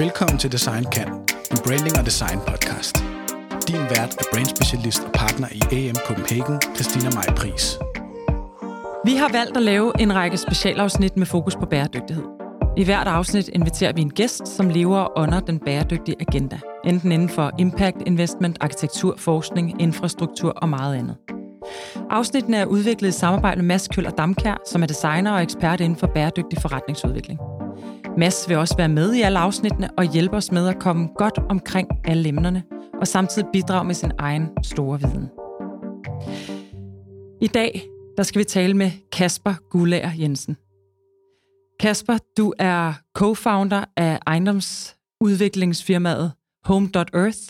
Velkommen 0.00 0.38
til 0.38 0.52
Design 0.52 0.84
Kan, 0.92 1.08
en 1.50 1.58
branding 1.66 1.98
og 1.98 2.04
design 2.04 2.38
podcast. 2.48 2.96
Din 3.68 3.82
vært 3.94 4.12
er 4.20 4.24
brandspecialist 4.32 5.02
og 5.04 5.12
partner 5.12 5.48
i 5.52 5.60
AM 5.78 5.96
Copenhagen, 6.06 6.60
Christina 6.74 7.10
Maj 7.14 7.34
Pris. 7.36 7.78
Vi 9.04 9.14
har 9.14 9.32
valgt 9.32 9.56
at 9.56 9.62
lave 9.62 9.92
en 10.00 10.14
række 10.14 10.36
specialafsnit 10.36 11.16
med 11.16 11.26
fokus 11.26 11.56
på 11.56 11.66
bæredygtighed. 11.66 12.24
I 12.76 12.84
hvert 12.84 13.06
afsnit 13.06 13.48
inviterer 13.48 13.92
vi 13.92 14.00
en 14.00 14.10
gæst, 14.10 14.48
som 14.48 14.68
lever 14.68 15.18
under 15.18 15.40
den 15.40 15.58
bæredygtige 15.58 16.16
agenda. 16.20 16.60
Enten 16.84 17.12
inden 17.12 17.28
for 17.28 17.50
impact 17.58 17.96
investment, 18.06 18.56
arkitektur, 18.60 19.14
forskning, 19.18 19.82
infrastruktur 19.82 20.50
og 20.50 20.68
meget 20.68 20.94
andet. 20.94 21.16
Afsnittene 22.10 22.56
er 22.56 22.66
udviklet 22.66 23.08
i 23.08 23.12
samarbejde 23.12 23.56
med 23.56 23.66
Mads 23.66 23.88
Køller 23.88 24.10
Damkær, 24.10 24.56
som 24.66 24.82
er 24.82 24.86
designer 24.86 25.32
og 25.32 25.42
ekspert 25.42 25.80
inden 25.80 25.98
for 25.98 26.06
bæredygtig 26.14 26.58
forretningsudvikling. 26.62 27.40
Mads 28.20 28.48
vil 28.48 28.56
også 28.56 28.76
være 28.76 28.88
med 28.88 29.14
i 29.14 29.20
alle 29.20 29.38
afsnittene 29.38 29.90
og 29.98 30.04
hjælpe 30.04 30.36
os 30.36 30.52
med 30.52 30.68
at 30.68 30.78
komme 30.78 31.08
godt 31.16 31.38
omkring 31.38 31.88
alle 32.04 32.28
emnerne, 32.28 32.62
og 33.00 33.06
samtidig 33.06 33.48
bidrage 33.52 33.84
med 33.84 33.94
sin 33.94 34.12
egen 34.18 34.48
store 34.62 35.00
viden. 35.00 35.28
I 37.40 37.46
dag 37.46 37.82
der 38.16 38.22
skal 38.22 38.38
vi 38.38 38.44
tale 38.44 38.74
med 38.74 38.90
Kasper 39.12 39.54
Gullager 39.70 40.10
Jensen. 40.18 40.56
Kasper, 41.80 42.18
du 42.36 42.54
er 42.58 42.92
co-founder 43.18 43.84
af 43.96 44.18
ejendomsudviklingsfirmaet 44.26 46.32
Home.earth, 46.64 47.48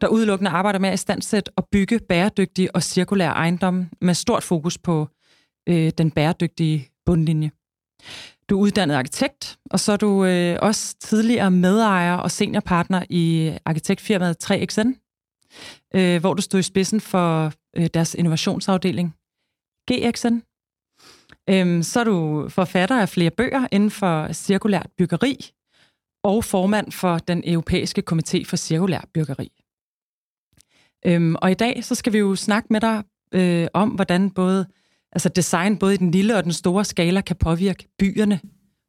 der 0.00 0.08
udelukkende 0.08 0.50
arbejder 0.50 0.78
med 0.78 0.88
at 0.88 0.94
istandsætte 0.94 1.52
og 1.56 1.68
bygge 1.72 2.00
bæredygtige 2.08 2.76
og 2.76 2.82
cirkulære 2.82 3.32
ejendomme 3.32 3.90
med 4.00 4.14
stort 4.14 4.42
fokus 4.42 4.78
på 4.78 5.08
øh, 5.68 5.92
den 5.98 6.10
bæredygtige 6.10 6.88
bundlinje. 7.06 7.50
Du 8.48 8.56
er 8.56 8.62
uddannet 8.62 8.94
arkitekt, 8.94 9.58
og 9.70 9.80
så 9.80 9.92
er 9.92 9.96
du 9.96 10.24
øh, 10.24 10.58
også 10.62 10.96
tidligere 11.00 11.50
medejer 11.50 12.14
og 12.14 12.30
seniorpartner 12.30 13.04
i 13.10 13.56
arkitektfirmaet 13.64 14.50
3XN, 14.50 14.88
øh, 15.94 16.20
hvor 16.20 16.34
du 16.34 16.42
stod 16.42 16.60
i 16.60 16.62
spidsen 16.62 17.00
for 17.00 17.52
øh, 17.76 17.86
deres 17.94 18.14
innovationsafdeling 18.14 19.14
GXN. 19.90 20.34
Øhm, 21.50 21.82
så 21.82 22.00
er 22.00 22.04
du 22.04 22.48
forfatter 22.48 23.00
af 23.00 23.08
flere 23.08 23.30
bøger 23.30 23.66
inden 23.72 23.90
for 23.90 24.32
cirkulært 24.32 24.90
byggeri 24.98 25.52
og 26.24 26.44
formand 26.44 26.92
for 26.92 27.18
den 27.18 27.42
europæiske 27.46 28.02
komité 28.10 28.44
for 28.44 28.56
cirkulært 28.56 29.08
byggeri. 29.14 29.52
Øhm, 31.06 31.36
og 31.42 31.50
i 31.50 31.54
dag 31.54 31.84
så 31.84 31.94
skal 31.94 32.12
vi 32.12 32.18
jo 32.18 32.36
snakke 32.36 32.66
med 32.70 32.80
dig 32.80 33.02
øh, 33.34 33.68
om, 33.74 33.88
hvordan 33.88 34.30
både 34.30 34.66
altså 35.12 35.28
design 35.28 35.76
både 35.76 35.94
i 35.94 35.96
den 35.96 36.10
lille 36.10 36.36
og 36.36 36.44
den 36.44 36.52
store 36.52 36.84
skala 36.84 37.20
kan 37.20 37.36
påvirke 37.36 37.88
byerne 37.98 38.40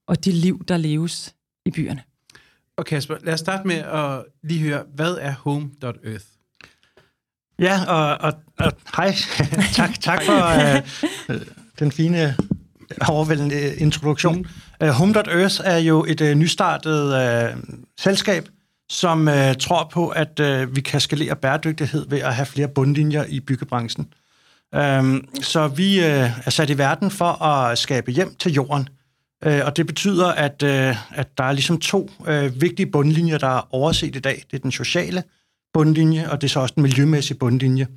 og 0.08 0.26
de 0.26 0.32
liv, 0.32 0.66
der 0.68 0.78
leves 0.78 1.36
i 1.66 1.72
byerne. 1.72 2.02
Og 2.78 2.86
Kasper, 2.86 3.16
lad 3.24 3.34
os 3.34 3.40
starte 3.40 3.68
med 3.68 3.76
at 3.76 4.26
lige 4.44 4.60
høre, 4.60 4.84
hvad 4.96 5.18
er 5.22 5.32
Home.earth? 5.32 6.26
Ja, 7.60 7.80
og, 7.88 8.18
og, 8.18 8.34
og 8.60 8.72
hej. 8.96 9.16
tak, 9.80 10.00
tak 10.02 10.24
for 10.26 10.34
uh, 11.34 11.42
den 11.80 11.92
fine, 11.92 12.36
overvældende 13.10 13.76
introduktion. 13.76 14.38
Mm. 14.38 14.88
Uh, 14.88 14.88
Home.earth 14.88 15.62
er 15.64 15.78
jo 15.78 16.06
et 16.08 16.22
uh, 16.22 16.28
nystartet 16.28 17.06
uh, 17.06 17.60
selskab, 18.00 18.50
som 18.90 19.28
uh, 19.28 19.54
tror 19.60 19.90
på, 19.94 20.08
at 20.08 20.40
uh, 20.40 20.76
vi 20.76 20.82
kan 20.82 21.02
skalere 21.02 21.36
bæredygtighed 21.36 22.10
ved 22.10 22.20
at 22.20 22.36
have 22.36 22.46
flere 22.46 22.68
bundlinjer 22.68 23.26
i 23.30 23.40
byggebranchen. 23.40 24.14
Øhm, 24.76 25.28
så 25.42 25.68
vi 25.68 26.00
øh, 26.00 26.46
er 26.46 26.50
sat 26.50 26.70
i 26.70 26.78
verden 26.78 27.12
for 27.12 27.44
at 27.44 27.78
skabe 27.78 28.12
hjem 28.12 28.36
til 28.36 28.54
jorden. 28.54 28.90
Øh, 29.44 29.62
og 29.66 29.78
det 29.78 29.88
betyder, 29.88 30.28
at, 30.28 30.64
øh, 30.64 30.96
at 31.18 31.38
der 31.38 31.44
er 31.44 31.52
ligesom 31.52 31.80
to 31.80 32.10
øh, 32.28 32.62
vigtige 32.62 32.92
bundlinjer, 32.92 33.38
der 33.38 33.48
er 33.48 33.68
overset 33.72 34.16
i 34.16 34.20
dag. 34.20 34.44
Det 34.52 34.58
er 34.58 34.62
den 34.62 34.72
sociale, 34.72 35.24
bundlinje, 35.74 36.30
og 36.30 36.42
det 36.42 36.48
er 36.48 36.52
så 36.52 36.60
også 36.60 36.74
den 36.76 36.84
miljømæssige 36.84 37.38
bundlinje. 37.38 37.88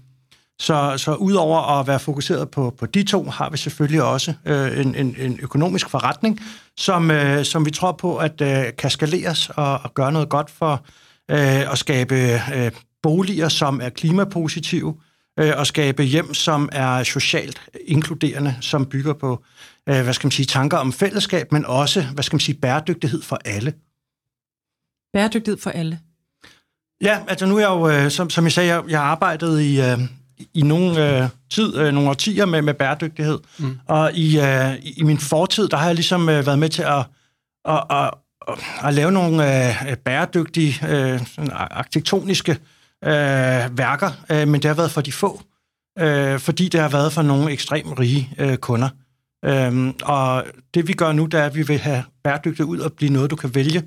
Så, 0.59 0.95
så 0.97 1.15
udover 1.15 1.81
at 1.81 1.87
være 1.87 1.99
fokuseret 1.99 2.51
på, 2.51 2.75
på 2.79 2.87
de 2.87 3.03
to, 3.03 3.25
har 3.25 3.51
vi 3.51 3.57
selvfølgelig 3.57 4.03
også 4.03 4.35
øh, 4.45 4.81
en, 4.81 4.95
en, 4.95 5.17
en 5.19 5.39
økonomisk 5.43 5.91
forretning, 5.91 6.41
som, 6.77 7.11
øh, 7.11 7.45
som 7.45 7.67
vi 7.67 7.71
tror 7.71 7.93
på, 7.93 8.17
at 8.17 8.41
øh, 8.41 8.65
kan 8.79 8.91
skaleres 8.91 9.51
og, 9.51 9.81
og 9.83 9.95
gøre 9.95 10.13
noget 10.13 10.29
godt 10.29 10.51
for 10.51 10.85
øh, 11.31 11.73
at 11.73 11.79
skabe 11.79 12.15
øh, 12.55 12.71
boliger, 13.03 13.49
som 13.49 13.81
er 13.81 13.89
klimapositive, 13.89 14.95
øh, 15.39 15.53
og 15.57 15.67
skabe 15.67 16.03
hjem, 16.03 16.35
som 16.35 16.69
er 16.73 17.03
socialt 17.03 17.63
inkluderende, 17.87 18.57
som 18.61 18.87
bygger 18.87 19.13
på 19.13 19.45
øh, 19.89 20.03
hvad 20.03 20.13
skal 20.13 20.27
man 20.27 20.33
sige, 20.33 20.47
tanker 20.47 20.79
om 20.79 20.93
fællesskab, 20.93 21.53
men 21.53 21.67
også 21.67 22.03
hvad 22.03 22.25
skal 22.25 22.35
man 22.35 22.41
sige, 22.41 22.59
bæredygtighed 22.59 23.23
for 23.23 23.39
alle. 23.45 23.75
Bæredygtighed 25.13 25.59
for 25.61 25.71
alle. 25.71 25.99
Ja, 27.03 27.19
altså 27.29 27.47
nu 27.47 27.57
er 27.57 27.61
jeg 27.61 27.69
jo, 27.69 27.89
øh, 27.89 28.11
som, 28.11 28.31
som 28.31 28.45
jeg 28.45 28.53
sagde, 28.53 28.75
jeg, 28.75 28.85
jeg 28.89 28.99
har 28.99 29.07
arbejdet 29.07 29.61
i, 29.61 29.81
øh, 29.81 29.99
i 30.55 30.63
nogle 30.63 31.23
øh, 31.23 31.29
tid, 31.51 31.77
øh, 31.77 31.95
nogle 31.95 32.11
årtier 32.11 32.47
med, 32.47 32.63
med 32.63 32.75
bæredygtighed. 32.75 33.39
Mm. 33.59 33.79
Og 33.87 34.13
i, 34.15 34.41
øh, 34.41 34.75
i 34.83 35.03
min 35.03 35.19
fortid, 35.19 35.69
der 35.69 35.77
har 35.77 35.87
jeg 35.87 35.95
ligesom 35.95 36.29
øh, 36.29 36.47
været 36.47 36.59
med 36.59 36.69
til 36.69 36.83
at, 36.83 37.05
at, 37.65 37.85
at, 37.91 38.11
at, 38.49 38.59
at 38.85 38.95
lave 38.95 39.13
nogle 39.13 39.69
øh, 39.91 39.97
bæredygtige, 39.97 40.89
øh, 40.89 41.21
arkitektoniske 41.53 42.53
øh, 42.53 42.59
værker, 43.77 44.11
øh, 44.31 44.49
men 44.49 44.55
det 44.55 44.65
har 44.65 44.75
været 44.75 44.91
for 44.91 45.01
de 45.01 45.13
få, 45.13 45.43
øh, 45.99 46.39
fordi 46.39 46.69
det 46.69 46.81
har 46.81 46.89
været 46.89 47.13
for 47.13 47.23
nogle 47.23 47.53
ekstremt 47.53 47.99
rige 47.99 48.31
øh, 48.39 48.57
kunder. 48.57 48.89
Øh, 49.45 49.95
og 50.03 50.45
det 50.75 50.89
vi 50.89 50.93
gør 50.93 51.13
nu, 51.13 51.27
det 51.27 51.41
er, 51.41 51.47
at 51.47 51.55
vi 51.55 51.63
vil 51.63 51.79
have 51.79 52.05
bæredygtighed 52.25 52.71
ud 52.71 52.79
og 52.79 52.93
blive 52.93 53.13
noget, 53.13 53.31
du 53.31 53.37
kan 53.37 53.55
vælge. 53.55 53.83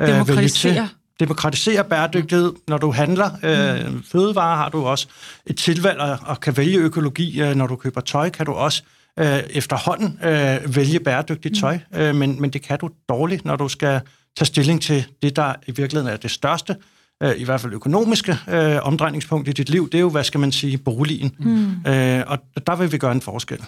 Øh, 0.00 0.28
vælge 0.28 0.48
til 0.48 0.88
demokratisere 1.20 1.84
bæredygtighed. 1.84 2.52
Når 2.68 2.78
du 2.78 2.92
handler 2.92 3.30
øh, 3.42 3.92
mm. 3.92 4.02
fødevarer, 4.02 4.56
har 4.56 4.68
du 4.68 4.86
også 4.86 5.08
et 5.46 5.56
tilvalg 5.56 5.98
og, 6.00 6.18
og 6.26 6.40
kan 6.40 6.56
vælge 6.56 6.78
økologi. 6.78 7.42
Øh, 7.42 7.54
når 7.54 7.66
du 7.66 7.76
køber 7.76 8.00
tøj, 8.00 8.30
kan 8.30 8.46
du 8.46 8.52
også 8.52 8.82
øh, 9.18 9.38
efterhånden 9.50 10.18
øh, 10.24 10.76
vælge 10.76 11.00
bæredygtigt 11.00 11.60
tøj. 11.60 11.78
Mm. 11.90 11.98
Øh, 11.98 12.14
men, 12.14 12.40
men 12.40 12.50
det 12.50 12.62
kan 12.62 12.78
du 12.78 12.90
dårligt, 13.08 13.44
når 13.44 13.56
du 13.56 13.68
skal 13.68 14.00
tage 14.36 14.46
stilling 14.46 14.82
til 14.82 15.06
det, 15.22 15.36
der 15.36 15.54
i 15.66 15.72
virkeligheden 15.72 16.12
er 16.12 16.16
det 16.16 16.30
største, 16.30 16.76
øh, 17.22 17.40
i 17.40 17.44
hvert 17.44 17.60
fald 17.60 17.72
økonomiske 17.72 18.38
øh, 18.48 18.76
omdrejningspunkt 18.82 19.48
i 19.48 19.52
dit 19.52 19.70
liv. 19.70 19.90
Det 19.90 19.98
er 19.98 20.02
jo, 20.02 20.10
hvad 20.10 20.24
skal 20.24 20.40
man 20.40 20.52
sige, 20.52 20.78
boligen. 20.78 21.36
Mm. 21.38 21.90
Øh, 21.92 22.24
og 22.26 22.66
der 22.66 22.76
vil 22.76 22.92
vi 22.92 22.98
gøre 22.98 23.12
en 23.12 23.20
forskel. 23.20 23.64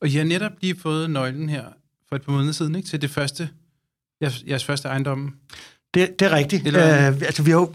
Og 0.00 0.08
I 0.08 0.10
har 0.10 0.24
netop 0.24 0.52
lige 0.60 0.80
fået 0.80 1.10
nøglen 1.10 1.48
her 1.48 1.64
for 2.08 2.16
et 2.16 2.22
par 2.22 2.32
måneder 2.32 2.52
siden 2.52 2.74
ikke, 2.74 2.88
til 2.88 3.02
det 3.02 3.10
første, 3.10 3.48
jeres, 4.22 4.44
jeres 4.48 4.64
første 4.64 4.88
ejendom. 4.88 5.34
Det, 5.94 6.20
det 6.20 6.26
er 6.26 6.32
rigtigt. 6.32 6.66
Eller... 6.66 7.08
Øh, 7.08 7.14
altså, 7.22 7.42
vi 7.42 7.50
har 7.50 7.58
jo 7.58 7.72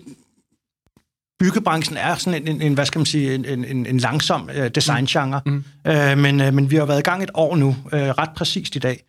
byggebranchen 1.40 1.98
er 1.98 2.16
sådan 2.16 2.42
en, 2.42 2.56
en, 2.56 2.62
en 2.62 2.74
hvad 2.74 2.86
skal 2.86 3.00
man 3.00 3.06
sige, 3.06 3.36
en, 3.36 3.46
en, 3.46 3.86
en 3.86 3.98
langsom 3.98 4.50
uh, 4.58 4.68
designgenre, 4.68 5.42
mm. 5.46 5.64
uh, 5.90 6.18
men, 6.18 6.42
uh, 6.42 6.54
men 6.54 6.72
vi 6.72 6.76
har 6.76 6.86
været 6.86 7.00
i 7.00 7.04
gang 7.04 7.24
et 7.24 7.32
år 7.34 7.56
nu, 7.56 7.68
uh, 7.68 7.94
ret 7.94 8.30
præcist 8.36 8.76
i 8.76 8.80
dag. 8.80 9.04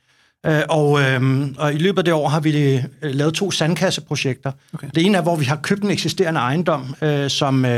Uh, 0.48 0.54
og, 0.68 0.90
uh, 0.90 1.48
og 1.58 1.74
i 1.74 1.78
løbet 1.78 1.98
af 1.98 2.04
det 2.04 2.14
år 2.14 2.28
har 2.28 2.40
vi 2.40 2.74
uh, 2.74 2.82
lavet 3.02 3.34
to 3.34 3.50
sandkasseprojekter. 3.50 4.52
Okay. 4.74 4.88
Det 4.94 5.06
ene 5.06 5.18
er, 5.18 5.22
hvor 5.22 5.36
vi 5.36 5.44
har 5.44 5.56
købt 5.56 5.82
en 5.82 5.90
eksisterende 5.90 6.40
ejendom, 6.40 6.94
uh, 7.02 7.28
som 7.28 7.64
uh, 7.64 7.70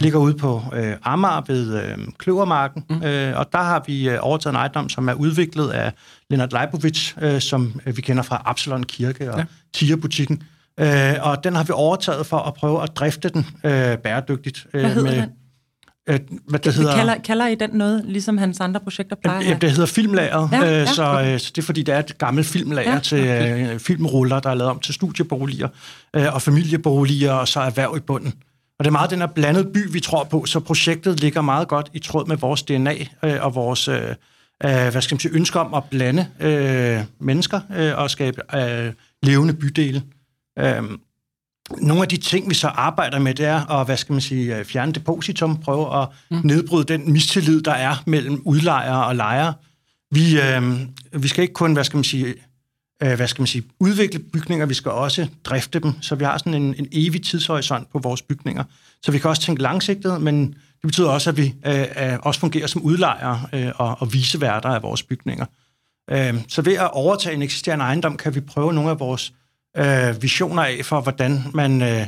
ligger 0.00 0.18
ude 0.18 0.34
på 0.34 0.54
uh, 0.54 0.92
Amager 1.02 1.42
ved 1.46 1.74
uh, 1.74 2.04
Kløvermarken, 2.18 2.84
mm. 2.90 2.96
uh, 2.96 3.38
og 3.38 3.46
der 3.52 3.62
har 3.62 3.84
vi 3.86 4.08
uh, 4.08 4.14
overtaget 4.20 4.52
en 4.52 4.56
ejendom, 4.56 4.88
som 4.88 5.08
er 5.08 5.14
udviklet 5.14 5.70
af 5.70 5.92
Leonard 6.30 6.52
Leibovic, 6.52 7.12
uh, 7.22 7.38
som 7.38 7.80
uh, 7.86 7.96
vi 7.96 8.02
kender 8.02 8.22
fra 8.22 8.42
Absalon 8.44 8.82
Kirke 8.82 9.32
og 9.32 9.38
ja. 9.38 9.44
Tierbutikken. 9.74 10.42
Øh, 10.80 11.14
og 11.22 11.44
den 11.44 11.54
har 11.54 11.64
vi 11.64 11.72
overtaget 11.72 12.26
for 12.26 12.38
at 12.38 12.54
prøve 12.54 12.82
at 12.82 12.96
drifte 12.96 13.28
den 13.28 13.46
øh, 13.64 13.98
bæredygtigt. 13.98 14.66
Øh, 14.74 14.80
hvad 14.80 14.90
hedder 14.94 15.10
med, 15.10 15.20
den? 15.20 15.30
Øh, 16.08 16.20
hvad 16.48 16.58
det 16.58 16.74
hedder, 16.74 16.96
kalder, 16.96 17.14
kalder 17.18 17.46
I 17.46 17.54
den 17.54 17.70
noget, 17.72 18.04
ligesom 18.04 18.38
hans 18.38 18.60
andre 18.60 18.80
projekter 18.80 19.16
plejer? 19.16 19.54
Øh, 19.54 19.60
det 19.60 19.70
hedder 19.70 19.86
filmlager, 19.86 20.48
ja, 20.52 20.64
øh, 20.64 20.72
ja, 20.72 20.86
så, 20.86 21.04
okay. 21.04 21.34
øh, 21.34 21.40
så 21.40 21.52
det 21.56 21.62
er 21.62 21.66
fordi, 21.66 21.82
det 21.82 21.94
er 21.94 21.98
et 21.98 22.18
gammelt 22.18 22.46
filmlager 22.46 22.92
ja, 22.92 22.98
til 22.98 23.20
okay. 23.20 23.74
øh, 23.74 23.78
filmruller, 23.80 24.40
der 24.40 24.50
er 24.50 24.54
lavet 24.54 24.70
om 24.70 24.80
til 24.80 24.94
studieboliger 24.94 25.68
øh, 26.16 26.34
og 26.34 26.42
familieboliger, 26.42 27.32
og 27.32 27.48
så 27.48 27.60
erhverv 27.60 27.94
i 27.96 28.00
bunden. 28.00 28.34
Og 28.78 28.84
det 28.84 28.86
er 28.86 28.92
meget 28.92 29.10
den 29.10 29.18
her 29.18 29.26
blandede 29.26 29.64
by, 29.74 29.92
vi 29.92 30.00
tror 30.00 30.24
på, 30.24 30.44
så 30.44 30.60
projektet 30.60 31.20
ligger 31.20 31.40
meget 31.40 31.68
godt 31.68 31.90
i 31.94 31.98
tråd 31.98 32.26
med 32.26 32.36
vores 32.36 32.62
DNA 32.62 32.94
øh, 33.24 33.36
og 33.40 33.54
vores 33.54 33.88
øh, 33.88 34.08
øh, 34.64 34.88
hvad 34.90 35.02
skal 35.02 35.14
man 35.14 35.20
sige, 35.20 35.34
ønsker 35.34 35.60
om 35.60 35.74
at 35.74 35.84
blande 35.90 36.26
øh, 36.40 37.00
mennesker 37.20 37.60
øh, 37.76 37.98
og 37.98 38.10
skabe 38.10 38.56
øh, 38.56 38.92
levende 39.22 39.54
bydele. 39.54 40.02
Øhm, 40.58 41.00
nogle 41.78 42.02
af 42.02 42.08
de 42.08 42.16
ting, 42.16 42.50
vi 42.50 42.54
så 42.54 42.68
arbejder 42.68 43.18
med, 43.18 43.34
det 43.34 43.46
er 43.46 43.70
at, 43.70 43.86
hvad 43.86 43.96
skal 43.96 44.12
man 44.12 44.20
sige, 44.20 44.56
øh, 44.56 44.64
fjerne 44.64 44.92
depositum, 44.92 45.60
prøve 45.60 46.02
at 46.02 46.08
mm. 46.30 46.40
nedbryde 46.44 46.84
den 46.84 47.12
mistillid, 47.12 47.62
der 47.62 47.72
er 47.72 48.02
mellem 48.06 48.42
udlejere 48.44 49.06
og 49.06 49.16
lejere. 49.16 49.54
Vi, 50.10 50.40
øh, 50.40 50.80
vi 51.22 51.28
skal 51.28 51.42
ikke 51.42 51.54
kun, 51.54 51.72
hvad 51.72 51.84
skal 51.84 51.96
man 51.96 52.04
sige, 52.04 52.34
øh, 53.02 53.14
hvad 53.14 53.28
skal 53.28 53.42
man 53.42 53.46
sige, 53.46 53.64
udvikle 53.80 54.18
bygninger, 54.18 54.66
vi 54.66 54.74
skal 54.74 54.90
også 54.90 55.26
drifte 55.44 55.78
dem, 55.78 55.92
så 56.00 56.14
vi 56.14 56.24
har 56.24 56.38
sådan 56.38 56.54
en, 56.54 56.74
en 56.78 56.88
evig 56.92 57.22
tidshorisont 57.22 57.92
på 57.92 57.98
vores 57.98 58.22
bygninger. 58.22 58.64
Så 59.02 59.12
vi 59.12 59.18
kan 59.18 59.30
også 59.30 59.42
tænke 59.42 59.62
langsigtet, 59.62 60.22
men 60.22 60.46
det 60.52 60.82
betyder 60.82 61.08
også, 61.08 61.30
at 61.30 61.36
vi 61.36 61.54
øh, 61.66 62.18
også 62.22 62.40
fungerer 62.40 62.66
som 62.66 62.82
udlejere 62.82 63.40
øh, 63.52 63.72
og, 63.76 63.96
og 64.00 64.12
viseværter 64.12 64.68
af 64.68 64.82
vores 64.82 65.02
bygninger. 65.02 65.46
Øh, 66.10 66.34
så 66.48 66.62
ved 66.62 66.74
at 66.74 66.90
overtage 66.90 67.34
en 67.34 67.42
eksisterende 67.42 67.84
ejendom, 67.84 68.16
kan 68.16 68.34
vi 68.34 68.40
prøve 68.40 68.72
nogle 68.72 68.90
af 68.90 69.00
vores 69.00 69.32
øh, 69.76 70.22
visioner 70.22 70.62
af 70.62 70.80
for, 70.84 71.00
hvordan 71.00 71.42
man 71.54 71.82
øh, 71.82 72.06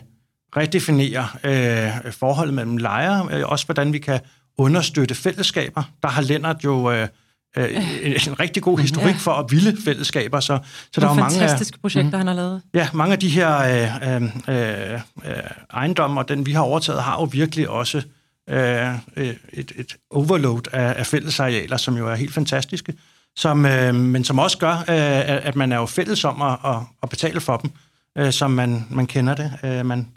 redefinerer 0.56 1.38
øh, 1.44 2.12
forholdet 2.12 2.54
mellem 2.54 2.76
lejre, 2.76 3.28
øh, 3.32 3.48
også 3.48 3.64
hvordan 3.64 3.92
vi 3.92 3.98
kan 3.98 4.20
understøtte 4.58 5.14
fællesskaber. 5.14 5.82
Der 6.02 6.08
har 6.08 6.22
Lennart 6.22 6.64
jo 6.64 6.90
øh, 6.90 7.08
øh, 7.56 7.76
en, 8.02 8.12
en 8.12 8.40
rigtig 8.40 8.62
god 8.62 8.78
historik 8.78 9.16
for 9.16 9.32
at 9.32 9.46
ville 9.50 9.76
fællesskaber. 9.84 10.40
Så, 10.40 10.58
så 10.92 11.00
der 11.00 11.08
er 11.08 11.14
mange 11.14 11.38
fantastiske 11.38 11.78
projekter, 11.80 12.10
mm, 12.10 12.18
han 12.18 12.26
har 12.26 12.34
lavet. 12.34 12.62
Ja, 12.74 12.88
mange 12.92 13.12
af 13.12 13.18
de 13.18 13.28
her 13.28 13.58
øh, 13.58 14.22
øh, 14.22 14.92
øh, 14.92 15.00
ejendomme, 15.70 16.20
og 16.20 16.28
den 16.28 16.46
vi 16.46 16.52
har 16.52 16.62
overtaget, 16.62 17.02
har 17.02 17.20
jo 17.20 17.24
virkelig 17.24 17.68
også 17.68 18.02
øh, 18.48 18.94
et, 19.52 19.72
et 19.76 19.96
overload 20.10 20.62
af, 20.72 20.94
af 20.98 21.06
fællesarealer, 21.06 21.76
som 21.76 21.96
jo 21.96 22.08
er 22.08 22.14
helt 22.14 22.34
fantastiske, 22.34 22.94
som, 23.36 23.66
øh, 23.66 23.94
men 23.94 24.24
som 24.24 24.38
også 24.38 24.58
gør, 24.58 24.72
øh, 24.72 25.46
at 25.46 25.56
man 25.56 25.72
er 25.72 25.76
jo 25.76 25.86
fælles 25.86 26.24
om 26.24 26.42
at, 26.42 26.58
at, 26.64 26.76
at 27.02 27.08
betale 27.08 27.40
for 27.40 27.56
dem, 27.56 27.70
øh, 28.18 28.32
som 28.32 28.50
man, 28.50 28.86
man 28.90 29.06
kender 29.06 29.34
det. 29.34 29.52
Øh, 29.64 29.86
man, 29.86 30.08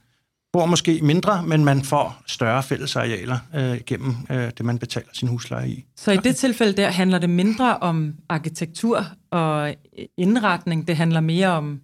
bor 0.53 0.65
måske 0.65 0.99
mindre, 1.01 1.43
men 1.43 1.65
man 1.65 1.83
får 1.83 2.21
større 2.27 2.63
fællesarealer 2.63 3.37
øh, 3.55 3.79
gennem 3.85 4.15
øh, 4.29 4.51
det, 4.57 4.65
man 4.65 4.77
betaler 4.79 5.07
sin 5.13 5.27
husleje 5.27 5.69
i. 5.69 5.85
Så 5.97 6.11
i 6.11 6.17
det 6.17 6.35
tilfælde 6.35 6.73
der 6.73 6.89
handler 6.89 7.19
det 7.19 7.29
mindre 7.29 7.77
om 7.77 8.13
arkitektur 8.29 9.05
og 9.31 9.75
indretning, 10.17 10.87
det 10.87 10.97
handler 10.97 11.19
mere 11.19 11.47
om 11.47 11.79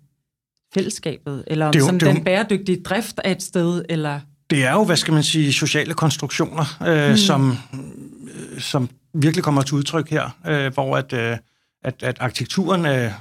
fællesskabet, 0.73 1.43
eller 1.47 1.65
om 1.65 1.71
det 1.71 1.79
jo, 1.79 1.85
som 1.85 1.99
det 1.99 2.07
den 2.15 2.23
bæredygtige 2.23 2.81
drift 2.83 3.19
af 3.23 3.31
et 3.31 3.43
sted, 3.43 3.85
eller... 3.89 4.19
Det 4.49 4.65
er 4.65 4.71
jo, 4.71 4.83
hvad 4.83 4.95
skal 4.95 5.13
man 5.13 5.23
sige, 5.23 5.53
sociale 5.53 5.93
konstruktioner, 5.93 6.77
øh, 6.87 7.07
hmm. 7.07 7.17
som, 7.17 7.57
øh, 7.73 8.61
som 8.61 8.89
virkelig 9.21 9.43
kommer 9.43 9.61
til 9.61 9.75
udtryk 9.75 10.09
her, 10.09 10.29
øh, 10.47 10.73
hvor 10.73 10.97
at, 10.97 11.13
øh, 11.13 11.37
at, 11.83 12.03
at 12.03 12.17
arkitekturen 12.19 12.85
øh, 12.85 13.11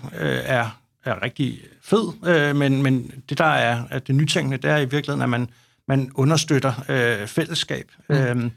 er 0.44 0.80
er 1.06 1.22
rigtig 1.22 1.60
fed, 1.82 2.26
øh, 2.26 2.56
men, 2.56 2.82
men 2.82 3.10
det, 3.28 3.38
der 3.38 3.44
er 3.44 3.84
at 3.90 4.06
det 4.06 4.14
nytænkende, 4.14 4.56
det 4.56 4.70
er 4.70 4.76
i 4.76 4.84
virkeligheden, 4.84 5.22
at 5.22 5.28
man, 5.28 5.48
man 5.88 6.10
understøtter 6.14 6.72
øh, 6.88 7.26
fællesskab. 7.26 7.90
Mm. 8.08 8.14
Øh, 8.16 8.50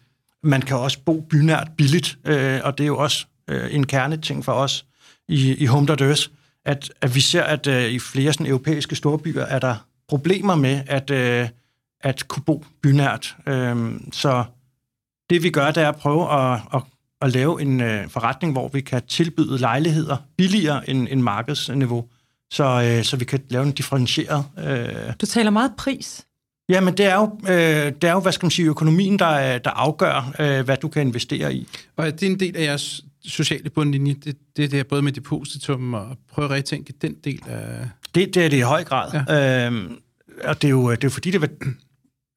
man 0.43 0.61
kan 0.61 0.77
også 0.77 0.99
bo 1.05 1.21
bynært 1.29 1.67
billigt, 1.77 2.17
øh, 2.25 2.59
og 2.63 2.77
det 2.77 2.83
er 2.83 2.87
jo 2.87 2.97
også 2.97 3.25
øh, 3.47 3.75
en 3.75 3.87
kerneting 3.87 4.45
for 4.45 4.51
os 4.51 4.85
i, 5.27 5.55
i 5.55 5.65
Home.earth, 5.65 6.29
at, 6.65 6.93
at 7.01 7.15
vi 7.15 7.19
ser, 7.19 7.43
at 7.43 7.67
øh, 7.67 7.89
i 7.89 7.99
flere 7.99 8.33
sådan, 8.33 8.45
europæiske 8.45 8.95
storbyer 8.95 9.43
er 9.43 9.59
der 9.59 9.75
problemer 10.07 10.55
med 10.55 10.81
at, 10.87 11.09
øh, 11.09 11.49
at 12.01 12.27
kunne 12.27 12.43
bo 12.43 12.65
bynært. 12.81 13.35
Øh, 13.47 13.91
så 14.11 14.43
det 15.29 15.43
vi 15.43 15.49
gør, 15.49 15.71
det 15.71 15.83
er 15.83 15.89
at 15.89 15.95
prøve 15.95 16.33
at, 16.33 16.59
at, 16.73 16.81
at 17.21 17.31
lave 17.31 17.61
en 17.61 17.81
øh, 17.81 18.09
forretning, 18.09 18.53
hvor 18.53 18.67
vi 18.67 18.81
kan 18.81 19.01
tilbyde 19.07 19.57
lejligheder 19.57 20.17
billigere 20.37 20.89
end, 20.89 21.07
end 21.11 21.21
markedsniveau 21.21 22.05
så, 22.51 22.63
øh, 22.63 23.03
så 23.03 23.17
vi 23.17 23.25
kan 23.25 23.39
lave 23.49 23.65
en 23.65 23.71
differentieret... 23.71 24.45
Øh... 24.57 25.13
Du 25.21 25.25
taler 25.25 25.51
meget 25.51 25.71
pris. 25.77 26.25
Ja, 26.69 26.81
men 26.81 26.97
det 26.97 27.05
er 27.05 27.15
jo, 27.15 27.39
øh, 27.49 27.93
det 28.01 28.03
er 28.03 28.11
jo 28.11 28.19
hvad 28.19 28.31
skal 28.31 28.45
man 28.45 28.51
sige, 28.51 28.67
økonomien, 28.67 29.19
der, 29.19 29.57
der 29.57 29.69
afgør, 29.69 30.33
øh, 30.39 30.65
hvad 30.65 30.77
du 30.77 30.87
kan 30.87 31.01
investere 31.01 31.53
i. 31.53 31.67
Og 31.97 32.07
er 32.07 32.11
det 32.11 32.27
en 32.27 32.39
del 32.39 32.57
af 32.57 32.63
jeres 32.63 33.05
sociale 33.25 33.69
bundlinje, 33.69 34.13
det, 34.13 34.37
det 34.57 34.73
er 34.73 34.83
både 34.83 35.01
med 35.01 35.11
depositum 35.11 35.93
og 35.93 36.17
prøve 36.31 36.45
at 36.45 36.51
retænke 36.51 36.93
den 37.01 37.15
del 37.23 37.41
af... 37.47 37.89
Det, 38.15 38.35
det 38.35 38.45
er 38.45 38.49
det 38.49 38.57
i 38.57 38.61
høj 38.61 38.83
grad. 38.83 39.23
Ja. 39.27 39.67
Øh, 39.67 39.91
og 40.43 40.61
det 40.61 40.67
er 40.67 40.71
jo, 40.71 40.91
det 40.91 40.97
er 40.97 41.07
jo 41.07 41.09
fordi, 41.09 41.31
det 41.31 41.43
er 41.43 41.47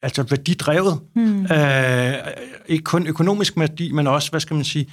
altså 0.03 0.23
værdidrevet. 0.23 1.01
Hmm. 1.15 1.47
Øh, 1.53 2.15
ikke 2.67 2.85
kun 2.85 3.07
økonomisk 3.07 3.57
værdi, 3.57 3.93
men 3.93 4.07
også, 4.07 4.31
hvad 4.31 4.41
skal 4.41 4.55
man 4.55 4.65
sige, 4.65 4.87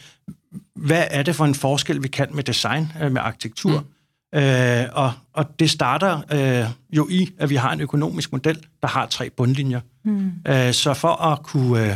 hvad 0.76 1.04
er 1.10 1.24
det 1.24 1.36
for 1.36 1.46
en 1.46 1.56
forskel, 1.56 2.04
vi 2.04 2.08
kan 2.08 2.28
med 2.32 2.44
design, 2.44 2.92
øh, 3.04 3.12
med 3.12 3.22
arkitektur? 3.22 3.80
Hmm 3.80 3.88
Øh, 4.36 4.86
og, 4.92 5.12
og 5.34 5.60
det 5.60 5.70
starter 5.70 6.22
øh, 6.32 6.70
jo 6.98 7.08
i, 7.10 7.30
at 7.38 7.50
vi 7.50 7.56
har 7.56 7.74
en 7.74 7.82
økonomisk 7.82 8.32
model, 8.32 8.66
der 8.82 8.88
har 8.88 9.06
tre 9.06 9.30
bundlinjer. 9.30 9.82
Mm. 10.06 10.32
Øh, 10.48 10.74
så 10.74 10.94
for 10.94 11.22
at 11.22 11.44
kunne, 11.44 11.86
øh, 11.86 11.96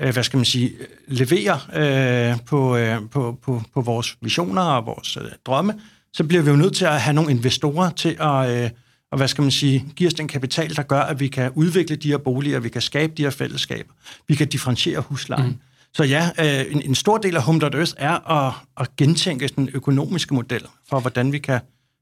øh, 0.00 0.12
hvad 0.12 0.22
skal 0.22 0.36
man 0.36 0.44
sige, 0.44 0.72
levere 1.08 1.60
øh, 1.74 2.36
på, 2.46 2.76
øh, 2.76 2.96
på, 3.10 3.38
på, 3.42 3.62
på 3.74 3.80
vores 3.80 4.16
visioner 4.20 4.62
og 4.62 4.86
vores 4.86 5.16
øh, 5.16 5.22
drømme, 5.46 5.74
så 6.12 6.24
bliver 6.24 6.42
vi 6.42 6.50
jo 6.50 6.56
nødt 6.56 6.76
til 6.76 6.84
at 6.84 7.00
have 7.00 7.14
nogle 7.14 7.30
investorer 7.30 7.90
til 7.90 8.16
at, 8.20 8.64
øh, 8.64 8.70
og 9.12 9.18
hvad 9.18 9.28
skal 9.28 9.42
man 9.42 9.50
sige, 9.50 9.84
give 9.96 10.06
os 10.06 10.14
den 10.14 10.28
kapital, 10.28 10.76
der 10.76 10.82
gør, 10.82 11.00
at 11.00 11.20
vi 11.20 11.28
kan 11.28 11.52
udvikle 11.54 11.96
de 11.96 12.08
her 12.08 12.18
boliger, 12.18 12.60
vi 12.60 12.68
kan 12.68 12.82
skabe 12.82 13.12
de 13.16 13.22
her 13.22 13.30
fællesskaber, 13.30 13.92
vi 14.28 14.34
kan 14.34 14.48
differentiere 14.48 15.00
huslejen. 15.00 15.46
Mm. 15.46 15.58
Så 15.92 16.04
ja, 16.04 16.30
øh, 16.38 16.72
en, 16.72 16.82
en 16.82 16.94
stor 16.94 17.18
del 17.18 17.36
af 17.36 17.42
Home.earth 17.42 17.92
er 17.96 18.30
at, 18.30 18.54
at 18.80 18.96
gentænke 18.96 19.48
den 19.48 19.70
økonomiske 19.74 20.34
model 20.34 20.62
for, 20.88 21.00
hvordan 21.00 21.32
vi 21.32 21.38
kan, 21.38 21.60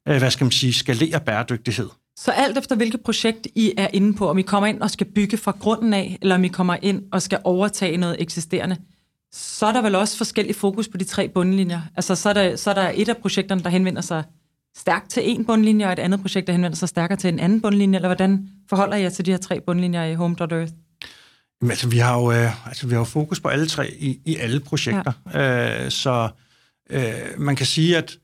øh, 0.08 0.18
hvad 0.18 0.30
skal 0.30 0.44
man 0.44 0.52
sige, 0.52 0.72
skalere 0.72 1.20
bæredygtighed. 1.20 1.88
Så 2.18 2.30
alt 2.30 2.58
efter 2.58 2.76
hvilket 2.76 3.00
projekt 3.00 3.46
I 3.54 3.72
er 3.76 3.88
inde 3.92 4.14
på, 4.14 4.30
om 4.30 4.38
I 4.38 4.42
kommer 4.42 4.66
ind 4.66 4.80
og 4.80 4.90
skal 4.90 5.06
bygge 5.06 5.36
fra 5.36 5.56
grunden 5.60 5.94
af, 5.94 6.18
eller 6.22 6.34
om 6.34 6.44
I 6.44 6.48
kommer 6.48 6.76
ind 6.82 7.02
og 7.12 7.22
skal 7.22 7.38
overtage 7.44 7.96
noget 7.96 8.16
eksisterende, 8.18 8.76
så 9.32 9.66
er 9.66 9.72
der 9.72 9.82
vel 9.82 9.94
også 9.94 10.16
forskellig 10.16 10.56
fokus 10.56 10.88
på 10.88 10.96
de 10.96 11.04
tre 11.04 11.28
bundlinjer. 11.28 11.80
Altså 11.96 12.14
så 12.14 12.28
er 12.28 12.32
der, 12.32 12.56
så 12.56 12.70
er 12.70 12.74
der 12.74 12.92
et 12.94 13.08
af 13.08 13.16
projekterne, 13.16 13.62
der 13.62 13.70
henvender 13.70 14.02
sig 14.02 14.24
stærkt 14.76 15.10
til 15.10 15.30
en 15.30 15.44
bundlinje, 15.44 15.86
og 15.86 15.92
et 15.92 15.98
andet 15.98 16.20
projekt, 16.20 16.46
der 16.46 16.52
henvender 16.52 16.76
sig 16.76 16.88
stærkere 16.88 17.18
til 17.18 17.28
en 17.28 17.38
anden 17.38 17.60
bundlinje, 17.62 17.96
eller 17.96 18.08
hvordan 18.08 18.48
forholder 18.68 18.96
jeg 18.96 19.12
til 19.12 19.26
de 19.26 19.30
her 19.30 19.38
tre 19.38 19.60
bundlinjer 19.60 20.04
i 20.04 20.14
Home.earth? 20.14 20.72
Jamen, 21.60 21.70
altså, 21.70 21.88
vi 21.88 21.98
har 21.98 22.18
jo 22.20 22.32
øh, 22.32 22.68
altså, 22.68 22.86
vi 22.86 22.92
har 22.92 23.00
jo 23.00 23.04
fokus 23.04 23.40
på 23.40 23.48
alle 23.48 23.66
tre 23.66 23.90
i, 23.90 24.20
i 24.24 24.36
alle 24.36 24.60
projekter. 24.60 25.12
Ja. 25.34 25.84
Øh, 25.84 25.90
så 25.90 26.28
øh, 26.90 27.14
man 27.38 27.56
kan 27.56 27.66
sige, 27.66 27.96
at 27.96 28.18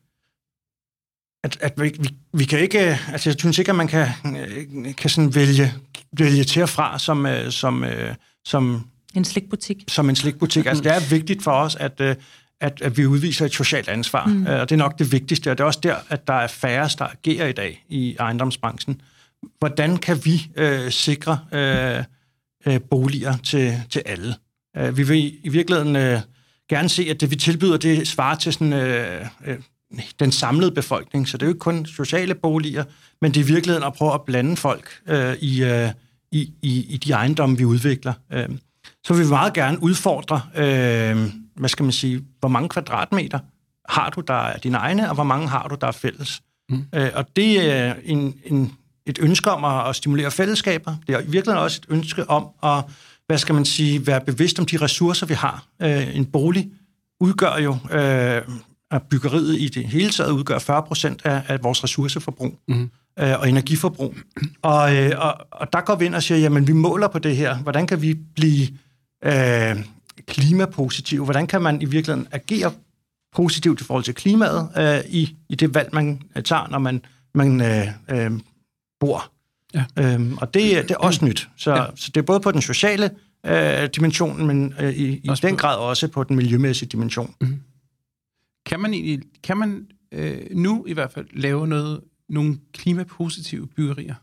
at, 1.45 1.59
at 1.61 1.73
vi, 1.77 1.97
vi, 1.99 2.09
vi 2.33 2.45
kan 2.45 2.59
ikke, 2.59 2.79
altså 3.13 3.31
jeg 3.31 3.37
synes 3.39 3.59
ikke, 3.59 3.71
at 3.71 3.77
man 3.77 3.89
kan, 3.89 4.09
øh, 4.25 4.95
kan 4.95 5.11
sådan 5.11 5.35
vælge, 5.35 5.73
vælge 6.19 6.45
til 6.45 6.63
og 6.63 6.69
fra 6.69 6.99
som, 6.99 7.27
øh, 7.27 7.51
som, 7.51 7.85
øh, 7.85 8.15
som 8.45 8.85
en 9.15 9.25
slikbutik. 9.25 9.85
Som 9.89 10.09
en 10.09 10.17
slikbutik. 10.17 10.67
Altså 10.67 10.83
det 10.83 10.93
er 10.93 11.11
vigtigt 11.11 11.43
for 11.43 11.51
os, 11.51 11.77
at, 11.77 12.01
at, 12.63 12.83
at 12.83 12.97
vi 12.97 13.07
udviser 13.07 13.47
et 13.47 13.53
socialt 13.53 13.89
ansvar, 13.89 14.27
mm. 14.27 14.47
og 14.47 14.69
det 14.69 14.75
er 14.75 14.79
nok 14.79 14.99
det 14.99 15.13
vigtigste, 15.13 15.51
og 15.51 15.59
det 15.59 15.65
er 15.65 15.67
også 15.67 15.81
der, 15.83 15.97
at 16.09 16.27
der 16.27 16.35
er 16.35 16.47
færre, 16.47 16.89
der 16.99 17.05
agerer 17.05 17.47
i 17.47 17.53
dag 17.53 17.85
i 17.89 18.17
ejendomsbranchen. 18.17 19.01
Hvordan 19.59 19.97
kan 19.97 20.25
vi 20.25 20.51
øh, 20.57 20.91
sikre 20.91 21.39
øh, 21.53 22.05
øh, 22.67 22.81
boliger 22.91 23.37
til, 23.37 23.83
til 23.91 24.03
alle. 24.07 24.35
Øh, 24.77 24.97
vi 24.97 25.03
vil 25.03 25.35
i 25.45 25.49
virkeligheden 25.49 25.97
øh, 25.97 26.21
gerne 26.71 26.89
se, 26.89 27.07
at 27.11 27.21
det 27.21 27.31
vi 27.31 27.37
tilbyder, 27.37 27.77
det 27.77 28.09
svarer 28.09 28.37
til 28.37 28.53
sådan, 28.53 28.73
øh, 28.73 29.27
øh, 29.47 29.59
den 30.21 30.33
samlede 30.33 30.71
befolkning. 30.71 31.29
Så 31.29 31.37
det 31.37 31.43
er 31.43 31.47
jo 31.47 31.51
ikke 31.51 31.59
kun 31.59 31.87
sociale 31.87 32.35
boliger, 32.35 32.85
men 33.21 33.35
det 33.35 33.41
er 33.41 33.45
i 33.45 33.47
virkeligheden 33.47 33.87
at 33.87 33.93
prøve 33.93 34.15
at 34.15 34.23
blande 34.23 34.57
folk 34.57 34.89
øh, 35.09 35.35
i, 35.35 35.65
øh, 35.65 35.89
i, 36.33 36.53
i, 36.63 36.87
i 36.89 36.97
de 36.97 37.13
ejendomme, 37.13 37.59
vi 37.59 37.65
udvikler. 37.65 38.13
Øh, 38.33 38.49
så 39.05 39.15
vil 39.15 39.25
vi 39.25 39.29
meget 39.29 39.55
gerne 39.55 39.83
udfordre, 39.83 40.41
øh, 40.57 41.31
hvad 41.55 41.69
skal 41.69 41.83
man 41.83 41.93
sige, 41.93 42.25
hvor 42.41 42.49
mange 42.49 42.69
kvadratmeter 42.69 43.39
har 43.89 44.11
du, 44.11 44.21
der 44.21 44.35
er 44.35 44.59
dine 44.59 44.77
egne, 44.77 45.09
og 45.09 45.15
hvor 45.15 45.25
mange 45.25 45.49
har 45.49 45.69
du, 45.69 45.77
der 45.81 45.87
er 45.87 45.93
fælles. 45.93 46.43
Mm. 46.69 46.85
Øh, 46.95 47.11
og 47.15 47.37
det 47.37 47.73
er 47.73 47.95
en, 48.05 48.35
en 48.45 48.73
et 49.07 49.19
ønske 49.21 49.51
om 49.51 49.65
at, 49.65 49.89
at 49.89 49.97
stimulere 49.97 50.31
fællesskaber. 50.31 50.95
Det 51.07 51.15
er 51.15 51.19
i 51.19 51.23
virkeligheden 51.23 51.59
også 51.59 51.81
et 51.83 51.95
ønske 51.95 52.31
om 52.31 52.49
at, 52.63 52.85
hvad 53.27 53.39
skal 53.39 53.55
man 53.55 53.65
sige, 53.65 54.07
være 54.07 54.21
bevidst 54.21 54.59
om 54.59 54.67
de 54.67 54.77
ressourcer, 54.77 55.27
vi 55.27 55.35
har. 55.35 55.65
Øh, 55.83 56.17
en 56.17 56.27
bolig 56.27 56.71
udgør 57.21 57.57
jo, 57.57 57.77
øh, 57.91 58.43
at 58.91 59.03
byggeriet 59.03 59.61
i 59.61 59.69
det 59.69 59.87
hele 59.87 60.11
taget 60.11 60.31
udgør 60.31 60.59
40 60.59 60.83
procent 60.83 61.23
af, 61.25 61.43
af 61.49 61.65
vores 61.65 61.85
ressourceforbrug. 61.85 62.59
Mm. 62.69 62.91
Øh, 63.19 63.41
og 63.41 63.49
energiforbrug. 63.49 64.15
Og, 64.63 64.97
øh, 64.97 65.13
og, 65.19 65.35
og 65.51 65.73
der 65.73 65.81
går 65.81 65.95
vi 65.95 66.05
ind 66.05 66.15
og 66.15 66.23
siger, 66.23 66.39
jamen 66.39 66.67
vi 66.67 66.73
måler 66.73 67.09
på 67.09 67.19
det 67.19 67.37
her. 67.37 67.57
Hvordan 67.57 67.87
kan 67.87 68.03
vi 68.03 68.15
blive 68.15 68.69
øh, 69.25 69.77
klimapositive? 70.27 71.25
Hvordan 71.25 71.47
kan 71.47 71.63
man 71.63 71.83
i 71.83 71.85
virkeligheden 71.85 72.29
agere 72.33 72.73
positivt 73.33 73.81
i 73.81 73.85
forhold 73.85 74.05
til 74.05 74.15
klimaet 74.15 74.69
øh, 74.77 75.01
i, 75.09 75.37
i 75.49 75.55
det 75.55 75.75
valg, 75.75 75.89
man 75.93 76.23
tager, 76.45 76.69
når 76.69 76.79
man, 76.79 77.05
man 77.35 77.61
øh, 77.61 77.89
øh, 78.11 78.41
bor. 79.01 79.33
Ja. 79.75 79.85
Øhm, 79.99 80.39
og 80.39 80.55
det, 80.55 80.89
det 80.89 80.91
er 80.91 80.99
også 80.99 81.25
nyt. 81.25 81.49
Så, 81.57 81.75
ja. 81.75 81.87
så 81.95 82.11
det 82.15 82.21
er 82.21 82.25
både 82.25 82.41
på 82.41 82.51
den 82.51 82.63
sociale 82.63 83.11
øh, 83.47 83.89
dimension, 83.97 84.47
men 84.47 84.75
øh, 84.81 84.93
i, 84.93 85.07
i 85.07 85.31
den 85.43 85.57
grad 85.57 85.79
også 85.79 86.09
på 86.09 86.25
den 86.25 86.37
miljømæssige 86.37 86.89
dimension. 86.89 87.35
Mm-hmm. 87.41 87.61
Kan 88.67 88.81
man, 88.81 88.95
egentlig, 88.95 89.23
kan 89.43 89.57
man 89.57 89.87
øh, 90.13 90.41
nu 90.51 90.85
i 90.89 90.93
hvert 90.93 91.13
fald 91.13 91.27
lave 91.33 91.69
noget, 91.69 92.01
nogle 92.29 92.59
klimapositive 92.73 93.67
byggerier? 93.67 94.15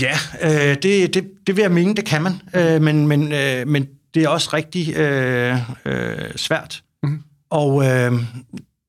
Ja, 0.00 0.14
øh, 0.42 0.76
det, 0.82 1.14
det, 1.14 1.30
det 1.46 1.56
vil 1.56 1.62
jeg 1.62 1.72
mene, 1.72 1.94
det 1.94 2.04
kan 2.04 2.22
man. 2.22 2.32
Øh, 2.54 2.82
men, 2.82 3.08
men, 3.08 3.32
øh, 3.32 3.68
men 3.68 3.88
det 4.14 4.24
er 4.24 4.28
også 4.28 4.50
rigtig 4.52 4.96
øh, 4.96 5.56
øh, 5.84 6.36
svært. 6.36 6.82
Mm-hmm. 7.02 7.22
Og 7.50 7.86
øh, 7.86 8.12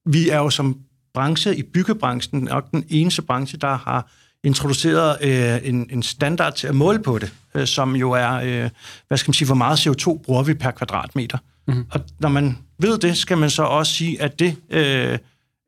vi 0.06 0.30
er 0.30 0.38
jo 0.38 0.50
som 0.50 0.80
branche 1.14 1.58
i 1.58 1.64
byggebranchen 1.64 2.44
nok 2.44 2.72
den 2.72 2.86
eneste 2.90 3.22
branche, 3.22 3.58
der 3.58 3.78
har 3.78 4.12
introduceret 4.44 5.18
øh, 5.22 5.70
en, 5.70 5.90
en 5.92 6.04
standard 6.04 6.56
til 6.56 6.68
at 6.68 6.76
måle 6.76 7.00
på 7.00 7.20
det, 7.20 7.34
øh, 7.56 7.68
som 7.68 7.96
jo 7.96 8.12
er, 8.12 8.32
øh, 8.34 8.70
hvad 9.08 9.18
skal 9.18 9.30
man 9.30 9.34
sige, 9.34 9.46
hvor 9.46 9.56
meget 9.56 9.88
CO2 9.88 10.22
bruger 10.24 10.44
vi 10.44 10.54
per 10.54 10.72
kvadratmeter. 10.72 11.38
Mm-hmm. 11.68 11.86
Og 11.92 12.02
når 12.20 12.30
man 12.30 12.58
ved 12.80 12.98
det, 12.98 13.18
skal 13.18 13.38
man 13.38 13.50
så 13.50 13.64
også 13.64 13.94
sige, 13.94 14.22
at 14.22 14.40
det 14.40 14.56
øh, 14.70 15.18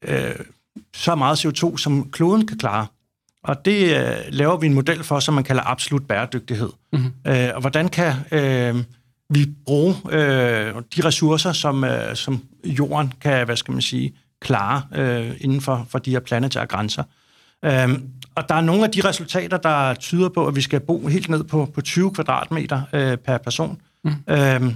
øh, 0.08 0.36
så 0.96 1.15
meget 1.15 1.46
CO2, 1.46 1.77
som 1.77 2.12
kloden 2.12 2.48
kan 2.48 2.58
klare. 2.58 2.88
Og 3.43 3.65
det 3.65 3.98
øh, 3.98 4.15
laver 4.29 4.58
vi 4.58 4.67
en 4.67 4.74
model 4.74 5.03
for, 5.03 5.20
som 5.20 5.34
man 5.34 5.43
kalder 5.43 5.63
absolut 5.63 6.08
bæredygtighed. 6.08 6.70
Mm-hmm. 6.93 7.12
Øh, 7.27 7.50
og 7.53 7.62
hvordan 7.62 7.89
kan 7.89 8.13
øh, 8.31 8.84
vi 9.32 9.50
bruge 9.66 9.96
øh, 10.12 10.76
de 10.96 11.06
ressourcer, 11.06 11.52
som, 11.52 11.84
øh, 11.84 12.16
som 12.16 12.44
jorden 12.66 13.14
kan, 13.22 13.46
hvad 13.46 13.56
skal 13.56 13.72
man 13.72 13.82
sige, 13.82 14.14
klare 14.42 14.82
øh, 14.96 15.36
inden 15.40 15.62
for, 15.62 15.88
for 15.90 16.00
de 16.00 16.12
her 16.12 16.20
planetære 16.20 16.66
grænser. 16.66 17.04
Øh, 17.66 17.90
og 18.36 18.50
der 18.50 18.56
er 18.56 18.62
nogle 18.62 18.84
af 18.84 18.92
de 18.92 19.02
resultater, 19.08 19.58
der 19.58 19.94
tyder 19.94 20.30
på, 20.30 20.48
at 20.48 20.56
vi 20.56 20.62
skal 20.62 20.80
bo 20.80 21.08
helt 21.08 21.30
ned 21.30 21.44
på, 21.44 21.72
på 21.74 21.82
20 21.82 22.14
kvadratmeter 22.14 22.82
øh, 22.94 23.18
per 23.18 23.38
person. 23.38 23.82
Mm. 24.04 24.12
Øh, 24.30 24.74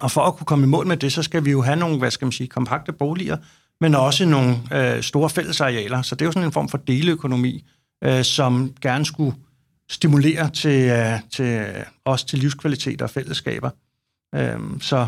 og 0.00 0.10
for 0.10 0.20
at 0.20 0.36
kunne 0.36 0.46
komme 0.46 0.64
i 0.64 0.68
mål 0.68 0.86
med 0.86 0.96
det, 0.96 1.12
så 1.12 1.22
skal 1.22 1.44
vi 1.44 1.50
jo 1.50 1.62
have 1.62 1.76
nogle, 1.76 1.98
hvad 1.98 2.10
skal 2.10 2.24
man 2.24 2.32
sige, 2.32 2.46
kompakte 2.46 2.92
boliger, 2.92 3.36
men 3.80 3.94
også 3.94 4.24
nogle 4.24 4.56
øh, 4.72 5.02
store 5.02 5.30
fællesarealer. 5.30 6.02
Så 6.02 6.14
det 6.14 6.22
er 6.22 6.26
jo 6.26 6.32
sådan 6.32 6.48
en 6.48 6.52
form 6.52 6.68
for 6.68 6.78
deleøkonomi, 6.78 7.64
øh, 8.04 8.24
som 8.24 8.72
gerne 8.82 9.04
skulle 9.04 9.36
stimulere 9.88 10.50
til, 10.50 10.90
øh, 10.90 11.20
til 11.30 11.66
os 12.04 12.24
til 12.24 12.38
livskvalitet 12.38 13.02
og 13.02 13.10
fællesskaber. 13.10 13.70
Øh, 14.34 14.60
så 14.80 15.06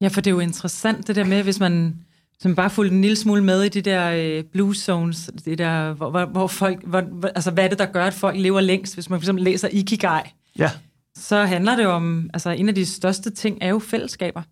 Ja, 0.00 0.08
for 0.08 0.20
det 0.20 0.30
er 0.30 0.34
jo 0.34 0.40
interessant 0.40 1.06
det 1.06 1.16
der 1.16 1.24
med, 1.24 1.42
hvis 1.42 1.60
man 1.60 1.96
som 2.40 2.54
bare 2.54 2.70
fulgte 2.70 2.94
en 2.94 3.02
lille 3.02 3.16
smule 3.16 3.44
med 3.44 3.62
i 3.62 3.68
de 3.68 3.80
der 3.80 4.10
øh, 4.10 4.44
blue 4.44 4.74
zones, 4.74 5.30
det 5.44 5.58
der, 5.58 5.92
hvor, 5.92 6.10
hvor, 6.10 6.24
hvor 6.24 6.46
folk, 6.46 6.84
hvor, 6.84 7.26
altså 7.34 7.50
hvad 7.50 7.64
er 7.64 7.68
det, 7.68 7.78
der 7.78 7.86
gør, 7.86 8.04
at 8.04 8.14
folk 8.14 8.36
lever 8.38 8.60
længst? 8.60 8.94
Hvis 8.94 9.10
man 9.10 9.20
for 9.20 9.22
eksempel 9.22 9.44
læser 9.44 9.68
Ikigai, 9.68 10.20
ja, 10.58 10.70
så 11.16 11.44
handler 11.44 11.76
det 11.76 11.86
om, 11.86 12.30
altså 12.34 12.50
en 12.50 12.68
af 12.68 12.74
de 12.74 12.86
største 12.86 13.30
ting 13.30 13.58
er 13.60 13.68
jo 13.68 13.78
fællesskaber. 13.78 14.42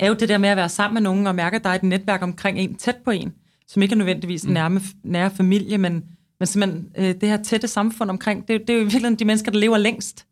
Er 0.00 0.08
jo 0.08 0.14
det 0.14 0.28
der 0.28 0.38
med 0.38 0.48
at 0.48 0.56
være 0.56 0.68
sammen 0.68 0.94
med 0.94 1.02
nogen 1.02 1.26
og 1.26 1.34
mærke, 1.34 1.56
at 1.56 1.64
der 1.64 1.70
er 1.70 1.74
et 1.74 1.82
netværk 1.82 2.22
omkring 2.22 2.58
en, 2.58 2.74
tæt 2.74 2.96
på 3.04 3.10
en, 3.10 3.32
som 3.68 3.82
ikke 3.82 3.92
er 3.92 3.96
nødvendigvis 3.96 4.42
en 4.42 4.52
nærme, 4.52 4.80
nære 5.04 5.30
familie, 5.30 5.78
men, 5.78 6.04
men 6.42 6.46
simpelthen 6.46 6.88
øh, 6.98 7.14
det 7.20 7.28
her 7.28 7.42
tætte 7.42 7.68
samfund 7.68 8.10
omkring, 8.10 8.48
det, 8.48 8.60
det 8.60 8.74
er 8.74 8.78
jo 8.78 8.84
virkelig 8.84 9.18
de 9.18 9.24
mennesker, 9.24 9.50
der 9.50 9.58
lever 9.58 9.78
længst, 9.78 10.26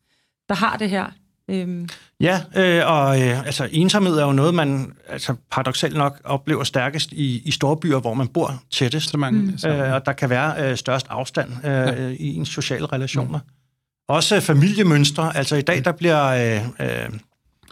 der 0.48 0.54
har 0.54 0.76
det 0.76 0.90
her. 0.90 1.06
Øhm, 1.50 1.88
Ja, 2.20 2.40
øh, 2.56 2.82
og 2.86 3.22
øh, 3.22 3.46
altså, 3.46 3.68
ensomhed 3.72 4.18
er 4.18 4.26
jo 4.26 4.32
noget, 4.32 4.54
man 4.54 4.92
altså, 5.08 5.34
paradoxalt 5.50 5.96
nok 5.96 6.20
oplever 6.24 6.64
stærkest 6.64 7.12
i, 7.12 7.42
i 7.44 7.50
store 7.50 7.76
byer, 7.76 7.98
hvor 7.98 8.14
man 8.14 8.28
bor 8.28 8.62
tættest. 8.70 9.10
Så 9.10 9.16
mange, 9.16 9.40
mm. 9.40 9.70
Øh, 9.70 9.92
og 9.92 10.06
der 10.06 10.12
kan 10.12 10.30
være 10.30 10.70
øh, 10.70 10.76
størst 10.76 11.06
afstand 11.10 11.52
øh, 11.64 11.70
ja. 11.70 12.08
i 12.08 12.34
ens 12.36 12.48
sociale 12.48 12.86
relationer. 12.86 13.38
Mm. 13.38 14.04
Også 14.08 14.36
øh, 14.36 14.42
familiemønstre. 14.42 15.36
Altså 15.36 15.56
i 15.56 15.62
dag, 15.62 15.84
der 15.84 15.92
bliver 15.92 16.26
øh, 16.26 16.86
øh, 16.86 17.10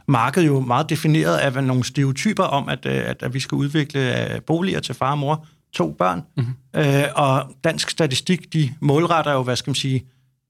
markedet 0.09 0.47
jo 0.47 0.61
meget 0.61 0.91
defineret 0.91 1.37
af 1.37 1.65
nogle 1.65 1.85
stereotyper 1.85 2.45
om, 2.45 2.69
at, 2.69 2.87
øh, 2.87 3.11
at, 3.11 3.23
at 3.23 3.35
vi 3.35 3.41
skal 3.41 3.57
udvikle 3.57 4.35
øh, 4.35 4.43
boliger 4.43 4.81
til 4.81 4.95
far 4.95 5.11
og 5.11 5.19
mor, 5.19 5.47
to 5.73 5.93
børn. 5.93 6.23
Mm-hmm. 6.37 6.55
Øh, 6.77 7.05
og 7.15 7.51
dansk 7.65 7.91
statistik, 7.91 8.53
de 8.53 8.75
målretter 8.81 9.33
jo, 9.33 9.43
hvad 9.43 9.57
skal 9.57 9.71
man 9.71 9.75
sige, 9.75 10.05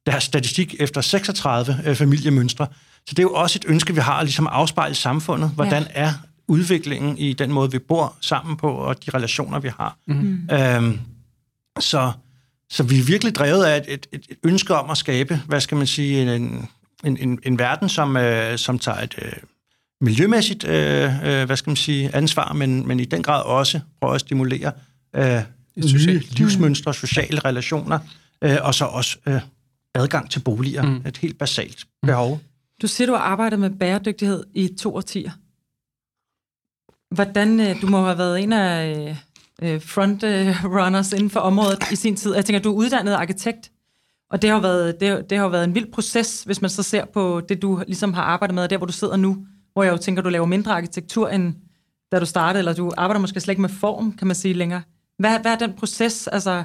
deres 0.07 0.25
statistik 0.25 0.75
efter 0.79 1.01
36 1.01 1.77
øh, 1.87 1.97
familiemønstre. 1.97 2.67
Så 3.07 3.15
det 3.15 3.19
er 3.19 3.23
jo 3.23 3.33
også 3.33 3.59
et 3.59 3.65
ønske, 3.69 3.95
vi 3.95 4.01
har, 4.01 4.19
at 4.19 4.25
ligesom 4.25 4.47
afspejle 4.47 4.95
samfundet. 4.95 5.51
Hvordan 5.51 5.83
ja. 5.83 5.89
er 5.95 6.13
udviklingen 6.49 7.19
i 7.19 7.33
den 7.33 7.53
måde, 7.53 7.73
vi 7.73 7.79
bor 7.79 8.17
sammen 8.21 8.57
på, 8.57 8.71
og 8.71 9.07
de 9.07 9.11
relationer, 9.11 9.61
vi 9.61 9.69
har. 9.69 9.99
Mm. 10.07 10.49
Øhm, 10.53 11.01
så, 11.81 12.13
så 12.71 12.83
vi 12.83 12.99
er 12.99 13.03
virkelig 13.03 13.35
drevet 13.35 13.65
af 13.65 13.77
et, 13.77 13.87
et, 13.89 14.07
et 14.13 14.37
ønske 14.45 14.75
om 14.75 14.91
at 14.91 14.99
skabe, 14.99 15.43
hvad 15.47 15.61
skal 15.61 15.77
man 15.77 15.87
sige, 15.87 16.35
en, 16.35 16.69
en, 17.05 17.17
en, 17.17 17.39
en 17.43 17.59
verden, 17.59 17.89
som, 17.89 18.17
øh, 18.17 18.59
som 18.59 18.79
tager 18.79 19.01
et 19.01 19.15
øh, 19.23 19.33
miljømæssigt 20.01 20.65
øh, 20.65 21.27
øh, 21.27 21.45
hvad 21.47 21.57
skal 21.57 21.71
man 21.71 21.77
sige, 21.77 22.15
ansvar, 22.15 22.53
men, 22.53 22.89
men 22.89 23.01
i 23.01 23.05
den 23.05 23.23
grad 23.23 23.43
også 23.43 23.81
prøver 24.01 24.15
at 24.15 24.21
stimulere 24.21 24.73
øh, 25.17 25.43
nye 25.77 25.89
socialt. 25.89 26.39
livsmønstre, 26.39 26.95
sociale 26.95 27.41
relationer, 27.41 27.99
øh, 28.43 28.57
og 28.63 28.75
så 28.75 28.85
også 28.85 29.19
øh, 29.27 29.41
adgang 29.95 30.31
til 30.31 30.41
boliger. 30.41 30.83
Mm. 30.83 31.03
Et 31.07 31.17
helt 31.17 31.39
basalt 31.39 31.85
behov. 32.03 32.41
Du 32.83 32.87
siger, 32.87 33.07
du 33.07 33.13
har 33.13 33.21
arbejdet 33.21 33.59
med 33.59 33.71
bæredygtighed 33.71 34.45
i 34.55 34.69
to 34.79 34.95
årtier. 34.97 35.31
Hvordan, 37.15 37.61
øh, 37.61 37.83
du 37.83 37.87
må 37.87 38.05
have 38.05 38.19
været 38.19 38.41
en 38.43 38.53
af 38.53 39.17
øh, 39.63 39.83
frontrunners 39.83 41.13
inden 41.13 41.31
for 41.31 41.41
området 41.41 41.91
i 41.93 41.97
sin 41.97 42.17
tid. 42.17 42.35
Jeg 42.35 42.45
tænker, 42.45 42.61
du 42.61 42.71
er 42.71 42.75
uddannet 42.75 43.13
arkitekt, 43.13 43.71
og 44.31 44.43
det 44.43 44.51
har, 44.51 44.61
været, 44.61 45.01
det, 45.01 45.09
har- 45.09 45.21
det 45.21 45.39
har 45.39 45.49
været 45.49 45.65
en 45.65 45.75
vild 45.75 45.93
proces, 45.93 46.43
hvis 46.43 46.61
man 46.61 46.71
så 46.71 46.83
ser 46.83 47.05
på 47.05 47.41
det, 47.49 47.63
du 47.63 47.83
ligesom 47.87 48.13
har 48.15 48.23
arbejdet 48.23 48.55
med, 48.55 48.63
og 48.63 48.71
der, 48.71 48.77
hvor 48.77 48.87
du 48.87 48.93
sidder 48.93 49.17
nu, 49.17 49.47
hvor 49.73 49.83
jeg 49.83 49.93
jo 49.93 49.97
tænker, 49.97 50.23
du 50.23 50.29
laver 50.29 50.47
mindre 50.47 50.73
arkitektur, 50.73 51.29
end 51.29 51.55
da 52.13 52.21
du 52.21 52.27
startede, 52.27 52.59
eller 52.59 52.73
du 52.75 52.93
arbejder 52.97 53.21
måske 53.21 53.41
slet 53.41 53.53
ikke 53.53 53.63
med 53.63 53.69
form, 53.69 54.13
kan 54.13 54.27
man 54.27 54.37
sige 54.37 54.55
længere. 54.55 54.83
Hvad, 55.19 55.41
hvad 55.41 55.53
er 55.53 55.59
den 55.59 55.73
proces, 55.73 56.27
altså, 56.27 56.65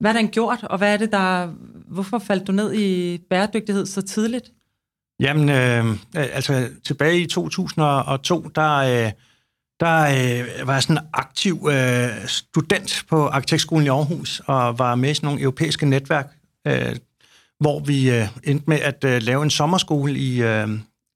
hvad 0.00 0.14
er 0.14 0.18
den 0.18 0.28
gjort, 0.28 0.58
og 0.62 0.78
hvad 0.78 0.92
er 0.92 0.96
det, 0.96 1.12
der, 1.12 1.46
hvorfor 1.88 2.18
faldt 2.18 2.46
du 2.46 2.52
ned 2.52 2.74
i 2.74 3.18
bæredygtighed 3.30 3.86
så 3.86 4.02
tidligt? 4.02 4.50
Jamen, 5.20 5.48
øh, 5.48 5.96
altså 6.14 6.68
tilbage 6.84 7.20
i 7.20 7.26
2002, 7.26 8.40
der, 8.54 8.76
øh, 8.76 9.12
der 9.80 10.00
øh, 10.00 10.66
var 10.66 10.72
jeg 10.72 10.82
sådan 10.82 10.98
en 10.98 11.08
aktiv 11.12 11.68
øh, 11.70 12.26
student 12.26 13.04
på 13.08 13.26
Arkitektskolen 13.26 13.86
i 13.86 13.90
Aarhus, 13.90 14.42
og 14.46 14.78
var 14.78 14.94
med 14.94 15.10
i 15.10 15.14
sådan 15.14 15.26
nogle 15.26 15.40
europæiske 15.40 15.86
netværk, 15.86 16.36
øh, 16.66 16.96
hvor 17.60 17.80
vi 17.80 18.10
øh, 18.10 18.28
endte 18.44 18.64
med 18.66 18.80
at 18.80 19.04
øh, 19.04 19.22
lave 19.22 19.42
en 19.42 19.50
sommerskole 19.50 20.18
i, 20.18 20.42
øh, 20.42 20.68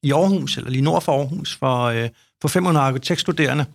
i 0.03 0.13
Aarhus, 0.13 0.57
eller 0.57 0.71
lige 0.71 0.83
nord 0.83 1.03
for 1.03 1.19
Aarhus, 1.19 1.57
for, 1.57 1.83
øh, 1.83 2.09
for 2.43 2.49
500 2.49 2.87
arkitektstuderende. 2.87 3.67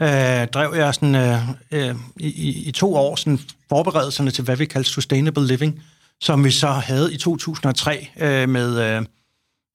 Øh, 0.00 0.46
drev 0.48 0.74
jeg 0.76 0.94
sådan, 0.94 1.14
øh, 1.14 1.38
øh, 1.72 1.94
i, 2.16 2.26
i- 2.26 2.68
i 2.68 2.72
to 2.72 2.94
år 2.94 3.16
sådan 3.16 3.38
forberedelserne 3.68 4.30
til, 4.30 4.44
hvad 4.44 4.56
vi 4.56 4.66
kalder 4.66 4.88
sustainable 4.88 5.46
living, 5.46 5.82
som 6.20 6.44
vi 6.44 6.50
så 6.50 6.66
havde 6.68 7.14
i 7.14 7.16
2003 7.16 8.08
øh, 8.20 8.48
med... 8.48 8.80
Øh, 8.80 9.02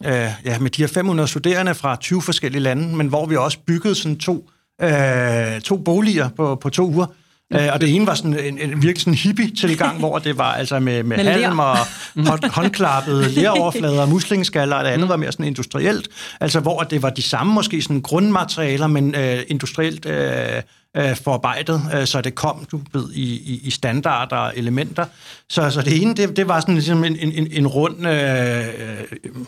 øh, 0.05 0.31
ja, 0.45 0.59
med 0.59 0.69
de 0.69 0.81
her 0.81 0.87
500 0.87 1.27
studerende 1.27 1.75
fra 1.75 1.95
20 1.95 2.21
forskellige 2.21 2.61
lande, 2.61 2.95
men 2.95 3.07
hvor 3.07 3.25
vi 3.25 3.35
også 3.35 3.57
byggede 3.65 3.95
sådan 3.95 4.17
to, 4.17 4.49
øh, 4.81 5.61
to 5.61 5.77
boliger 5.77 6.29
på, 6.29 6.55
på 6.55 6.69
to 6.69 6.87
uger. 6.87 7.05
Øh, 7.53 7.69
og 7.73 7.81
det 7.81 7.95
ene 7.95 8.07
var 8.07 8.13
sådan 8.13 8.39
en, 8.39 8.59
en 8.59 8.69
virkelig 8.69 8.99
sådan 9.01 9.13
hippie-tilgang, 9.13 9.99
hvor 10.03 10.17
det 10.17 10.37
var 10.37 10.53
altså 10.53 10.79
med, 10.79 11.03
med 11.03 11.17
Med 11.17 11.25
halm 11.25 11.59
og 11.59 11.77
hånd, 12.15 12.49
håndklappede 12.51 13.29
leroverflader 13.39 14.01
og 14.01 14.09
muslingeskaller, 14.09 14.75
og 14.75 14.85
det 14.85 14.89
andet 14.89 15.09
var 15.09 15.15
mere 15.15 15.31
sådan 15.31 15.45
industrielt. 15.45 16.07
Altså 16.39 16.59
hvor 16.59 16.81
det 16.81 17.01
var 17.01 17.09
de 17.09 17.21
samme 17.21 17.53
måske 17.53 17.81
sådan 17.81 18.01
grundmaterialer, 18.01 18.87
men 18.87 19.15
øh, 19.15 19.39
industrielt 19.47 20.05
øh, 20.05 20.61
øh, 20.97 21.15
forarbejdet, 21.15 21.81
øh, 21.93 22.07
så 22.07 22.21
det 22.21 22.35
kom 22.35 22.65
du 22.71 22.81
ved, 22.93 23.11
i, 23.13 23.53
i, 23.53 23.61
i 23.63 23.71
standarder 23.71 24.35
og 24.35 24.53
elementer. 24.55 25.05
Så, 25.49 25.69
så 25.69 25.81
det 25.81 26.01
ene, 26.01 26.13
det, 26.13 26.37
det 26.37 26.47
var 26.47 26.59
sådan 26.59 26.75
ligesom 26.75 27.03
en, 27.03 27.15
en, 27.19 27.47
en 27.51 27.67
rund 27.67 28.07
øh, 28.07 28.65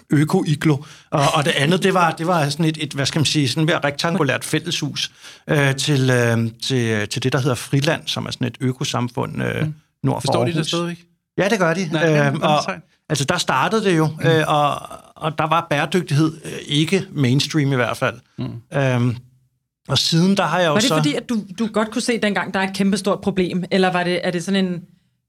øko-iglo, 0.10 0.78
og, 1.12 1.24
og 1.34 1.46
det 1.46 1.52
andet, 1.52 1.84
det 1.84 1.94
var, 1.94 2.12
det 2.12 2.28
var 2.28 2.50
sådan 2.50 2.66
et, 2.66 2.78
et, 2.84 2.94
hvad 2.94 3.06
skal 3.06 3.20
man 3.20 3.26
sige, 3.26 3.50
sådan 3.50 3.66
mere 3.66 3.80
rektangulært 3.80 4.44
fælleshus 4.44 5.12
øh, 5.50 5.76
til, 5.76 6.10
øh, 6.10 6.50
til, 6.64 7.08
til 7.10 7.24
det, 7.24 7.34
der 7.34 7.40
hedder 7.40 7.56
Friland, 7.56 8.02
som 8.06 8.26
er 8.26 8.32
sådan 8.32 8.48
et 8.48 8.58
økosamfund 8.62 9.44
øh, 9.44 9.68
nord 10.04 10.22
for 10.22 10.28
Forstår 10.28 10.46
de 10.46 10.50
Aarhus. 10.50 10.56
det 10.56 10.68
stadigvæk? 10.68 10.98
Ja, 11.38 11.50
det 11.50 11.60
gør 11.60 11.74
de. 11.74 11.90
Nej, 11.92 12.04
er 12.04 12.40
og, 12.40 12.74
altså, 13.10 13.26
der 13.26 13.38
startede 13.38 13.84
det 13.84 13.98
jo, 13.98 14.08
mm. 14.08 14.28
øh, 14.28 14.44
og, 14.48 14.82
og 15.16 15.38
der 15.38 15.48
var 15.48 15.68
bæredygtighed 15.70 16.38
øh, 16.46 16.52
ikke 16.68 17.06
mainstream 17.12 17.72
i 17.72 17.76
hvert 17.76 17.98
fald. 17.98 18.20
Mm. 18.38 18.78
Øhm, 18.78 19.18
og 19.88 19.98
siden 19.98 20.38
der 20.38 20.44
har 20.44 20.60
jeg 20.60 20.68
jo 20.68 20.74
Var 20.74 20.80
det 20.80 20.88
så... 20.88 20.96
fordi, 20.96 21.14
at 21.14 21.30
du, 21.30 21.42
du 21.60 21.68
godt 21.68 21.92
kunne 21.92 22.02
se 22.02 22.20
dengang, 22.20 22.54
der 22.54 22.60
er 22.60 22.68
et 22.68 22.76
kæmpestort 22.76 23.22
problem? 23.22 23.64
Eller 23.72 23.92
var 23.92 24.04
det, 24.04 24.28
er 24.28 24.32
det 24.32 24.44
sådan 24.44 24.66
en... 24.66 24.82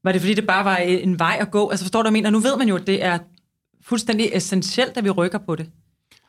Var 0.03 0.11
det 0.11 0.21
fordi, 0.21 0.33
det 0.33 0.47
bare 0.47 0.65
var 0.65 0.77
en 0.77 1.19
vej 1.19 1.37
at 1.41 1.51
gå? 1.51 1.69
Altså 1.69 1.85
forstår 1.85 1.99
du, 1.99 2.03
hvad 2.03 2.09
jeg 2.09 2.13
mener? 2.13 2.29
Nu 2.29 2.39
ved 2.39 2.57
man 2.57 2.67
jo, 2.67 2.75
at 2.75 2.87
det 2.87 3.03
er 3.03 3.17
fuldstændig 3.85 4.29
essentielt, 4.33 4.97
at 4.97 5.03
vi 5.03 5.09
rykker 5.09 5.37
på 5.37 5.55
det. 5.55 5.69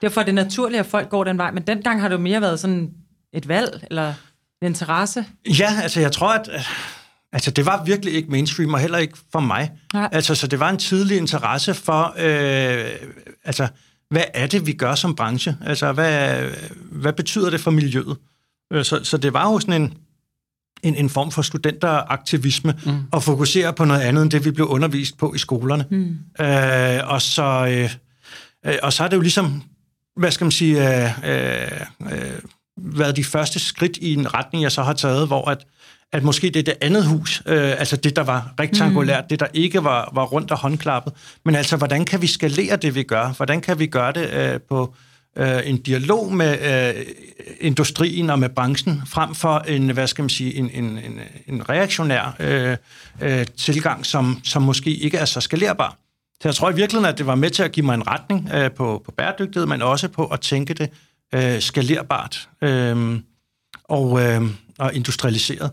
Derfor 0.02 0.20
er 0.20 0.24
det 0.24 0.34
naturligt, 0.34 0.80
at 0.80 0.86
folk 0.86 1.08
går 1.08 1.24
den 1.24 1.38
vej. 1.38 1.50
Men 1.50 1.62
dengang 1.62 2.00
har 2.00 2.08
det 2.08 2.16
jo 2.16 2.20
mere 2.20 2.40
været 2.40 2.60
sådan 2.60 2.90
et 3.32 3.48
valg, 3.48 3.84
eller 3.90 4.14
en 4.62 4.68
interesse. 4.68 5.24
Ja, 5.58 5.80
altså 5.82 6.00
jeg 6.00 6.12
tror, 6.12 6.32
at 6.32 6.48
øh, 6.54 6.60
altså, 7.32 7.50
det 7.50 7.66
var 7.66 7.84
virkelig 7.84 8.14
ikke 8.14 8.30
mainstream, 8.30 8.74
og 8.74 8.80
heller 8.80 8.98
ikke 8.98 9.18
for 9.32 9.40
mig. 9.40 9.70
Nej. 9.94 10.08
Altså, 10.12 10.34
så 10.34 10.46
det 10.46 10.60
var 10.60 10.70
en 10.70 10.78
tidlig 10.78 11.16
interesse 11.16 11.74
for, 11.74 12.14
øh, 12.18 12.90
altså, 13.44 13.68
hvad 14.10 14.24
er 14.34 14.46
det, 14.46 14.66
vi 14.66 14.72
gør 14.72 14.94
som 14.94 15.14
branche? 15.14 15.56
Altså, 15.66 15.92
hvad, 15.92 16.42
hvad 16.90 17.12
betyder 17.12 17.50
det 17.50 17.60
for 17.60 17.70
miljøet? 17.70 18.16
Øh, 18.72 18.84
Så, 18.84 19.04
så 19.04 19.16
det 19.16 19.32
var 19.32 19.52
jo 19.52 19.60
sådan 19.60 19.82
en, 19.82 19.94
en, 20.82 20.94
en 20.94 21.10
form 21.10 21.30
for 21.30 21.42
studenteraktivisme, 21.42 22.74
mm. 22.86 22.92
at 23.12 23.22
fokusere 23.22 23.72
på 23.72 23.84
noget 23.84 24.00
andet, 24.00 24.22
end 24.22 24.30
det, 24.30 24.44
vi 24.44 24.50
blev 24.50 24.66
undervist 24.66 25.18
på 25.18 25.34
i 25.34 25.38
skolerne. 25.38 25.84
Mm. 25.90 26.18
Øh, 26.44 27.00
og, 27.12 27.22
så, 27.22 27.66
øh, 27.70 27.90
øh, 28.72 28.78
og 28.82 28.92
så 28.92 29.04
er 29.04 29.08
det 29.08 29.16
jo 29.16 29.20
ligesom, 29.20 29.62
hvad 30.16 30.30
skal 30.30 30.44
man 30.44 30.52
sige, 30.52 31.04
øh, 31.04 31.30
øh, 31.30 31.80
øh, 32.12 32.38
været 32.82 33.16
de 33.16 33.24
første 33.24 33.58
skridt 33.58 33.96
i 33.96 34.14
en 34.14 34.34
retning, 34.34 34.62
jeg 34.62 34.72
så 34.72 34.82
har 34.82 34.92
taget, 34.92 35.26
hvor 35.26 35.50
at, 35.50 35.66
at 36.12 36.22
måske 36.22 36.50
det 36.50 36.56
er 36.56 36.62
det 36.62 36.74
andet 36.80 37.06
hus, 37.06 37.42
øh, 37.46 37.70
altså 37.78 37.96
det, 37.96 38.16
der 38.16 38.22
var 38.22 38.54
rektangulært, 38.60 39.24
mm. 39.24 39.28
det, 39.28 39.40
der 39.40 39.46
ikke 39.54 39.84
var, 39.84 40.10
var 40.14 40.24
rundt 40.24 40.50
og 40.50 40.58
håndklappet, 40.58 41.12
men 41.44 41.54
altså, 41.54 41.76
hvordan 41.76 42.04
kan 42.04 42.22
vi 42.22 42.26
skalere 42.26 42.76
det, 42.76 42.94
vi 42.94 43.02
gør? 43.02 43.32
Hvordan 43.36 43.60
kan 43.60 43.78
vi 43.78 43.86
gøre 43.86 44.12
det 44.12 44.32
øh, 44.32 44.60
på 44.68 44.94
øh, 45.38 45.60
en 45.64 45.76
dialog 45.76 46.32
med 46.32 46.58
øh, 46.96 47.04
industrien 47.60 48.30
og 48.30 48.38
med 48.38 48.48
branchen, 48.48 49.02
frem 49.06 49.34
for 49.34 49.58
en, 49.58 49.90
hvad 49.90 50.06
skal 50.06 50.22
man 50.22 50.28
sige, 50.28 50.54
en, 50.54 50.70
en, 50.70 50.84
en, 50.84 51.20
en 51.46 51.68
reaktionær 51.68 52.36
øh, 52.40 52.76
øh, 53.20 53.46
tilgang, 53.56 54.06
som, 54.06 54.40
som 54.44 54.62
måske 54.62 54.90
ikke 54.90 55.16
er 55.16 55.24
så 55.24 55.40
skalerbar. 55.40 55.96
Så 56.42 56.48
jeg 56.48 56.54
tror 56.54 56.70
i 56.70 56.74
virkeligheden, 56.74 57.12
at 57.12 57.18
det 57.18 57.26
var 57.26 57.34
med 57.34 57.50
til 57.50 57.62
at 57.62 57.72
give 57.72 57.86
mig 57.86 57.94
en 57.94 58.06
retning 58.06 58.50
øh, 58.54 58.70
på, 58.70 59.02
på 59.04 59.10
bæredygtighed, 59.10 59.66
men 59.66 59.82
også 59.82 60.08
på 60.08 60.26
at 60.26 60.40
tænke 60.40 60.74
det 60.74 60.90
øh, 61.34 61.60
skalerbart 61.60 62.48
øh, 62.62 63.20
og, 63.84 64.20
øh, 64.22 64.42
og 64.78 64.94
industrialiseret. 64.94 65.70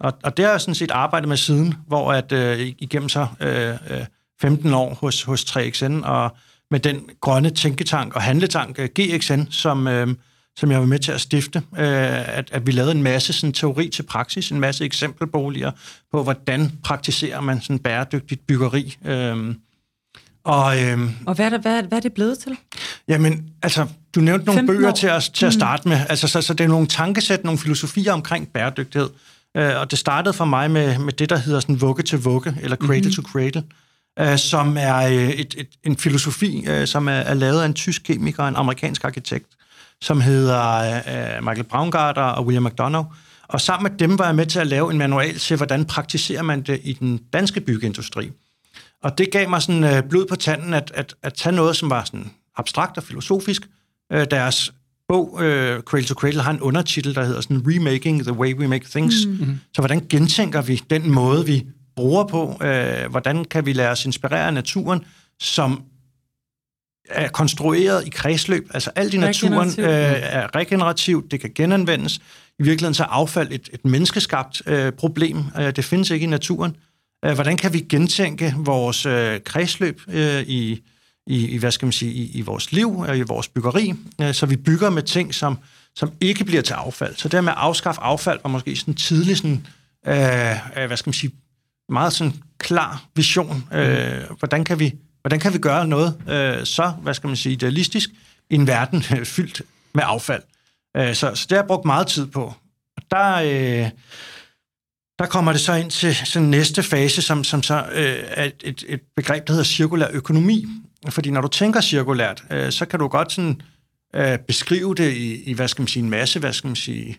Og, 0.00 0.12
og 0.22 0.36
det 0.36 0.44
har 0.44 0.52
jeg 0.52 0.60
sådan 0.60 0.74
set 0.74 0.90
arbejdet 0.90 1.28
med 1.28 1.36
siden, 1.36 1.74
hvor 1.86 2.12
at 2.12 2.32
øh, 2.32 2.72
igennem 2.78 3.08
så 3.08 3.26
øh, 3.40 4.04
15 4.40 4.74
år 4.74 4.94
hos, 4.94 5.22
hos 5.22 5.44
3XN, 5.44 6.06
og 6.06 6.36
med 6.70 6.80
den 6.80 7.08
grønne 7.20 7.50
tænketank 7.50 8.16
og 8.16 8.22
handletank 8.22 8.78
øh, 8.78 8.88
GXN, 9.00 9.40
som, 9.50 9.88
øh, 9.88 10.08
som 10.56 10.70
jeg 10.70 10.80
var 10.80 10.86
med 10.86 10.98
til 10.98 11.12
at 11.12 11.20
stifte, 11.20 11.58
øh, 11.58 12.38
at, 12.38 12.48
at 12.52 12.66
vi 12.66 12.72
lavede 12.72 12.92
en 12.92 13.02
masse 13.02 13.32
sådan, 13.32 13.52
teori 13.52 13.88
til 13.88 14.02
praksis, 14.02 14.50
en 14.50 14.60
masse 14.60 14.84
eksempelboliger 14.84 15.70
på, 16.12 16.22
hvordan 16.22 16.72
praktiserer 16.84 17.40
man 17.40 17.60
sådan 17.60 17.78
bæredygtigt 17.78 18.46
byggeri. 18.46 18.96
Øh, 19.04 19.54
og, 20.44 20.82
øhm, 20.82 21.10
og 21.26 21.34
hvad, 21.34 21.46
er 21.46 21.50
det, 21.50 21.60
hvad, 21.60 21.82
hvad 21.82 21.98
er 21.98 22.02
det 22.02 22.12
blevet 22.12 22.38
til? 22.38 22.56
Jamen, 23.08 23.50
altså, 23.62 23.86
du 24.14 24.20
nævnte 24.20 24.46
nogle 24.46 24.66
bøger 24.66 24.92
til 24.92 25.06
at, 25.06 25.30
til 25.34 25.46
at 25.46 25.52
mm. 25.54 25.60
starte 25.60 25.88
med. 25.88 26.00
Altså, 26.08 26.28
så, 26.28 26.42
så 26.42 26.54
det 26.54 26.64
er 26.64 26.68
nogle 26.68 26.86
tankesæt, 26.86 27.44
nogle 27.44 27.58
filosofier 27.58 28.12
omkring 28.12 28.48
bæredygtighed. 28.48 29.08
Øh, 29.56 29.80
og 29.80 29.90
det 29.90 29.98
startede 29.98 30.32
for 30.32 30.44
mig 30.44 30.70
med, 30.70 30.98
med 30.98 31.12
det, 31.12 31.30
der 31.30 31.36
hedder 31.36 31.60
sådan 31.60 31.80
vugge 31.80 32.02
til 32.02 32.18
vugge, 32.18 32.56
eller 32.62 32.76
cradle 32.76 33.00
mm-hmm. 33.00 33.12
to 33.12 33.22
cradle, 33.22 33.62
øh, 34.18 34.38
som 34.38 34.76
er 34.80 34.96
øh, 34.96 35.30
et, 35.30 35.54
et, 35.58 35.68
en 35.84 35.96
filosofi, 35.96 36.64
øh, 36.68 36.86
som 36.86 37.08
er, 37.08 37.12
er 37.12 37.34
lavet 37.34 37.62
af 37.62 37.66
en 37.66 37.74
tysk 37.74 38.02
kemiker 38.02 38.42
og 38.42 38.48
en 38.48 38.56
amerikansk 38.56 39.04
arkitekt, 39.04 39.46
som 40.00 40.20
hedder 40.20 40.80
øh, 40.96 41.44
Michael 41.44 41.64
Braungarter 41.64 42.22
og 42.22 42.46
William 42.46 42.64
McDonough. 42.64 43.06
Og 43.48 43.60
sammen 43.60 43.92
med 43.92 43.98
dem 43.98 44.18
var 44.18 44.24
jeg 44.26 44.34
med 44.34 44.46
til 44.46 44.58
at 44.58 44.66
lave 44.66 44.92
en 44.92 44.98
manual 44.98 45.38
til, 45.38 45.56
hvordan 45.56 45.84
praktiserer 45.84 46.42
man 46.42 46.62
det 46.62 46.80
i 46.84 46.92
den 46.92 47.20
danske 47.32 47.60
byggeindustri. 47.60 48.30
Og 49.02 49.18
det 49.18 49.30
gav 49.30 49.48
mig 49.48 49.62
sådan 49.62 49.84
øh, 49.84 50.02
blod 50.02 50.26
på 50.26 50.36
tanden 50.36 50.74
at, 50.74 50.92
at, 50.94 51.14
at 51.22 51.34
tage 51.34 51.54
noget, 51.54 51.76
som 51.76 51.90
var 51.90 52.04
sådan 52.04 52.30
abstrakt 52.56 52.96
og 52.96 53.02
filosofisk. 53.02 53.62
Øh, 54.12 54.26
deres 54.30 54.72
bog, 55.08 55.38
øh, 55.42 55.80
Cradle 55.80 56.06
to 56.06 56.14
Cradle, 56.14 56.42
har 56.42 56.50
en 56.50 56.60
undertitel, 56.60 57.14
der 57.14 57.24
hedder 57.24 57.40
sådan 57.40 57.62
Remaking 57.66 58.22
the 58.22 58.32
Way 58.32 58.54
We 58.54 58.68
Make 58.68 58.86
Things. 58.90 59.26
Mm-hmm. 59.26 59.58
Så 59.74 59.82
hvordan 59.82 60.06
gentænker 60.08 60.62
vi 60.62 60.82
den 60.90 61.10
måde, 61.10 61.46
vi 61.46 61.66
bruger 61.96 62.24
på? 62.24 62.58
Øh, 62.62 63.10
hvordan 63.10 63.44
kan 63.44 63.66
vi 63.66 63.72
lade 63.72 63.88
os 63.88 64.04
inspirere 64.04 64.46
af 64.46 64.54
naturen, 64.54 65.04
som 65.40 65.82
er 67.10 67.28
konstrueret 67.28 68.06
i 68.06 68.10
kredsløb. 68.10 68.70
Altså 68.74 68.90
alt 68.96 69.14
i 69.14 69.18
naturen 69.18 69.68
øh, 69.78 69.86
er 70.22 70.56
regenerativt, 70.56 71.30
det 71.30 71.40
kan 71.40 71.52
genanvendes. 71.54 72.20
I 72.58 72.62
virkeligheden 72.62 72.94
så 72.94 73.02
er 73.02 73.08
affald 73.08 73.48
et, 73.50 73.68
et 73.72 73.84
menneskeskabt 73.84 74.62
øh, 74.66 74.92
problem. 74.92 75.44
Øh, 75.58 75.76
det 75.76 75.84
findes 75.84 76.10
ikke 76.10 76.24
i 76.24 76.28
naturen. 76.28 76.76
Øh, 77.24 77.34
hvordan 77.34 77.56
kan 77.56 77.72
vi 77.72 77.80
gentænke 77.80 78.54
vores 78.56 79.06
øh, 79.06 79.40
kredsløb 79.44 80.00
øh, 80.08 80.42
i, 80.42 80.82
i, 81.26 81.46
i, 81.46 81.56
hvad 81.56 81.70
skal 81.70 81.86
man 81.86 81.92
sige, 81.92 82.12
i, 82.12 82.30
i 82.38 82.40
vores 82.40 82.72
liv 82.72 82.98
og 82.98 83.18
i 83.18 83.22
vores 83.22 83.48
byggeri, 83.48 83.94
øh, 84.20 84.34
så 84.34 84.46
vi 84.46 84.56
bygger 84.56 84.90
med 84.90 85.02
ting, 85.02 85.34
som, 85.34 85.58
som 85.96 86.12
ikke 86.20 86.44
bliver 86.44 86.62
til 86.62 86.74
affald. 86.74 87.16
Så 87.16 87.28
det 87.28 87.44
med 87.44 87.52
at 87.52 87.58
afskaffe 87.58 88.00
affald 88.00 88.40
var 88.42 88.50
måske 88.50 88.76
sådan 88.76 88.94
tidlig 88.94 89.36
sådan, 89.36 89.66
øh, 90.06 90.86
hvad 90.86 90.96
skal 90.96 91.08
man 91.08 91.14
sige, 91.14 91.32
meget 91.88 92.12
sådan 92.12 92.34
klar 92.58 93.04
vision. 93.14 93.68
Øh, 93.72 94.22
hvordan, 94.38 94.64
kan 94.64 94.78
vi, 94.78 94.94
hvordan 95.20 95.40
kan 95.40 95.52
vi 95.52 95.58
gøre 95.58 95.86
noget 95.86 96.16
øh, 96.28 96.66
så, 96.66 96.92
hvad 97.02 97.14
skal 97.14 97.28
man 97.28 97.36
sige, 97.36 97.52
idealistisk 97.52 98.10
i 98.50 98.54
en 98.54 98.66
verden 98.66 99.04
øh, 99.18 99.26
fyldt 99.26 99.62
med 99.94 100.02
affald? 100.06 100.42
Øh, 100.96 101.14
så, 101.14 101.34
så 101.34 101.46
det 101.48 101.56
har 101.56 101.62
jeg 101.62 101.66
brugt 101.66 101.84
meget 101.84 102.06
tid 102.06 102.26
på. 102.26 102.54
Og 102.96 103.02
der, 103.10 103.34
øh, 103.34 103.90
der 105.18 105.26
kommer 105.26 105.52
det 105.52 105.60
så 105.60 105.72
ind 105.72 105.90
til 105.90 106.14
sådan 106.14 106.48
næste 106.48 106.82
fase, 106.82 107.22
som, 107.22 107.44
som 107.44 107.62
så 107.62 107.86
øh, 107.92 108.24
er 108.26 108.50
et, 108.64 108.84
et 108.88 109.00
begreb, 109.16 109.46
der 109.46 109.52
hedder 109.52 109.64
cirkulær 109.64 110.08
økonomi. 110.12 110.66
Fordi 111.08 111.30
når 111.30 111.40
du 111.40 111.48
tænker 111.48 111.80
cirkulært, 111.80 112.44
øh, 112.50 112.72
så 112.72 112.86
kan 112.86 112.98
du 112.98 113.08
godt 113.08 113.32
sådan, 113.32 113.60
øh, 114.14 114.38
beskrive 114.38 114.94
det 114.94 115.12
i, 115.12 115.42
i, 115.42 115.52
hvad 115.52 115.68
skal 115.68 115.82
man 115.82 115.88
sige, 115.88 116.02
en 116.02 116.10
masse, 116.10 116.40
hvad 116.40 116.52
skal 116.52 116.68
man 116.68 116.76
sige, 116.76 117.18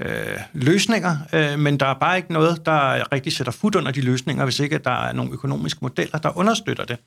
øh, 0.00 0.38
løsninger, 0.52 1.16
øh, 1.32 1.58
men 1.58 1.80
der 1.80 1.86
er 1.86 1.98
bare 1.98 2.16
ikke 2.16 2.32
noget, 2.32 2.66
der 2.66 3.12
rigtig 3.12 3.32
sætter 3.32 3.52
fod 3.52 3.76
under 3.76 3.92
de 3.92 4.00
løsninger, 4.00 4.44
hvis 4.44 4.60
ikke 4.60 4.78
der 4.78 4.90
er 4.90 5.12
nogle 5.12 5.32
økonomiske 5.32 5.78
modeller, 5.82 6.18
der 6.18 6.38
understøtter 6.38 6.84
det. 6.84 6.98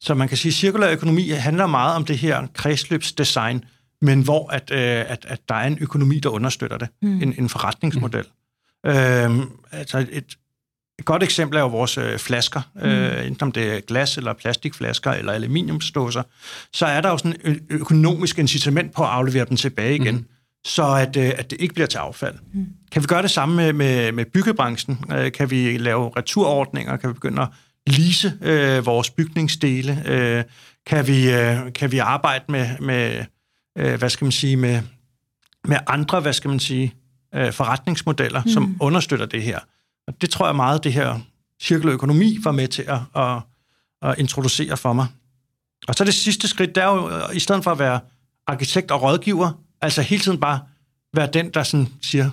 Så 0.00 0.14
man 0.14 0.28
kan 0.28 0.36
sige, 0.36 0.50
at 0.50 0.54
cirkulær 0.54 0.90
økonomi 0.90 1.28
handler 1.28 1.66
meget 1.66 1.96
om 1.96 2.04
det 2.04 2.18
her 2.18 2.46
kredsløbsdesign, 2.54 3.64
men 4.02 4.22
hvor 4.22 4.52
at, 4.52 4.70
øh, 4.70 5.10
at, 5.10 5.26
at 5.28 5.40
der 5.48 5.54
er 5.54 5.66
en 5.66 5.78
økonomi, 5.80 6.20
der 6.20 6.28
understøtter 6.28 6.78
det, 6.78 6.88
mm. 7.02 7.22
en, 7.22 7.34
en 7.38 7.48
forretningsmodel. 7.48 8.24
Mm. 8.84 8.90
Øh, 8.90 9.46
altså 9.72 10.06
et, 10.10 10.36
et 10.98 11.04
godt 11.04 11.22
eksempel 11.22 11.56
er 11.56 11.60
jo 11.60 11.68
vores 11.68 11.98
øh, 11.98 12.18
flasker, 12.18 12.60
mm. 12.74 12.80
øh, 12.80 13.26
enten 13.26 13.42
om 13.42 13.52
det 13.52 13.76
er 13.76 13.80
glas 13.80 14.16
eller 14.16 14.32
plastikflasker 14.32 15.10
eller 15.10 15.32
aluminiumsdåser, 15.32 16.22
så 16.72 16.86
er 16.86 17.00
der 17.00 17.10
jo 17.10 17.18
sådan 17.18 17.36
et 17.44 17.62
økonomisk 17.70 18.38
incitament 18.38 18.94
på 18.94 19.02
at 19.02 19.08
aflevere 19.08 19.44
dem 19.44 19.56
tilbage 19.56 19.94
igen, 19.94 20.14
mm. 20.14 20.26
så 20.64 20.94
at, 20.94 21.16
øh, 21.16 21.32
at 21.36 21.50
det 21.50 21.60
ikke 21.60 21.74
bliver 21.74 21.86
til 21.86 21.98
affald. 21.98 22.34
Mm. 22.52 22.66
Kan 22.92 23.02
vi 23.02 23.06
gøre 23.06 23.22
det 23.22 23.30
samme 23.30 23.56
med, 23.56 23.72
med, 23.72 24.12
med 24.12 24.24
byggebranchen? 24.24 25.04
Øh, 25.12 25.32
kan 25.32 25.50
vi 25.50 25.78
lave 25.78 26.10
returordninger? 26.16 26.96
Kan 26.96 27.08
vi 27.08 27.14
begynde 27.14 27.42
at 27.42 27.48
lease 27.86 28.32
øh, 28.42 28.86
vores 28.86 29.10
bygningsdele? 29.10 30.02
Øh, 30.06 30.44
kan, 30.86 31.06
vi, 31.06 31.30
øh, 31.30 31.72
kan 31.74 31.92
vi 31.92 31.98
arbejde 31.98 32.44
med, 32.48 32.68
med 32.80 33.24
øh, 33.78 33.98
hvad 33.98 34.10
skal 34.10 34.24
man 34.24 34.32
sige, 34.32 34.56
med, 34.56 34.82
med 35.64 35.76
andre, 35.86 36.20
hvad 36.20 36.32
skal 36.32 36.50
man 36.50 36.60
sige, 36.60 36.94
øh, 37.34 37.52
forretningsmodeller, 37.52 38.42
mm. 38.42 38.50
som 38.50 38.76
understøtter 38.80 39.26
det 39.26 39.42
her? 39.42 39.58
Og 40.06 40.20
det 40.20 40.30
tror 40.30 40.46
jeg 40.46 40.56
meget, 40.56 40.84
det 40.84 40.92
her 40.92 41.20
cirkulær 41.62 41.92
økonomi 41.92 42.38
var 42.42 42.52
med 42.52 42.68
til 42.68 42.82
at, 42.82 43.22
at, 43.22 43.40
at 44.02 44.18
introducere 44.18 44.76
for 44.76 44.92
mig. 44.92 45.06
Og 45.88 45.94
så 45.94 46.04
det 46.04 46.14
sidste 46.14 46.48
skridt, 46.48 46.74
det 46.74 46.82
er 46.82 46.88
jo, 46.88 47.30
i 47.32 47.40
stedet 47.40 47.64
for 47.64 47.70
at 47.70 47.78
være 47.78 48.00
arkitekt 48.46 48.90
og 48.90 49.02
rådgiver, 49.02 49.52
altså 49.80 50.02
hele 50.02 50.22
tiden 50.22 50.40
bare 50.40 50.60
være 51.14 51.28
den, 51.32 51.50
der 51.50 51.62
sådan 51.62 51.88
siger, 52.02 52.30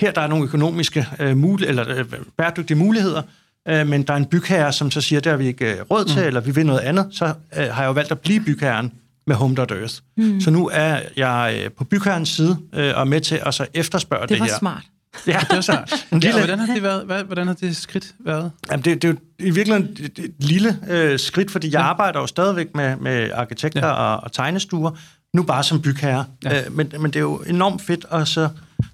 her 0.00 0.10
der 0.10 0.20
er 0.20 0.26
nogle 0.26 0.44
økonomiske 0.44 1.06
øh, 1.18 1.36
muligheder, 1.36 1.82
eller 1.82 1.98
øh, 1.98 2.06
bæredygtige 2.36 2.78
muligheder, 2.78 3.22
øh, 3.68 3.86
men 3.86 4.02
der 4.02 4.12
er 4.12 4.16
en 4.16 4.26
bygherre, 4.26 4.72
som 4.72 4.90
så 4.90 5.00
siger, 5.00 5.20
det 5.20 5.30
har 5.30 5.36
vi 5.36 5.46
ikke 5.46 5.74
øh, 5.74 5.80
råd 5.90 6.04
til, 6.04 6.20
mm. 6.20 6.26
eller 6.26 6.40
vi 6.40 6.50
vil 6.50 6.66
noget 6.66 6.80
andet, 6.80 7.08
så 7.10 7.24
øh, 7.56 7.66
har 7.66 7.82
jeg 7.82 7.88
jo 7.88 7.92
valgt 7.92 8.12
at 8.12 8.20
blive 8.20 8.40
bygherren 8.44 8.92
med 9.26 9.36
Home.earth. 9.36 9.98
Mm. 10.16 10.40
Så 10.40 10.50
nu 10.50 10.70
er 10.72 11.00
jeg 11.16 11.60
øh, 11.64 11.70
på 11.70 11.84
bygherrens 11.84 12.28
side 12.28 12.58
øh, 12.72 12.92
og 12.96 13.08
med 13.08 13.20
til 13.20 13.40
at 13.46 13.54
så 13.54 13.66
efterspørge 13.74 14.22
det, 14.22 14.28
det 14.28 14.38
her. 14.38 14.44
Det 14.44 14.52
var 14.52 14.58
smart. 14.58 14.82
Ja, 15.26 15.40
det 15.50 15.56
er 15.56 15.60
så. 15.60 15.72
En 16.12 16.20
lille... 16.20 16.38
ja, 16.38 16.44
hvordan 16.44 16.58
har 16.58 16.74
det 16.74 16.82
været? 16.82 17.04
Hvad, 17.04 17.24
hvordan 17.24 17.46
har 17.46 17.54
det 17.54 17.76
skridt 17.76 18.14
været? 18.18 18.50
Jamen, 18.70 18.84
det, 18.84 19.02
det 19.02 19.08
er 19.08 19.12
jo 19.12 19.18
i 19.38 19.50
virkeligheden 19.50 19.96
et, 20.00 20.18
et 20.18 20.34
lille 20.38 20.78
øh, 20.88 21.18
skridt, 21.18 21.50
fordi 21.50 21.66
jeg 21.66 21.72
ja. 21.72 21.82
arbejder 21.82 22.20
jo 22.20 22.26
stadigvæk 22.26 22.74
med, 22.74 22.96
med 22.96 23.30
arkitekter 23.34 23.86
ja. 23.86 23.92
og, 23.92 24.24
og 24.24 24.32
tegnestuer, 24.32 24.90
nu 25.32 25.42
bare 25.42 25.62
som 25.62 25.82
bygherre. 25.82 26.24
Ja. 26.44 26.64
Øh, 26.64 26.72
men, 26.72 26.92
men 26.98 27.10
det 27.10 27.16
er 27.16 27.20
jo 27.20 27.36
enormt 27.36 27.82
fedt 27.82 28.06
at 28.10 28.28
så 28.28 28.48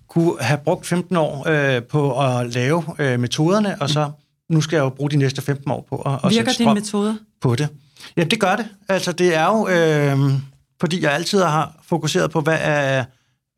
kunne 0.09 0.35
have 0.41 0.59
brugt 0.59 0.87
15 0.87 1.17
år 1.17 1.49
øh, 1.49 1.83
på 1.83 2.21
at 2.21 2.55
lave 2.55 2.85
øh, 2.99 3.21
metoderne, 3.21 3.83
og 3.83 3.91
så 3.91 4.11
nu 4.49 4.61
skal 4.61 4.77
jeg 4.77 4.83
jo 4.83 4.89
bruge 4.89 5.11
de 5.11 5.17
næste 5.17 5.43
15 5.43 5.71
år 5.71 5.87
på 5.89 5.97
at, 5.97 6.21
at 6.25 6.31
Virker 6.31 6.53
dine 6.53 6.75
metoder? 6.75 7.15
På 7.41 7.55
det. 7.55 7.69
Ja, 8.17 8.25
det 8.25 8.41
gør 8.41 8.57
det. 8.57 8.67
Altså, 8.89 9.13
det 9.13 9.35
er 9.35 9.45
jo, 9.45 9.69
øh, 9.69 10.33
fordi 10.81 11.03
jeg 11.03 11.13
altid 11.13 11.43
har 11.43 11.75
fokuseret 11.83 12.31
på, 12.31 12.41
hvad 12.41 12.59
er, 12.61 13.05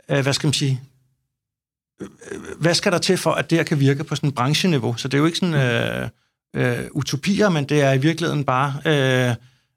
øh, 0.08 0.22
hvad 0.22 0.32
skal 0.32 0.46
man 0.46 0.54
sige, 0.54 0.80
hvad 2.58 2.74
skal 2.74 2.92
der 2.92 2.98
til 2.98 3.16
for, 3.16 3.30
at 3.30 3.50
det 3.50 3.58
her 3.58 3.64
kan 3.64 3.80
virke 3.80 4.04
på 4.04 4.16
sådan 4.16 4.28
en 4.28 4.34
brancheniveau? 4.34 4.96
Så 4.96 5.08
det 5.08 5.14
er 5.14 5.18
jo 5.18 5.26
ikke 5.26 5.38
sådan 5.38 5.54
øh, 5.54 6.08
øh, 6.56 6.86
utopier, 6.92 7.48
men 7.48 7.64
det 7.64 7.82
er 7.82 7.92
i 7.92 7.98
virkeligheden 7.98 8.44
bare 8.44 8.74
øh, 8.86 9.30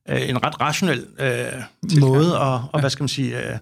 øh 0.10 0.30
en 0.30 0.44
ret 0.44 0.62
rationel 0.62 1.08
øh, 1.20 2.00
måde 2.00 2.36
at, 2.36 2.62
og, 2.74 2.80
hvad 2.80 2.90
skal 2.90 3.04
man 3.04 3.10
sige, 3.10 3.50
øh, 3.50 3.58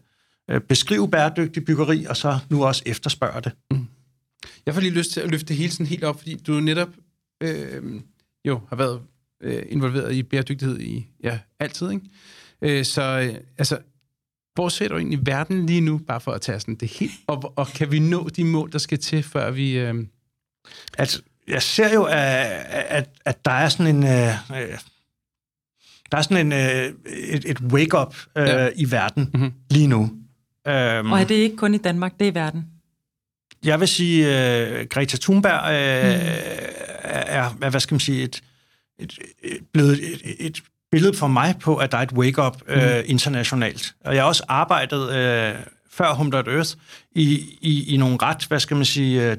øh, 0.50 0.62
beskrive 0.62 1.12
bæredygtig 1.12 1.66
byggeri, 1.66 2.06
og 2.06 2.18
så 2.18 2.40
nu 2.50 2.66
også 2.66 2.84
efterspørge 2.86 3.42
det. 3.42 3.52
Mm. 3.72 3.88
Jeg 4.66 4.74
får 4.74 4.82
lige 4.82 4.94
lyst 4.94 5.12
til 5.12 5.22
at 5.22 5.32
løfte 5.32 5.48
det 5.48 5.56
hele 5.56 5.72
sådan 5.72 5.86
helt 5.86 6.04
op, 6.04 6.18
fordi 6.18 6.36
du 6.36 6.52
netop 6.52 6.90
øh, 7.42 8.02
jo 8.46 8.62
har 8.70 8.76
været 8.76 9.02
øh, 9.42 9.64
involveret 9.70 10.14
i 10.14 10.24
bæredygtighed 10.24 10.80
i 10.80 11.08
ja, 11.24 11.40
altid, 11.60 11.92
ikke? 11.92 12.06
Øh, 12.62 12.86
så 12.86 13.02
øh, 13.02 13.36
altså, 13.58 13.78
hvor 14.54 14.70
ser 14.70 14.88
du 14.88 14.98
egentlig 14.98 15.20
verden 15.26 15.66
lige 15.66 15.82
nu, 15.82 15.98
bare 15.98 16.22
for 16.22 16.32
at 16.32 16.42
tage 16.42 16.60
sådan 16.60 16.76
det 16.76 16.88
helt, 16.88 17.12
og, 17.28 17.54
og 17.56 17.68
kan 17.68 17.92
vi 17.92 18.00
nå 18.00 18.30
de 18.30 18.44
mål, 18.44 18.72
der 18.72 18.78
skal 18.78 19.00
til, 19.00 19.24
før 19.24 19.52
vi... 19.52 19.78
Øh... 19.80 19.96
Altså, 20.98 21.22
jeg 21.48 21.62
ser 21.62 21.94
jo, 21.94 22.04
at, 22.04 22.16
at, 22.70 23.10
at 23.26 23.46
der 23.46 23.52
er 23.52 23.70
sådan 23.70 23.96
en... 23.96 24.04
Øh, 24.04 24.62
øh 24.62 24.78
der 26.12 26.18
er 26.18 26.22
sådan 26.22 26.46
en, 26.46 26.54
øh, 26.54 26.94
et, 27.06 27.46
et 27.46 27.62
wake-up 27.62 28.16
øh, 28.38 28.48
ja. 28.48 28.70
i 28.76 28.92
verden 28.92 29.30
mm-hmm. 29.34 29.54
lige 29.70 29.88
nu. 29.88 30.02
Um, 30.02 31.12
og 31.12 31.20
er 31.20 31.26
det 31.28 31.36
ikke 31.36 31.56
kun 31.56 31.74
i 31.74 31.78
Danmark, 31.78 32.14
det 32.20 32.28
er 32.28 32.32
i 32.32 32.36
verden? 32.36 32.66
Jeg 33.64 33.80
vil 33.80 33.88
sige, 33.88 34.26
uh, 34.26 34.88
Greta 34.88 35.18
Thunberg 35.18 35.62
uh, 35.64 35.70
mm. 35.70 35.76
er, 37.04 37.50
er, 37.62 37.70
hvad 37.70 37.80
skal 37.80 37.94
man 37.94 38.00
sige, 38.00 38.24
et, 38.24 38.44
et, 39.00 39.20
et, 39.44 39.60
blevet 39.74 40.14
et, 40.14 40.22
et 40.40 40.64
billede 40.92 41.18
for 41.18 41.28
mig 41.28 41.56
på, 41.62 41.76
at 41.76 41.92
der 41.92 41.98
er 41.98 42.02
et 42.02 42.12
wake-up 42.12 42.62
øh, 42.68 42.98
mm. 42.98 43.04
internationalt. 43.06 43.94
Og 44.06 44.16
jeg 44.16 44.24
har 44.24 44.28
også 44.28 44.44
arbejdet 44.48 45.10
øh, 45.10 45.54
før 45.92 46.14
Home 46.14 46.36
Earth 46.36 46.70
i, 47.12 47.58
i, 47.62 47.94
i 47.94 47.98
nogle 47.98 48.18
ret, 48.22 48.46
hvad 48.46 48.60
skal 48.60 48.78
man 48.78 48.86
sige, 48.86 49.32
øh, 49.32 49.38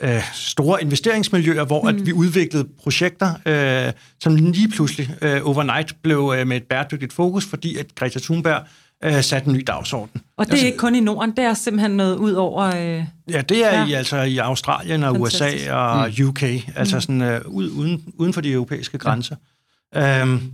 øh, 0.00 0.22
store 0.34 0.82
investeringsmiljøer, 0.82 1.64
hvor 1.64 1.82
mm. 1.82 1.88
at 1.88 2.06
vi 2.06 2.12
udviklede 2.12 2.68
projekter, 2.82 3.34
øh, 3.46 3.92
som 4.20 4.36
lige 4.36 4.68
pludselig 4.68 5.16
øh, 5.22 5.40
overnight 5.44 6.02
blev 6.02 6.34
øh, 6.36 6.46
med 6.46 6.56
et 6.56 6.64
bæredygtigt 6.64 7.12
fokus, 7.12 7.46
fordi 7.46 7.76
at 7.76 7.86
Greta 7.94 8.18
Thunberg 8.18 8.62
øh, 9.04 9.22
satte 9.22 9.48
en 9.48 9.54
ny 9.54 9.64
dagsorden. 9.66 10.20
Og 10.36 10.46
det 10.46 10.50
er 10.50 10.54
altså, 10.54 10.66
ikke 10.66 10.78
kun 10.78 10.94
i 10.94 11.00
Norden, 11.00 11.30
det 11.30 11.44
er 11.44 11.54
simpelthen 11.54 11.90
noget 11.90 12.16
ud 12.16 12.32
over... 12.32 12.62
Øh, 12.64 13.04
ja, 13.30 13.40
det 13.40 13.64
er 13.64 13.80
ja. 13.80 13.86
i, 13.86 13.92
altså 13.92 14.22
i 14.22 14.38
Australien 14.38 15.02
og 15.02 15.16
Fantastisk. 15.16 15.54
USA 15.54 15.72
og 15.72 16.10
mm. 16.18 16.28
UK, 16.28 16.42
altså 16.76 17.00
sådan 17.00 17.22
øh, 17.22 17.40
ud, 17.46 17.70
uden, 17.70 18.04
uden 18.14 18.32
for 18.32 18.40
de 18.40 18.52
europæiske 18.52 18.98
grænser. 18.98 19.36
Ja. 19.40 19.59
Øhm, 19.96 20.52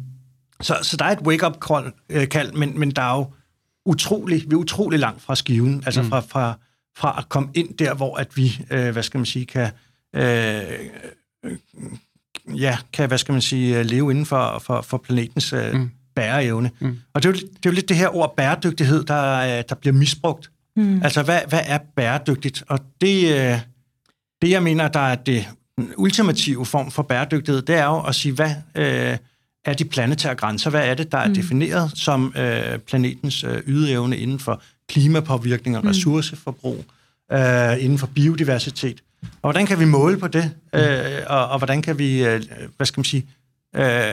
så, 0.61 0.77
så 0.83 0.97
der 0.97 1.05
er 1.05 1.11
et 1.11 1.21
wake-up 1.21 1.57
call, 1.69 1.93
øh, 2.09 2.29
kald, 2.29 2.53
men, 2.53 2.79
men 2.79 2.91
der 2.91 3.03
er 3.03 3.17
jo 3.17 3.33
utrolig, 3.87 4.43
vi 4.51 4.55
er 4.55 4.59
utrolig 4.59 4.99
langt 4.99 5.23
fra 5.23 5.35
skiven, 5.35 5.83
altså 5.87 6.03
mm. 6.03 6.09
fra, 6.09 6.21
fra, 6.21 6.55
fra 6.97 7.15
at 7.19 7.29
komme 7.29 7.49
ind 7.55 7.77
der, 7.77 7.95
hvor 7.95 8.17
at 8.17 8.37
vi, 8.37 8.61
øh, 8.71 8.91
hvad 8.93 9.03
skal 9.03 9.19
man 9.19 9.27
sige, 9.27 9.47
kan... 9.47 9.71
Øh, 10.15 10.63
ja, 12.55 12.79
kan, 12.93 13.09
hvad 13.09 13.19
skal 13.19 13.33
man 13.33 13.43
sige, 13.43 13.83
leve 13.83 14.11
inden 14.11 14.27
for, 14.27 14.59
for, 14.59 14.83
for 14.83 14.99
planetens 14.99 15.53
øh, 15.53 15.75
mm 15.75 15.91
bæreevne. 16.17 16.71
Mm. 16.81 16.99
Og 17.15 17.23
det 17.23 17.29
er, 17.29 17.33
jo, 17.33 17.37
det 17.37 17.67
er 17.67 17.71
jo 17.71 17.71
lidt 17.71 17.89
det 17.89 17.97
her 17.97 18.17
ord 18.17 18.37
bæredygtighed, 18.37 19.05
der, 19.05 19.63
der 19.63 19.75
bliver 19.75 19.95
misbrugt. 19.95 20.51
Mm. 20.77 21.03
Altså, 21.03 21.23
hvad, 21.23 21.41
hvad 21.49 21.61
er 21.67 21.79
bæredygtigt? 21.97 22.65
Og 22.69 22.79
det, 23.01 23.25
øh, 23.25 23.59
det, 24.43 24.51
jeg 24.51 24.63
mener, 24.63 24.89
der 24.89 25.01
er 25.01 25.15
det 25.15 25.49
ultimative 25.97 26.67
form 26.67 26.91
for 26.91 27.03
bæredygtighed, 27.03 27.63
det 27.63 27.75
er 27.75 27.85
jo 27.85 28.01
at 28.01 28.15
sige, 28.15 28.33
hvad 28.33 28.51
øh, 28.75 29.17
er 29.65 29.75
de 29.75 29.85
planetære 29.85 30.35
grænser? 30.35 30.71
Hvad 30.71 30.89
er 30.89 30.95
det, 30.95 31.13
der 31.13 31.19
er 31.19 31.29
mm. 31.29 31.35
defineret 31.35 31.91
som 31.95 32.35
øh, 32.37 32.79
planetens 32.79 33.45
øh, 33.45 33.63
ydeevne 33.67 34.17
inden 34.17 34.39
for 34.39 34.63
klimapåvirkning 34.89 35.77
og 35.77 35.83
mm. 35.83 35.89
ressourceforbrug, 35.89 36.85
øh, 37.33 37.85
inden 37.85 37.99
for 37.99 38.07
biodiversitet? 38.07 39.03
Og 39.23 39.29
hvordan 39.41 39.67
kan 39.67 39.81
vi 39.81 39.85
måle 39.85 40.19
på 40.19 40.29
det? 40.29 40.51
Mm. 40.73 40.79
Øh, 40.79 41.23
og, 41.27 41.49
og 41.49 41.59
hvordan 41.59 41.83
kan 41.83 41.99
vi, 41.99 42.27
øh, 42.27 42.43
hvad 42.77 42.87
skal 42.87 42.99
man 42.99 43.05
sige, 43.05 43.27
øh, 43.77 44.13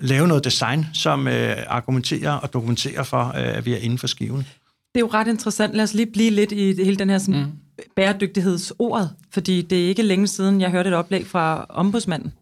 lave 0.00 0.28
noget 0.28 0.44
design, 0.44 0.86
som 0.92 1.28
øh, 1.28 1.56
argumenterer 1.66 2.32
og 2.32 2.52
dokumenterer 2.52 3.02
for, 3.02 3.26
øh, 3.26 3.56
at 3.56 3.66
vi 3.66 3.72
er 3.72 3.78
inden 3.78 3.98
for 3.98 4.06
skiven. 4.06 4.46
Det 4.94 5.00
er 5.00 5.04
jo 5.04 5.10
ret 5.14 5.28
interessant. 5.28 5.74
Lad 5.74 5.84
os 5.84 5.94
lige 5.94 6.06
blive 6.06 6.30
lidt 6.30 6.52
i 6.52 6.84
hele 6.84 6.96
den 6.96 7.10
her 7.10 7.18
sådan, 7.18 7.40
mm. 7.40 7.52
bæredygtighedsordet, 7.96 9.10
fordi 9.30 9.62
det 9.62 9.84
er 9.84 9.88
ikke 9.88 10.02
længe 10.02 10.26
siden, 10.26 10.60
jeg 10.60 10.70
hørte 10.70 10.88
et 10.88 10.94
oplæg 10.94 11.26
fra 11.26 11.66
ombudsmanden, 11.68 12.32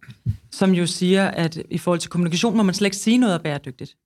som 0.50 0.74
jo 0.74 0.86
siger, 0.86 1.28
at 1.28 1.58
i 1.70 1.78
forhold 1.78 2.00
til 2.00 2.10
kommunikation 2.10 2.56
må 2.56 2.62
man 2.62 2.74
slet 2.74 2.86
ikke 2.86 2.96
sige 2.96 3.18
noget 3.18 3.34
er 3.34 3.38
bæredygtigt. 3.38 3.96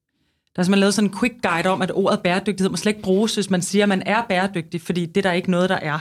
Der 0.56 0.60
er 0.60 0.64
simpelthen 0.64 0.80
lavet 0.80 0.94
sådan 0.94 1.10
en 1.10 1.18
quick 1.18 1.34
guide 1.42 1.68
om, 1.68 1.82
at 1.82 1.90
ordet 1.94 2.20
bæredygtighed 2.20 2.70
må 2.70 2.76
slet 2.76 2.90
ikke 2.90 3.02
bruges, 3.02 3.34
hvis 3.34 3.50
man 3.50 3.62
siger, 3.62 3.84
at 3.84 3.88
man 3.88 4.02
er 4.06 4.22
bæredygtig, 4.28 4.80
fordi 4.80 5.06
det 5.06 5.16
er 5.16 5.22
der 5.22 5.32
ikke 5.32 5.50
noget, 5.50 5.70
der 5.70 5.76
er. 5.76 5.98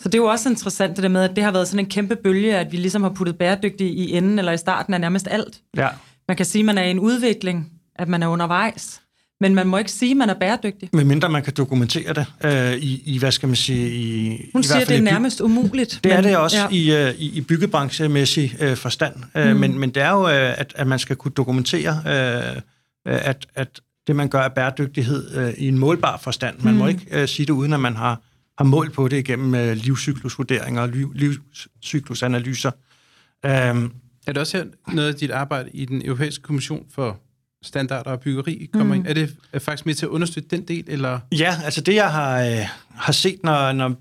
Så 0.00 0.08
det 0.08 0.14
er 0.14 0.22
jo 0.22 0.30
også 0.30 0.48
interessant 0.48 0.96
det 0.96 1.02
der 1.02 1.08
med, 1.08 1.22
at 1.22 1.36
det 1.36 1.44
har 1.44 1.52
været 1.52 1.68
sådan 1.68 1.84
en 1.84 1.90
kæmpe 1.90 2.16
bølge, 2.16 2.56
at 2.56 2.72
vi 2.72 2.76
ligesom 2.76 3.02
har 3.02 3.10
puttet 3.10 3.38
bæredygtig 3.38 3.86
i 3.86 4.12
enden 4.12 4.38
eller 4.38 4.52
i 4.52 4.56
starten 4.56 4.94
af 4.94 5.00
nærmest 5.00 5.28
alt. 5.30 5.62
Ja. 5.76 5.88
Man 6.28 6.36
kan 6.36 6.46
sige, 6.46 6.60
at 6.60 6.66
man 6.66 6.78
er 6.78 6.82
i 6.82 6.90
en 6.90 6.98
udvikling, 6.98 7.72
at 7.96 8.08
man 8.08 8.22
er 8.22 8.28
undervejs. 8.28 9.02
Men 9.40 9.54
man 9.54 9.66
må 9.66 9.78
ikke 9.78 9.92
sige, 9.92 10.10
at 10.10 10.16
man 10.16 10.30
er 10.30 10.34
bæredygtig. 10.34 10.88
Men 10.92 11.08
mindre 11.08 11.28
man 11.28 11.42
kan 11.42 11.52
dokumentere 11.56 12.14
det 12.14 12.26
øh, 12.44 12.76
i, 12.76 13.02
i, 13.04 13.18
hvad 13.18 13.32
skal 13.32 13.46
man 13.46 13.56
sige... 13.56 13.90
I, 13.90 14.50
Hun 14.52 14.60
i 14.60 14.64
siger, 14.64 14.80
at 14.80 14.88
det 14.88 14.96
er 14.96 15.02
nærmest 15.02 15.40
umuligt. 15.40 16.00
Det 16.04 16.10
men, 16.10 16.12
er 16.12 16.20
det 16.20 16.36
også 16.36 16.56
ja. 16.70 17.04
i, 17.06 17.10
uh, 17.10 17.20
i, 17.20 17.36
i 17.36 17.40
byggebranchemæssig 17.40 18.56
uh, 18.62 18.76
forstand. 18.76 19.14
Uh, 19.34 19.42
mm. 19.42 19.56
men, 19.56 19.78
men 19.78 19.90
det 19.90 20.02
er 20.02 20.10
jo, 20.10 20.22
uh, 20.22 20.60
at, 20.60 20.72
at 20.76 20.86
man 20.86 20.98
skal 20.98 21.16
kunne 21.16 21.32
dokumentere, 21.36 21.92
uh, 22.04 22.62
at, 23.04 23.46
at 23.54 23.80
det, 24.06 24.16
man 24.16 24.28
gør, 24.28 24.40
er 24.40 24.48
bæredygtighed 24.48 25.48
uh, 25.48 25.58
i 25.58 25.68
en 25.68 25.78
målbar 25.78 26.18
forstand. 26.18 26.56
Man 26.60 26.72
mm. 26.72 26.78
må 26.78 26.86
ikke 26.86 27.22
uh, 27.22 27.28
sige 27.28 27.46
det, 27.46 27.52
uden 27.52 27.72
at 27.72 27.80
man 27.80 27.96
har, 27.96 28.20
har 28.58 28.64
mål 28.64 28.90
på 28.90 29.08
det 29.08 29.18
igennem 29.18 29.54
uh, 29.54 29.76
livscyklusvurderinger 29.76 30.82
og 30.82 30.88
liv, 30.88 31.12
livscyklusanalyser. 31.14 32.70
Uh, 33.44 33.50
er 33.50 33.88
det 34.26 34.38
også 34.38 34.56
her 34.56 34.64
noget 34.92 35.08
af 35.08 35.14
dit 35.14 35.30
arbejde 35.30 35.70
i 35.74 35.84
den 35.84 36.02
europæiske 36.04 36.42
kommission 36.42 36.86
for 36.94 37.20
standarder 37.64 38.10
og 38.10 38.20
byggeri 38.20 38.68
kommer 38.72 38.94
mm. 38.94 39.00
ind? 39.00 39.06
Er 39.06 39.14
det 39.14 39.36
er 39.52 39.58
faktisk 39.58 39.86
med 39.86 39.94
til 39.94 40.06
at 40.06 40.10
understøtte 40.10 40.48
den 40.56 40.68
del? 40.68 40.84
Eller? 40.86 41.20
Ja, 41.32 41.54
altså 41.64 41.80
det 41.80 41.94
jeg 41.94 42.12
har, 42.12 42.40
øh, 42.42 42.66
har 42.94 43.12
set, 43.12 43.40
når, 43.44 43.72
når 43.72 43.94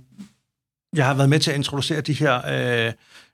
jeg 0.95 1.06
har 1.06 1.13
været 1.13 1.30
med 1.30 1.39
til 1.39 1.52
at 1.52 1.58
introducere 1.58 2.02
de 2.02 2.13
her 2.13 2.41
øh, 2.48 2.93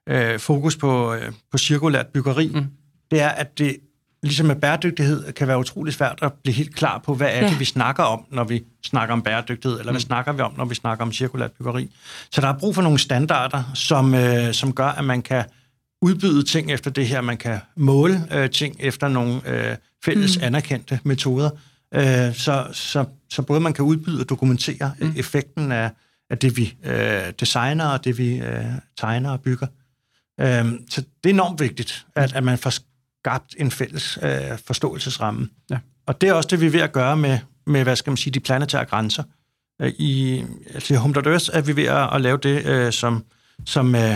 øh, 0.09 0.39
fokus 0.39 0.75
på, 0.75 1.13
øh, 1.13 1.31
på 1.51 1.57
cirkulært 1.57 2.07
byggeri, 2.07 2.51
mm. 2.53 2.65
det 3.11 3.21
er, 3.21 3.29
at 3.29 3.57
det 3.57 3.77
ligesom 4.23 4.45
med 4.45 4.55
bæredygtighed 4.55 5.33
kan 5.33 5.47
være 5.47 5.59
utrolig 5.59 5.93
svært 5.93 6.19
at 6.21 6.33
blive 6.33 6.53
helt 6.53 6.75
klar 6.75 6.97
på, 6.97 7.15
hvad 7.15 7.27
er 7.27 7.41
ja. 7.41 7.49
det, 7.49 7.59
vi 7.59 7.65
snakker 7.65 8.03
om, 8.03 8.25
når 8.31 8.43
vi 8.43 8.63
snakker 8.83 9.13
om 9.13 9.21
bæredygtighed, 9.21 9.79
eller 9.79 9.91
mm. 9.91 9.93
hvad 9.93 10.01
snakker 10.01 10.31
vi 10.31 10.41
om, 10.41 10.53
når 10.57 10.65
vi 10.65 10.75
snakker 10.75 11.05
om 11.05 11.11
cirkulært 11.11 11.51
byggeri. 11.51 11.89
Så 12.31 12.41
der 12.41 12.47
er 12.47 12.57
brug 12.59 12.75
for 12.75 12.81
nogle 12.81 12.99
standarder, 12.99 13.63
som, 13.73 14.13
øh, 14.13 14.53
som 14.53 14.73
gør, 14.73 14.87
at 14.87 15.03
man 15.03 15.21
kan 15.21 15.43
udbyde 16.01 16.43
ting 16.43 16.71
efter 16.71 16.91
det 16.91 17.07
her. 17.07 17.21
Man 17.21 17.37
kan 17.37 17.59
måle 17.75 18.27
øh, 18.31 18.49
ting 18.49 18.75
efter 18.79 19.07
nogle 19.07 19.41
øh, 19.49 19.77
fælles 20.05 20.37
mm. 20.37 20.43
anerkendte 20.43 20.99
metoder. 21.03 21.49
Øh, 21.93 22.35
så, 22.35 22.67
så, 22.71 23.05
så 23.29 23.41
både 23.41 23.59
man 23.59 23.73
kan 23.73 23.85
udbyde 23.85 24.19
og 24.19 24.29
dokumentere 24.29 24.93
mm. 24.99 25.13
effekten 25.17 25.71
af, 25.71 25.91
af 26.29 26.37
det, 26.37 26.57
vi 26.57 26.75
øh, 26.83 27.33
designer 27.39 27.85
og 27.85 28.05
det, 28.05 28.17
vi 28.17 28.37
øh, 28.37 28.65
tegner 28.97 29.31
og 29.31 29.41
bygger. 29.41 29.67
Øh, 30.39 30.65
så 30.89 31.01
det 31.23 31.29
er 31.29 31.33
enormt 31.33 31.59
vigtigt, 31.59 32.05
at, 32.15 32.33
at 32.33 32.43
man 32.43 32.57
får 32.57 32.69
skabt 32.69 33.55
en 33.57 33.71
fælles 33.71 34.19
øh, 34.21 34.57
forståelsesramme. 34.65 35.49
Ja. 35.69 35.77
Og 36.07 36.21
det 36.21 36.29
er 36.29 36.33
også 36.33 36.47
det, 36.51 36.61
vi 36.61 36.65
er 36.65 36.69
ved 36.69 36.81
at 36.81 36.91
gøre 36.91 37.17
med, 37.17 37.39
med 37.67 37.83
hvad 37.83 37.95
skal 37.95 38.11
man 38.11 38.17
sige, 38.17 38.33
de 38.33 38.39
planetære 38.39 38.85
grænser. 38.85 39.23
Øh, 39.81 39.93
I, 39.97 40.43
altså 40.73 40.97
Home 40.97 41.15
Earth 41.25 41.49
er 41.53 41.61
vi 41.61 41.75
ved 41.75 41.85
at, 41.85 42.13
at 42.13 42.21
lave 42.21 42.37
det, 42.37 42.65
øh, 42.65 42.93
som, 42.93 43.23
som 43.65 43.95
øh, 43.95 44.15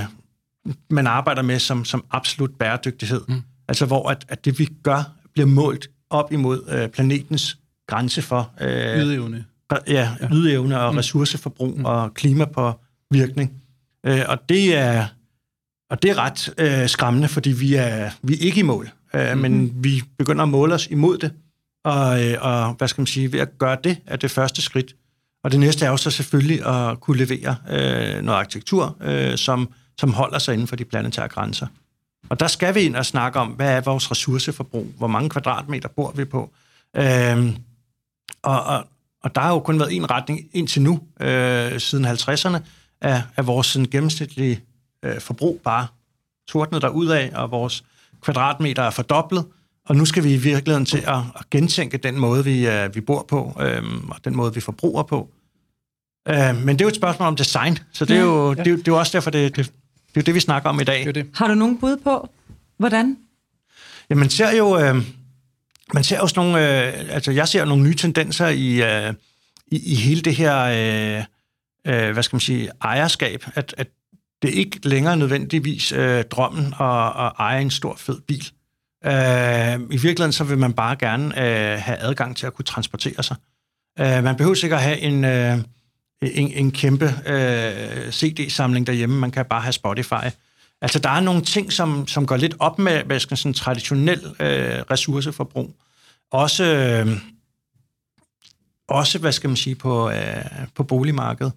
man 0.90 1.08
arbejder 1.08 1.42
med 1.42 1.60
som, 1.60 1.86
som 1.86 2.06
absolut 2.12 2.52
bæredygtighed. 2.60 3.22
Mm. 3.28 3.42
Altså 3.68 3.86
hvor 3.86 4.10
at, 4.10 4.26
at 4.28 4.46
det, 4.46 4.60
vi 4.60 4.70
gør, 4.84 5.04
bliver 5.34 5.48
målt 5.48 5.90
op 6.10 6.32
imod 6.32 6.64
øh, 6.70 6.90
planetens 6.90 7.58
grænse 7.88 8.22
for... 8.22 8.52
Øh, 8.62 8.98
ydeevne. 8.98 9.46
Ja, 9.88 10.16
ydeevne 10.32 10.80
og 10.80 10.94
mm. 10.94 10.98
ressourceforbrug 10.98 11.78
mm. 11.78 11.86
og 11.86 12.14
klimapåvirkning. 12.14 13.62
Øh, 14.06 14.22
og 14.28 14.50
det 14.50 14.78
er... 14.78 15.06
Og 15.90 16.02
det 16.04 16.12
er 16.12 16.18
ret 16.18 16.54
øh, 16.58 16.90
skræmmende, 16.90 17.28
fordi 17.28 17.52
vi 17.52 17.76
er, 17.76 18.10
vi 18.22 18.34
er 18.34 18.38
ikke 18.40 18.60
i 18.60 18.64
mål. 18.64 18.90
Øh, 19.16 19.22
mm-hmm. 19.22 19.42
Men 19.42 19.84
vi 19.84 20.02
begynder 20.18 20.44
at 20.44 20.50
måle 20.50 20.74
os 20.74 20.88
imod 20.88 21.18
det. 21.18 21.32
Og, 21.84 22.26
øh, 22.26 22.38
og 22.42 22.74
hvad 22.74 22.88
skal 22.88 23.02
man 23.02 23.08
sige, 23.08 23.34
ved 23.34 23.40
at 23.40 23.58
gøre 23.58 23.78
det, 23.84 23.98
er 24.06 24.16
det 24.16 24.32
første 24.32 24.62
skridt. 24.62 24.96
Og 25.44 25.52
det 25.52 25.60
næste 25.60 25.86
er 25.86 25.90
jo 25.90 25.98
så 25.98 26.12
selvfølgelig 26.12 26.66
at 26.66 27.00
kunne 27.00 27.18
levere 27.18 27.56
øh, 27.70 28.24
noget 28.24 28.40
arkitektur, 28.40 28.98
øh, 29.02 29.38
som 29.38 29.70
som 30.00 30.14
holder 30.14 30.40
sig 30.40 30.54
inden 30.54 30.68
for 30.68 30.76
de 30.76 30.86
planetære 30.86 31.28
grænser. 31.28 31.68
Og 32.30 32.40
der 32.40 32.48
skal 32.48 32.76
vi 32.76 32.80
ind 32.80 32.96
og 32.96 33.06
snakke 33.06 33.40
om, 33.40 33.48
hvad 33.48 33.78
er 33.78 33.82
vores 33.82 34.12
ressourceforbrug? 34.12 34.88
Hvor 34.98 35.08
mange 35.08 35.30
kvadratmeter 35.30 35.90
bor 35.90 36.12
vi 36.12 36.26
på? 36.26 36.52
Øhm, 36.96 37.56
og, 38.42 38.64
og, 38.64 38.88
og 39.24 39.36
der 39.36 39.42
har 39.42 39.54
jo 39.54 39.60
kun 39.60 39.80
været 39.80 39.96
en 39.96 40.12
retning 40.12 40.40
indtil 40.54 40.82
nu, 40.82 41.00
øh, 41.20 41.80
siden 41.80 42.06
50'erne, 42.06 42.58
af, 43.02 43.22
af 43.38 43.48
vores 43.48 43.68
sådan, 43.68 43.88
gennemsnitlige 43.92 44.62
øh, 45.04 45.20
forbrug 45.20 45.62
bare 45.64 45.88
tordnet 46.48 46.82
der 46.82 47.14
af, 47.14 47.32
og 47.36 47.52
vores 47.52 47.84
kvadratmeter 48.22 48.84
er 48.84 48.90
fordoblet. 48.90 49.46
Og 49.86 49.96
nu 49.96 50.06
skal 50.06 50.24
vi 50.24 50.34
i 50.34 50.38
virkeligheden 50.38 50.86
til 50.86 51.04
at, 51.08 51.18
at 51.40 51.50
gentænke 51.52 51.98
den 51.98 52.20
måde, 52.20 52.44
vi, 52.44 52.68
øh, 52.68 52.96
vi 52.96 53.02
bor 53.02 53.26
på, 53.30 53.58
øh, 53.62 53.84
og 54.10 54.26
den 54.26 54.36
måde, 54.36 54.54
vi 54.54 54.60
forbruger 54.60 55.04
på. 55.04 55.30
Øh, 56.28 56.56
men 56.66 56.68
det 56.68 56.82
er 56.82 56.86
jo 56.86 56.90
et 56.90 56.96
spørgsmål 56.96 57.28
om 57.28 57.36
design, 57.36 57.78
så 57.94 58.06
det 58.06 58.18
er 58.18 58.22
jo, 58.22 58.54
ja. 58.54 58.64
det 58.64 58.74
er, 58.74 58.78
det 58.78 58.88
er 58.88 58.92
også 58.96 59.12
derfor, 59.18 59.32
det, 59.32 59.56
det, 59.56 59.72
det 60.14 60.18
er 60.18 60.22
jo 60.22 60.26
det, 60.26 60.36
vi 60.36 60.40
snakker 60.40 60.70
om 60.70 60.80
i 60.80 60.84
dag. 60.84 61.06
Det 61.06 61.16
det. 61.16 61.26
Har 61.36 61.48
du 61.48 61.54
nogen 61.54 61.78
bud 61.78 61.98
på, 61.98 62.30
hvordan? 62.78 63.18
Ja, 64.10 64.16
man 64.16 64.30
ser 64.30 64.58
jo, 64.58 64.80
øh, 64.80 64.96
man 65.94 66.04
ser 66.04 66.18
jo 66.18 66.28
sådan 66.28 66.44
nogle, 66.44 66.88
øh, 66.88 67.16
altså 67.16 67.32
jeg 67.32 67.48
ser 67.48 67.66
nogle 67.66 67.84
nye 67.84 67.96
tendenser 67.96 68.48
i, 68.48 68.84
øh, 68.84 69.14
i, 69.68 69.92
i 69.92 69.96
hele 69.96 70.22
det 70.22 70.36
her, 70.36 70.60
øh, 70.60 71.24
øh, 71.88 72.14
hvad 72.14 72.24
skal 72.24 72.36
man 72.36 72.42
sige, 72.42 72.70
ejerskab, 72.82 73.44
at, 73.56 73.76
at 73.78 73.88
det 74.42 74.50
ikke 74.50 74.80
længere 74.84 75.18
nødvendigvis 75.18 75.92
øh, 75.92 76.24
drømmen 76.24 76.66
at, 76.80 77.26
at 77.26 77.32
eje 77.40 77.62
en 77.62 77.72
stor 77.72 77.96
fed 77.96 78.22
bil. 78.22 78.52
Øh, 79.06 79.74
I 79.74 79.98
virkeligheden 79.98 80.34
så 80.34 80.44
vil 80.44 80.58
man 80.58 80.74
bare 80.74 80.96
gerne 80.96 81.26
øh, 81.26 81.82
have 81.82 81.98
adgang 81.98 82.38
til 82.38 82.46
at 82.48 82.54
kunne 82.54 82.66
transportere 82.66 83.24
sig. 83.24 83.36
Øh, 84.00 84.24
man 84.24 84.36
behøver 84.36 84.56
sikkert 84.56 84.82
have 84.82 85.00
en... 85.00 85.26
Øh, 85.26 85.58
en, 86.22 86.52
en 86.52 86.72
kæmpe 86.72 87.06
øh, 87.26 88.12
CD-samling 88.12 88.88
derhjemme. 88.88 89.20
Man 89.20 89.32
kan 89.32 89.46
bare 89.46 89.62
have 89.62 89.74
Spotify. 89.74 90.14
Altså, 90.82 91.00
der 91.00 91.10
er 91.10 91.20
nogle 91.20 91.42
ting, 91.42 91.74
som, 91.74 92.08
som 92.08 92.26
går 92.26 92.38
lidt 92.38 92.56
op 92.60 92.80
med, 92.80 93.04
hvad 93.04 93.20
skal 93.20 93.38
sådan 93.38 93.54
traditionel 93.54 94.26
øh, 94.26 94.82
ressourceforbrug. 94.92 95.76
Også, 96.32 96.64
øh, 96.66 97.18
også, 98.88 99.20
hvad 99.20 99.32
skal 99.32 99.50
man 99.50 99.58
sige, 99.58 99.76
på, 99.76 100.10
øh, 100.10 100.44
på 100.76 100.84
boligmarkedet. 100.84 101.54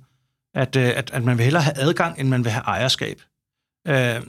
At, 0.55 0.77
øh, 0.77 0.93
at, 0.97 1.11
at 1.13 1.25
man 1.25 1.39
vil 1.39 1.45
hellere 1.45 1.63
have 1.63 1.79
adgang, 1.79 2.21
end 2.21 2.29
man 2.29 2.45
vil 2.45 2.53
have 2.53 2.65
ejerskab. 2.65 3.23
Øh, 3.89 4.21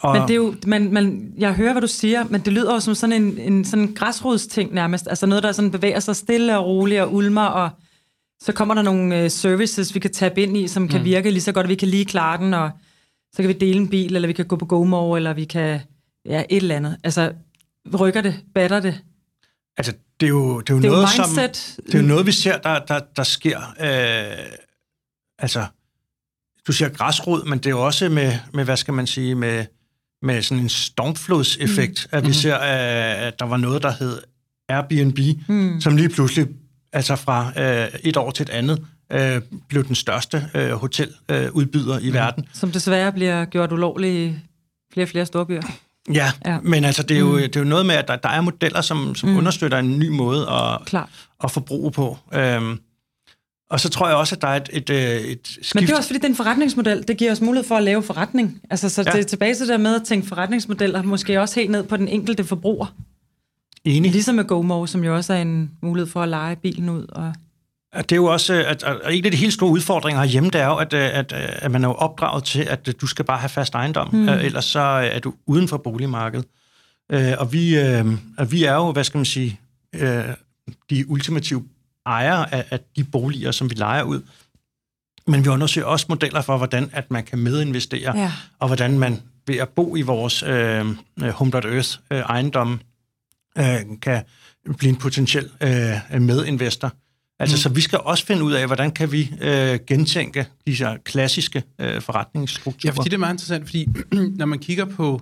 Og... 0.00 0.12
Men 0.12 0.22
det 0.22 0.30
er 0.30 0.34
jo, 0.34 0.54
man, 0.66 0.92
man, 0.92 1.32
jeg 1.38 1.54
hører, 1.54 1.72
hvad 1.72 1.82
du 1.82 1.88
siger, 1.88 2.24
men 2.24 2.40
det 2.40 2.52
lyder 2.52 2.74
jo 2.74 2.80
som 2.80 2.94
sådan 2.94 3.22
en, 3.22 3.38
en 3.38 3.64
sådan 3.64 3.94
græsrodsting 3.94 4.74
nærmest. 4.74 5.08
Altså 5.08 5.26
noget, 5.26 5.44
der 5.44 5.52
sådan 5.52 5.70
bevæger 5.70 6.00
sig 6.00 6.16
stille 6.16 6.58
og 6.58 6.66
roligt 6.66 7.00
og 7.00 7.14
ulmer, 7.14 7.44
og 7.44 7.70
så 8.40 8.52
kommer 8.52 8.74
der 8.74 8.82
nogle 8.82 9.24
uh, 9.24 9.30
services, 9.30 9.94
vi 9.94 10.00
kan 10.00 10.12
tabe 10.12 10.42
ind 10.42 10.56
i, 10.56 10.68
som 10.68 10.88
kan 10.88 10.98
mm. 10.98 11.04
virke 11.04 11.30
lige 11.30 11.42
så 11.42 11.52
godt, 11.52 11.64
at 11.64 11.70
vi 11.70 11.74
kan 11.74 11.88
lige 11.88 12.04
klare 12.04 12.38
den, 12.38 12.54
og 12.54 12.70
så 13.32 13.42
kan 13.42 13.48
vi 13.48 13.52
dele 13.52 13.80
en 13.80 13.88
bil, 13.88 14.16
eller 14.16 14.26
vi 14.26 14.32
kan 14.32 14.46
gå 14.46 14.56
på 14.56 14.66
GoMore, 14.66 15.18
eller 15.18 15.32
vi 15.32 15.44
kan, 15.44 15.80
ja, 16.24 16.44
et 16.50 16.56
eller 16.56 16.76
andet. 16.76 16.96
Altså, 17.04 17.32
rykker 17.98 18.20
det, 18.20 18.34
batter 18.54 18.80
det? 18.80 19.00
Altså, 19.76 19.92
det 20.20 20.26
er 20.26 20.30
jo, 20.30 20.60
det 20.60 20.70
er 20.70 20.74
jo, 20.74 20.80
det 20.80 20.86
er 20.86 20.90
noget, 20.90 21.18
jo 21.18 21.22
mindset. 21.22 21.56
som, 21.56 21.84
det 21.86 21.94
er 21.94 21.98
jo 21.98 22.06
noget, 22.06 22.26
vi 22.26 22.32
ser, 22.32 22.58
der, 22.58 22.78
der, 22.78 23.00
der 23.16 23.22
sker. 23.22 23.58
Øh, 23.80 24.46
altså, 25.38 25.66
du 26.66 26.72
siger 26.72 26.88
græsrod, 26.88 27.44
men 27.44 27.58
det 27.58 27.66
er 27.66 27.70
jo 27.70 27.86
også 27.86 28.08
med, 28.08 28.32
med 28.54 28.64
hvad 28.64 28.76
skal 28.76 28.94
man 28.94 29.06
sige, 29.06 29.34
med, 29.34 29.64
med 30.22 30.42
sådan 30.42 30.62
en 30.62 30.68
stormflodseffekt, 30.68 32.08
mm. 32.12 32.16
at 32.16 32.22
vi 32.22 32.28
mm. 32.28 32.34
ser, 32.34 32.56
at 32.56 33.38
der 33.38 33.44
var 33.44 33.56
noget, 33.56 33.82
der 33.82 33.90
hed 33.90 34.20
Airbnb, 34.68 35.18
mm. 35.48 35.80
som 35.80 35.96
lige 35.96 36.08
pludselig, 36.08 36.48
altså 36.94 37.16
fra 37.16 37.52
øh, 37.56 37.88
et 38.02 38.16
år 38.16 38.30
til 38.30 38.42
et 38.42 38.50
andet, 38.50 38.86
øh, 39.12 39.40
blev 39.68 39.84
den 39.84 39.94
største 39.94 40.50
øh, 40.54 40.70
hoteludbyder 40.70 41.96
øh, 41.96 42.04
i 42.04 42.08
mm. 42.08 42.14
verden. 42.14 42.44
Som 42.52 42.70
desværre 42.70 43.12
bliver 43.12 43.44
gjort 43.44 43.72
ulovlig 43.72 44.26
i 44.26 44.34
flere 44.92 45.04
og 45.04 45.08
flere 45.08 45.26
store 45.26 45.46
byer. 45.46 45.62
Ja, 46.12 46.32
ja, 46.46 46.58
men 46.60 46.84
altså, 46.84 47.02
det 47.02 47.14
er, 47.14 47.20
jo, 47.20 47.32
mm. 47.32 47.36
det 47.36 47.56
er 47.56 47.60
jo 47.60 47.66
noget 47.66 47.86
med, 47.86 47.94
at 47.94 48.08
der, 48.08 48.16
der 48.16 48.28
er 48.28 48.40
modeller, 48.40 48.80
som, 48.80 49.14
som 49.14 49.28
mm. 49.28 49.36
understøtter 49.36 49.78
en 49.78 49.98
ny 49.98 50.08
måde 50.08 50.50
at, 50.50 50.86
Klar. 50.86 51.08
at 51.44 51.50
forbruge 51.50 51.92
på. 51.92 52.18
Øhm, 52.32 52.78
og 53.70 53.80
så 53.80 53.88
tror 53.88 54.08
jeg 54.08 54.16
også, 54.16 54.34
at 54.34 54.42
der 54.42 54.48
er 54.48 54.56
et, 54.56 54.68
et, 54.72 54.90
øh, 54.90 55.20
et 55.20 55.38
skift. 55.44 55.74
Men 55.74 55.84
det 55.84 55.90
er 55.90 55.96
også 55.96 56.08
fordi, 56.08 56.26
den 56.26 56.36
forretningsmodel, 56.36 57.04
det 57.08 57.16
giver 57.16 57.32
os 57.32 57.40
mulighed 57.40 57.68
for 57.68 57.76
at 57.76 57.82
lave 57.82 58.02
forretning. 58.02 58.60
Altså, 58.70 58.88
så 58.88 59.02
ja. 59.06 59.10
det 59.12 59.20
er 59.20 59.24
tilbage 59.24 59.54
til 59.54 59.68
det 59.68 59.80
med 59.80 59.94
at 59.94 60.02
tænke 60.04 60.28
forretningsmodeller, 60.28 61.02
måske 61.02 61.40
også 61.40 61.60
helt 61.60 61.70
ned 61.70 61.82
på 61.82 61.96
den 61.96 62.08
enkelte 62.08 62.44
forbruger. 62.44 62.94
Enig. 63.84 64.12
Ligesom 64.12 64.34
med 64.34 64.44
GoMo, 64.44 64.86
som 64.86 65.04
jo 65.04 65.16
også 65.16 65.32
er 65.32 65.42
en 65.42 65.70
mulighed 65.82 66.10
for 66.10 66.22
at 66.22 66.28
lege 66.28 66.56
bilen 66.56 66.88
ud. 66.88 67.06
Og... 67.08 67.34
Det 67.96 68.12
er 68.12 68.16
jo 68.16 68.24
også, 68.24 68.54
at, 68.54 68.82
at 68.82 69.00
en 69.10 69.24
af 69.24 69.30
de 69.30 69.36
helt 69.36 69.52
store 69.52 69.70
udfordringer 69.70 70.22
herhjemme, 70.22 70.50
det 70.50 70.60
er 70.60 70.66
jo, 70.66 70.76
at, 70.76 70.94
at, 70.94 71.32
at 71.32 71.70
man 71.70 71.84
er 71.84 71.88
jo 71.88 71.94
opdraget 71.94 72.44
til, 72.44 72.60
at 72.60 73.00
du 73.00 73.06
skal 73.06 73.24
bare 73.24 73.38
have 73.38 73.48
fast 73.48 73.74
ejendom, 73.74 74.14
mm. 74.14 74.28
ellers 74.28 74.64
så 74.64 74.80
er 74.80 75.18
du 75.18 75.34
uden 75.46 75.68
for 75.68 75.76
boligmarkedet. 75.76 76.46
Og 77.38 77.52
vi, 77.52 77.76
og 78.38 78.52
vi 78.52 78.64
er 78.64 78.74
jo, 78.74 78.92
hvad 78.92 79.04
skal 79.04 79.18
man 79.18 79.24
sige, 79.24 79.60
de 80.90 81.10
ultimative 81.10 81.64
ejere 82.06 82.54
af, 82.54 82.64
af 82.70 82.80
de 82.96 83.04
boliger, 83.04 83.50
som 83.50 83.70
vi 83.70 83.74
leger 83.74 84.02
ud. 84.02 84.22
Men 85.26 85.44
vi 85.44 85.48
undersøger 85.48 85.86
også 85.86 86.06
modeller 86.08 86.42
for, 86.42 86.56
hvordan 86.56 86.90
at 86.92 87.10
man 87.10 87.24
kan 87.24 87.38
medinvestere, 87.38 88.18
ja. 88.18 88.32
og 88.58 88.66
hvordan 88.66 88.98
man 88.98 89.20
ved 89.46 89.56
at 89.56 89.68
bo 89.68 89.96
i 89.96 90.02
vores 90.02 90.42
øh, 90.42 90.86
Home.Earth 91.30 91.98
øh, 92.10 92.22
øh, 93.58 94.00
kan 94.02 94.22
blive 94.78 94.90
en 94.90 94.96
potentiel 94.96 95.50
øh, 95.60 96.22
medinvestor. 96.22 96.92
Altså, 97.38 97.56
mm. 97.56 97.58
så 97.58 97.68
vi 97.68 97.80
skal 97.80 97.98
også 97.98 98.26
finde 98.26 98.44
ud 98.44 98.52
af, 98.52 98.66
hvordan 98.66 98.90
kan 98.90 99.12
vi 99.12 99.32
øh, 99.42 99.78
gentænke 99.86 100.46
disse 100.66 100.86
klassiske 101.04 101.62
øh, 101.80 102.00
forretningsstrukturer. 102.00 102.92
Ja, 102.92 102.96
fordi 102.96 103.08
det 103.08 103.14
er 103.14 103.18
meget 103.18 103.34
interessant, 103.34 103.64
fordi 103.66 103.88
når 104.38 104.46
man 104.46 104.58
kigger 104.58 104.84
på 104.84 105.20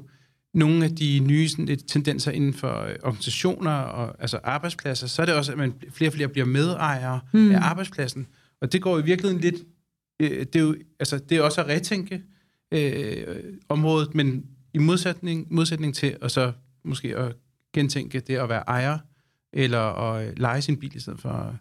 nogle 0.55 0.85
af 0.85 0.97
de 0.97 1.19
nye 1.19 1.49
sådan, 1.49 1.67
lidt, 1.67 1.89
tendenser 1.89 2.31
inden 2.31 2.55
for 2.55 2.83
øh, 2.83 2.95
organisationer 3.03 3.71
og 3.71 4.17
altså 4.19 4.39
arbejdspladser, 4.45 5.07
så 5.07 5.23
er 5.23 5.27
det 5.27 5.35
også, 5.35 5.53
at 5.53 5.59
man 5.59 5.75
flere 5.93 6.09
og 6.09 6.15
flere 6.15 6.29
bliver 6.29 6.47
medejere 6.47 7.21
mm. 7.33 7.51
af 7.51 7.61
arbejdspladsen. 7.61 8.27
Og 8.61 8.73
det 8.73 8.83
går 8.83 8.99
i 8.99 9.03
virkeligheden 9.03 9.41
lidt... 9.41 9.57
Øh, 10.21 10.31
det, 10.31 10.57
er 10.57 10.61
jo, 10.61 10.77
altså, 11.01 11.19
det 11.19 11.39
er 11.39 11.43
også 11.43 11.61
at 11.61 11.69
retænke 11.69 12.23
øh, 12.73 13.37
området, 13.69 14.15
men 14.15 14.45
i 14.75 14.79
modsætning, 14.79 15.47
modsætning 15.51 15.95
til 15.95 16.17
og 16.21 16.31
så 16.31 16.53
måske 16.85 17.17
at 17.17 17.35
gentænke 17.73 18.21
det 18.21 18.37
at 18.37 18.49
være 18.49 18.63
ejer, 18.67 18.99
eller 19.53 19.81
at 19.81 20.29
øh, 20.29 20.33
lege 20.37 20.63
sin 20.63 20.77
bil 20.77 20.97
i 20.97 21.01
stedet 21.01 21.21
for... 21.21 21.57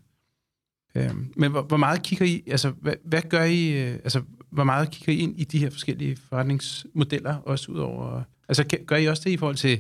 Øh, 0.96 1.12
men 1.36 1.52
hvor, 1.52 1.62
hvor 1.62 1.78
meget 1.78 2.04
kigger 2.04 2.26
I... 2.26 2.44
Altså, 2.48 2.70
hvad, 2.70 2.94
hvad 3.04 3.22
gør 3.22 3.44
I... 3.44 3.70
Øh, 3.70 3.94
altså, 3.94 4.22
hvor 4.50 4.64
meget 4.64 4.92
kigger 4.92 5.14
I 5.14 5.18
ind 5.18 5.40
i 5.40 5.44
de 5.44 5.60
her 5.60 5.70
forskellige 5.70 6.18
forretningsmodeller, 6.30 7.36
også 7.36 7.72
ud 7.72 7.80
over 7.80 8.24
Altså, 8.52 8.78
gør 8.86 8.96
I 8.96 9.06
også 9.06 9.24
det 9.26 9.32
i 9.32 9.38
forhold 9.38 9.56
til 9.56 9.80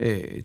øh, 0.00 0.42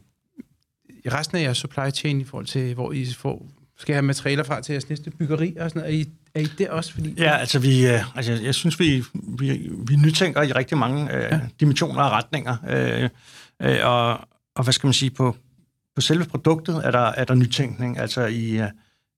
resten 1.12 1.38
af 1.38 1.42
jeres 1.42 1.58
supply 1.58 1.90
chain, 1.94 2.22
i 2.22 2.24
forhold 2.24 2.46
til, 2.46 2.74
hvor 2.74 2.92
I 2.92 3.06
får, 3.06 3.48
skal 3.78 3.96
have 3.96 4.04
materialer 4.04 4.44
fra 4.44 4.62
til 4.62 4.74
jeres 4.74 4.90
næste 4.90 5.12
byggeri 5.12 5.56
og 5.60 5.70
sådan 5.70 5.82
noget? 5.82 5.96
Er 5.96 6.00
I, 6.00 6.10
er 6.36 6.40
I 6.40 6.48
det 6.58 6.70
også? 6.70 6.94
Fordi, 6.94 7.14
ja, 7.18 7.38
altså, 7.38 7.60
vi, 7.60 7.88
øh, 7.88 8.18
altså 8.18 8.34
jeg 8.34 8.56
synes, 8.56 8.80
vi, 8.80 9.04
vi, 9.14 9.72
vi 9.88 9.96
nytænker 9.96 10.42
i 10.42 10.52
rigtig 10.52 10.78
mange 10.78 11.16
øh, 11.16 11.22
ja. 11.22 11.40
dimensioner 11.60 12.04
og 12.04 12.12
retninger. 12.12 12.58
Øh, 12.70 13.10
øh, 13.62 13.78
og, 13.84 14.28
og 14.56 14.64
hvad 14.64 14.74
skal 14.74 14.88
man 14.88 14.94
sige, 14.94 15.12
på, 15.12 15.36
på 15.96 16.02
selve 16.02 16.26
produktet 16.26 16.82
er 16.84 16.92
der, 16.92 17.00
er 17.00 17.24
der 17.24 17.36
nytænkning, 17.36 17.98
altså 18.00 18.26
i, 18.26 18.58
øh, 18.60 18.70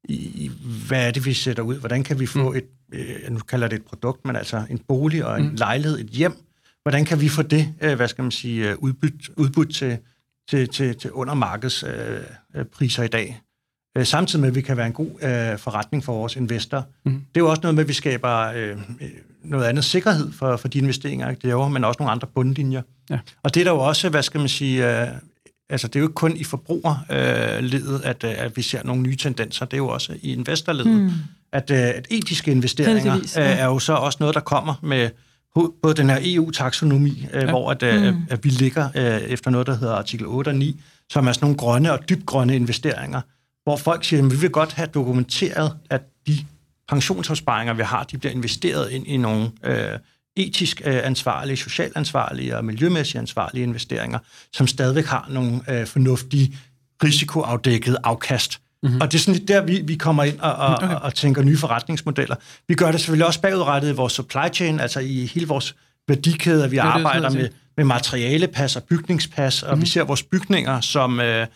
i, 0.09 0.51
hvad 0.87 1.07
er 1.07 1.11
det, 1.11 1.25
vi 1.25 1.33
sætter 1.33 1.63
ud? 1.63 1.75
Hvordan 1.75 2.03
kan 2.03 2.19
vi 2.19 2.25
få 2.25 2.51
mm. 2.51 2.57
et, 2.57 2.65
øh, 2.93 3.31
nu 3.31 3.39
kalder 3.39 3.67
det 3.67 3.75
et 3.75 3.85
produkt, 3.85 4.25
men 4.25 4.35
altså 4.35 4.65
en 4.69 4.79
bolig 4.87 5.25
og 5.25 5.39
en 5.39 5.49
mm. 5.49 5.55
lejlighed, 5.55 5.99
et 5.99 6.07
hjem, 6.07 6.47
Hvordan 6.87 7.05
kan 7.05 7.21
vi 7.21 7.29
få 7.29 7.41
det, 7.41 7.73
øh, 7.81 7.95
hvad 7.95 8.07
skal 8.07 8.21
man 8.21 8.31
sige, 8.31 8.69
øh, 8.69 8.75
udbudt, 8.77 9.29
udbudt 9.37 9.75
til, 9.75 9.97
til, 10.49 10.69
til, 10.69 10.97
til 10.97 11.11
undermarkedspriser 11.11 13.03
øh, 13.03 13.05
i 13.05 13.09
dag? 13.09 13.41
Samtidig 14.03 14.41
med, 14.41 14.49
at 14.49 14.55
vi 14.55 14.61
kan 14.61 14.77
være 14.77 14.87
en 14.87 14.93
god 14.93 15.57
forretning 15.57 16.03
for 16.03 16.13
vores 16.13 16.35
investorer. 16.35 16.81
Mm. 17.05 17.11
Det 17.11 17.41
er 17.41 17.45
jo 17.45 17.49
også 17.49 17.61
noget 17.61 17.75
med, 17.75 17.83
at 17.83 17.87
vi 17.87 17.93
skaber 17.93 18.51
noget 19.43 19.65
andet 19.65 19.83
sikkerhed 19.83 20.31
for, 20.31 20.57
for 20.57 20.67
de 20.67 20.77
investeringer, 20.77 21.27
det 21.27 21.43
laver, 21.43 21.69
men 21.69 21.83
også 21.83 21.97
nogle 21.99 22.11
andre 22.11 22.27
bundlinjer. 22.35 22.81
Ja. 23.09 23.19
Og 23.43 23.53
det 23.53 23.59
er 23.59 23.63
der 23.63 23.71
jo 23.71 23.79
også, 23.79 24.09
hvad 24.09 24.23
skal 24.23 24.39
man 24.39 24.49
sige, 24.49 24.85
altså 25.69 25.87
det 25.87 25.95
er 25.95 25.99
jo 25.99 26.05
ikke 26.05 26.13
kun 26.13 26.37
i 26.37 26.43
forbrugerledet, 26.43 28.01
at, 28.03 28.23
at 28.23 28.57
vi 28.57 28.61
ser 28.61 28.83
nogle 28.83 29.01
nye 29.01 29.15
tendenser, 29.15 29.65
det 29.65 29.73
er 29.73 29.77
jo 29.77 29.87
også 29.87 30.13
i 30.21 30.33
investorledet, 30.33 31.01
mm. 31.01 31.11
at, 31.51 31.71
at 31.71 32.07
etiske 32.09 32.51
investeringer 32.51 33.15
ja. 33.35 33.41
er 33.41 33.65
jo 33.65 33.79
så 33.79 33.93
også 33.93 34.17
noget, 34.19 34.35
der 34.35 34.41
kommer 34.41 34.73
med 34.83 35.09
både 35.81 35.93
den 35.93 36.09
her 36.09 36.19
EU-taksonomi, 36.21 37.27
øh, 37.33 37.41
ja. 37.43 37.49
hvor 37.49 37.71
at, 37.71 37.83
øh, 37.83 38.13
mm. 38.13 38.21
at 38.29 38.43
vi 38.43 38.49
ligger 38.49 38.89
øh, 38.95 39.21
efter 39.21 39.51
noget, 39.51 39.67
der 39.67 39.77
hedder 39.77 39.95
artikel 39.95 40.27
8 40.27 40.49
og 40.49 40.55
9, 40.55 40.81
som 41.09 41.27
er 41.27 41.31
sådan 41.31 41.45
nogle 41.45 41.57
grønne 41.57 41.91
og 41.91 42.09
dybgrønne 42.09 42.55
investeringer, 42.55 43.21
hvor 43.67 43.77
folk 43.77 44.03
siger, 44.03 44.23
at 44.23 44.31
vi 44.31 44.35
vil 44.35 44.49
godt 44.49 44.73
have 44.73 44.87
dokumenteret, 44.93 45.77
at 45.89 46.01
de 46.27 46.45
pensionsopsparinger, 46.89 47.73
vi 47.73 47.83
har, 47.83 48.03
de 48.03 48.17
bliver 48.17 48.33
investeret 48.33 48.91
ind 48.91 49.07
i 49.07 49.17
nogle 49.17 49.51
øh, 49.63 49.99
etisk 50.35 50.81
øh, 50.85 50.99
ansvarlige, 51.03 51.57
socialt 51.57 51.97
ansvarlige 51.97 52.57
og 52.57 52.65
miljømæssigt 52.65 53.19
ansvarlige 53.19 53.63
investeringer, 53.63 54.19
som 54.53 54.67
stadigvæk 54.67 55.05
har 55.05 55.27
nogle 55.29 55.61
øh, 55.69 55.87
fornuftige 55.87 56.57
risikoafdækkede 57.03 57.97
afkast. 58.03 58.59
Mm-hmm. 58.83 59.01
Og 59.01 59.11
det 59.11 59.17
er 59.17 59.21
sådan 59.21 59.37
lidt 59.37 59.47
der, 59.47 59.61
vi, 59.61 59.81
vi 59.81 59.95
kommer 59.95 60.23
ind 60.23 60.39
og, 60.39 60.53
og, 60.53 60.75
okay. 60.75 60.95
og 60.95 61.15
tænker 61.15 61.41
nye 61.41 61.57
forretningsmodeller. 61.57 62.35
Vi 62.67 62.75
gør 62.75 62.91
det 62.91 62.99
selvfølgelig 62.99 63.25
også 63.25 63.41
bagudrettet 63.41 63.89
i 63.89 63.93
vores 63.93 64.13
supply 64.13 64.53
chain, 64.53 64.79
altså 64.79 64.99
i 64.99 65.25
hele 65.25 65.47
vores 65.47 65.75
værdikæde, 66.07 66.69
vi 66.69 66.75
det 66.75 66.81
arbejder 66.81 67.29
det, 67.29 67.37
med, 67.37 67.49
med 67.77 67.85
materialepas 67.85 68.75
og 68.75 68.83
bygningspas, 68.83 69.63
og 69.63 69.69
mm-hmm. 69.69 69.81
vi 69.81 69.87
ser 69.87 70.03
vores 70.03 70.23
bygninger 70.23 70.81
som, 70.81 71.19
øh, 71.19 71.47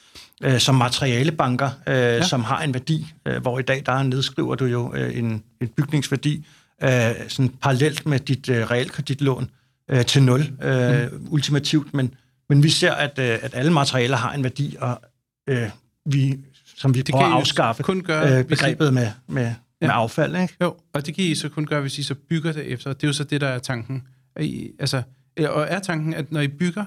øh, 0.44 0.60
som 0.60 0.76
materialebanker, 0.76 1.70
øh, 1.88 1.96
ja. 1.96 2.24
som 2.24 2.44
har 2.44 2.62
en 2.62 2.74
værdi, 2.74 3.08
øh, 3.26 3.42
hvor 3.42 3.60
i 3.60 3.62
dag 3.62 3.84
der 3.86 4.04
nedskriver 4.04 4.56
du 4.56 4.66
jo 4.66 4.94
øh, 4.96 5.18
en, 5.18 5.44
en 5.62 5.68
bygningsværdi 5.68 6.46
øh, 6.84 7.12
sådan 7.28 7.50
parallelt 7.50 8.06
med 8.06 8.20
dit 8.20 8.50
øh, 8.50 8.72
realkreditlån 8.72 9.50
øh, 9.90 10.06
til 10.06 10.24
nul, 10.24 10.42
øh, 10.64 11.12
mm. 11.12 11.28
ultimativt, 11.30 11.94
men, 11.94 12.14
men 12.50 12.64
vi 12.64 12.70
ser, 12.70 12.94
at, 12.94 13.20
øh, 13.20 13.40
at 13.42 13.52
alle 13.54 13.72
materialer 13.72 14.18
har 14.18 14.34
en 14.34 14.44
værdi, 14.44 14.76
og 14.80 15.02
øh, 15.50 15.70
vi 16.06 16.38
som 16.82 16.94
vi 16.94 17.02
det 17.02 17.14
prøver 17.14 17.26
at 17.26 17.34
afskaffe 17.34 17.84
kun 17.84 18.02
gøre, 18.02 18.40
øh, 18.40 18.46
begrebet 18.46 18.88
I... 18.90 18.92
med, 18.92 19.08
med, 19.28 19.44
ja. 19.44 19.54
med 19.82 19.90
affald. 19.92 20.36
Ikke? 20.36 20.56
Jo, 20.62 20.76
og 20.94 21.06
det 21.06 21.16
kan 21.16 21.24
I 21.24 21.36
så 21.36 21.50
kun 21.50 21.66
gøre, 21.66 21.82
hvis 21.82 21.98
I 21.98 22.04
så 22.04 22.16
bygger 22.16 22.52
det 22.52 22.66
efter. 22.66 22.94
Det 22.94 23.04
er 23.04 23.08
jo 23.08 23.14
så 23.14 23.24
det, 23.24 23.42
der 23.42 23.48
er 23.48 23.60
tanken. 23.60 24.04
I, 24.40 24.72
altså, 24.80 25.02
og 25.40 25.68
er 25.70 25.80
tanken, 25.80 26.14
at 26.14 26.32
når 26.32 26.42
I 26.42 26.48
bygger, 26.48 26.86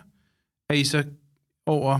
er 0.71 0.75
I 0.75 0.85
så 0.85 1.05
over 1.67 1.99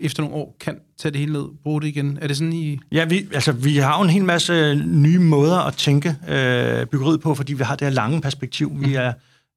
efter 0.00 0.22
nogle 0.22 0.36
år 0.36 0.56
kan 0.60 0.78
tage 0.98 1.12
det 1.12 1.20
hele 1.20 1.32
ned, 1.32 1.44
bruge 1.62 1.80
det 1.80 1.88
igen? 1.88 2.18
Er 2.22 2.26
det 2.26 2.36
sådan, 2.36 2.52
I... 2.52 2.78
Ja, 2.92 3.04
vi, 3.04 3.26
altså, 3.32 3.52
vi 3.52 3.76
har 3.76 3.98
jo 3.98 4.02
en 4.02 4.10
hel 4.10 4.24
masse 4.24 4.74
nye 4.74 5.18
måder 5.18 5.58
at 5.58 5.74
tænke 5.74 6.08
øh, 6.28 6.86
byggeriet 6.86 7.20
på, 7.20 7.34
fordi 7.34 7.54
vi 7.54 7.62
har 7.62 7.76
det 7.76 7.86
her 7.86 7.92
lange 7.94 8.20
perspektiv. 8.20 8.72
Vi 8.80 8.94
er 8.94 9.08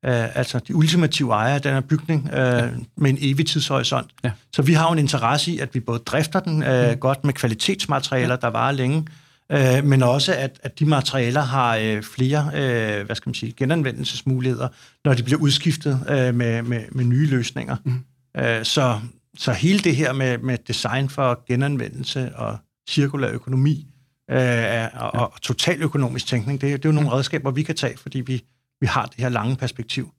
øh, 0.05 0.37
altså 0.37 0.59
de 0.59 0.75
ultimative 0.75 1.33
ejere 1.33 1.55
af 1.55 1.61
den 1.61 1.73
her 1.73 1.81
bygning 1.81 2.29
øh, 2.33 2.39
ja. 2.39 2.69
med 2.97 3.09
en 3.09 3.17
evig 3.21 3.47
tidshorisont. 3.47 4.11
Ja. 4.23 4.31
Så 4.55 4.61
vi 4.61 4.73
har 4.73 4.87
jo 4.87 4.93
en 4.93 4.99
interesse 4.99 5.51
i, 5.51 5.59
at 5.59 5.75
vi 5.75 5.79
både 5.79 5.99
drifter 5.99 6.39
den 6.39 6.63
øh, 6.63 6.91
mm. 6.91 6.97
godt 6.97 7.23
med 7.23 7.33
kvalitetsmaterialer, 7.33 8.29
ja. 8.29 8.39
der 8.41 8.47
varer 8.47 8.71
længe, 8.71 9.05
øh, 9.51 9.83
men 9.83 10.03
også 10.03 10.33
at, 10.33 10.59
at 10.63 10.79
de 10.79 10.85
materialer 10.85 11.41
har 11.41 11.77
øh, 11.77 12.03
flere 12.03 12.51
øh, 12.53 13.05
hvad 13.05 13.15
skal 13.15 13.29
man 13.29 13.33
sige, 13.33 13.53
genanvendelsesmuligheder, 13.57 14.67
når 15.05 15.13
de 15.13 15.23
bliver 15.23 15.39
udskiftet 15.39 16.05
øh, 16.09 16.35
med, 16.35 16.61
med, 16.61 16.83
med 16.91 17.05
nye 17.05 17.27
løsninger. 17.27 17.75
Mm. 17.85 18.03
Øh, 18.37 18.65
så, 18.65 18.99
så 19.37 19.51
hele 19.51 19.79
det 19.79 19.95
her 19.95 20.13
med, 20.13 20.37
med 20.37 20.57
design 20.67 21.09
for 21.09 21.43
genanvendelse 21.47 22.35
og 22.35 22.57
cirkulær 22.89 23.29
økonomi 23.29 23.87
øh, 24.31 24.37
og, 24.37 24.41
ja. 24.43 25.19
og 25.19 25.41
totaløkonomisk 25.41 26.27
tænkning, 26.27 26.61
det, 26.61 26.71
det 26.71 26.85
er 26.85 26.89
jo 26.89 26.93
nogle 26.93 27.09
mm. 27.09 27.13
redskaber, 27.13 27.51
vi 27.51 27.63
kan 27.63 27.75
tage, 27.75 27.97
fordi 27.97 28.21
vi 28.21 28.43
vi 28.81 28.87
har 28.87 29.05
det 29.05 29.15
her 29.17 29.29
lange 29.29 29.55
perspektiv. 29.55 30.11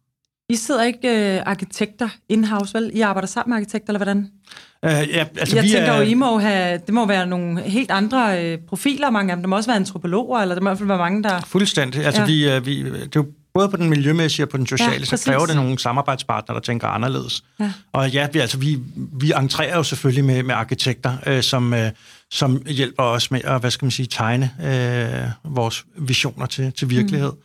I 0.50 0.56
sidder 0.56 0.82
ikke 0.82 1.34
øh, 1.36 1.42
arkitekter 1.46 2.08
in-house, 2.28 2.74
vel? 2.74 2.90
I 2.94 3.00
arbejder 3.00 3.26
sammen 3.28 3.50
med 3.50 3.56
arkitekter, 3.56 3.88
eller 3.88 3.98
hvordan? 3.98 4.18
Uh, 4.82 4.90
ja, 5.14 5.26
altså, 5.38 5.56
jeg 5.56 5.64
vi 5.64 5.68
tænker 5.68 5.92
er, 5.92 5.96
jo, 5.96 6.02
I 6.02 6.14
må 6.14 6.38
have, 6.38 6.80
det 6.86 6.94
må 6.94 7.06
være 7.06 7.26
nogle 7.26 7.62
helt 7.62 7.90
andre 7.90 8.44
øh, 8.44 8.58
profiler, 8.68 9.10
mange 9.10 9.30
af 9.32 9.36
dem. 9.36 9.42
Der 9.42 9.48
må 9.48 9.56
også 9.56 9.68
være 9.70 9.76
antropologer, 9.76 10.38
eller 10.38 10.54
der 10.54 10.62
må 10.62 10.68
i 10.68 10.70
hvert 10.70 10.78
fald 10.78 10.88
være 10.88 10.98
mange, 10.98 11.22
der... 11.22 11.40
Fuldstændig. 11.40 12.04
Altså, 12.04 12.20
Ja. 12.20 12.26
vi, 12.26 12.56
uh, 12.56 12.66
vi, 12.66 12.84
det 12.84 13.02
er 13.02 13.08
jo 13.16 13.26
både 13.54 13.68
på 13.68 13.76
den 13.76 13.90
miljømæssige 13.90 14.44
og 14.46 14.48
på 14.50 14.56
den 14.56 14.66
sociale, 14.66 14.92
Ja, 14.92 14.98
ja, 14.98 15.04
så 15.04 15.10
præcis. 15.10 15.24
kræver 15.26 15.46
det 15.46 15.56
nogle 15.56 15.78
samarbejdspartnere, 15.78 16.54
der 16.54 16.62
tænker 16.62 16.88
anderledes. 16.88 17.44
Ja. 17.60 17.72
Og 17.92 18.10
ja, 18.10 18.28
vi, 18.32 18.38
altså, 18.38 18.58
vi, 18.58 18.78
vi 18.96 19.32
entrerer 19.36 19.76
jo 19.76 19.82
selvfølgelig 19.82 20.24
med, 20.24 20.42
med 20.42 20.54
arkitekter, 20.54 21.16
øh, 21.26 21.42
som, 21.42 21.74
øh, 21.74 21.90
som 22.30 22.62
hjælper 22.66 23.02
os 23.02 23.30
med 23.30 23.40
at, 23.44 23.60
hvad 23.60 23.70
skal 23.70 23.84
man 23.84 23.90
sige, 23.90 24.06
tegne 24.06 24.50
øh, 25.44 25.54
vores 25.54 25.84
visioner 25.96 26.46
til, 26.46 26.72
til 26.72 26.90
virkelighed. 26.90 27.30
Mm. 27.30 27.38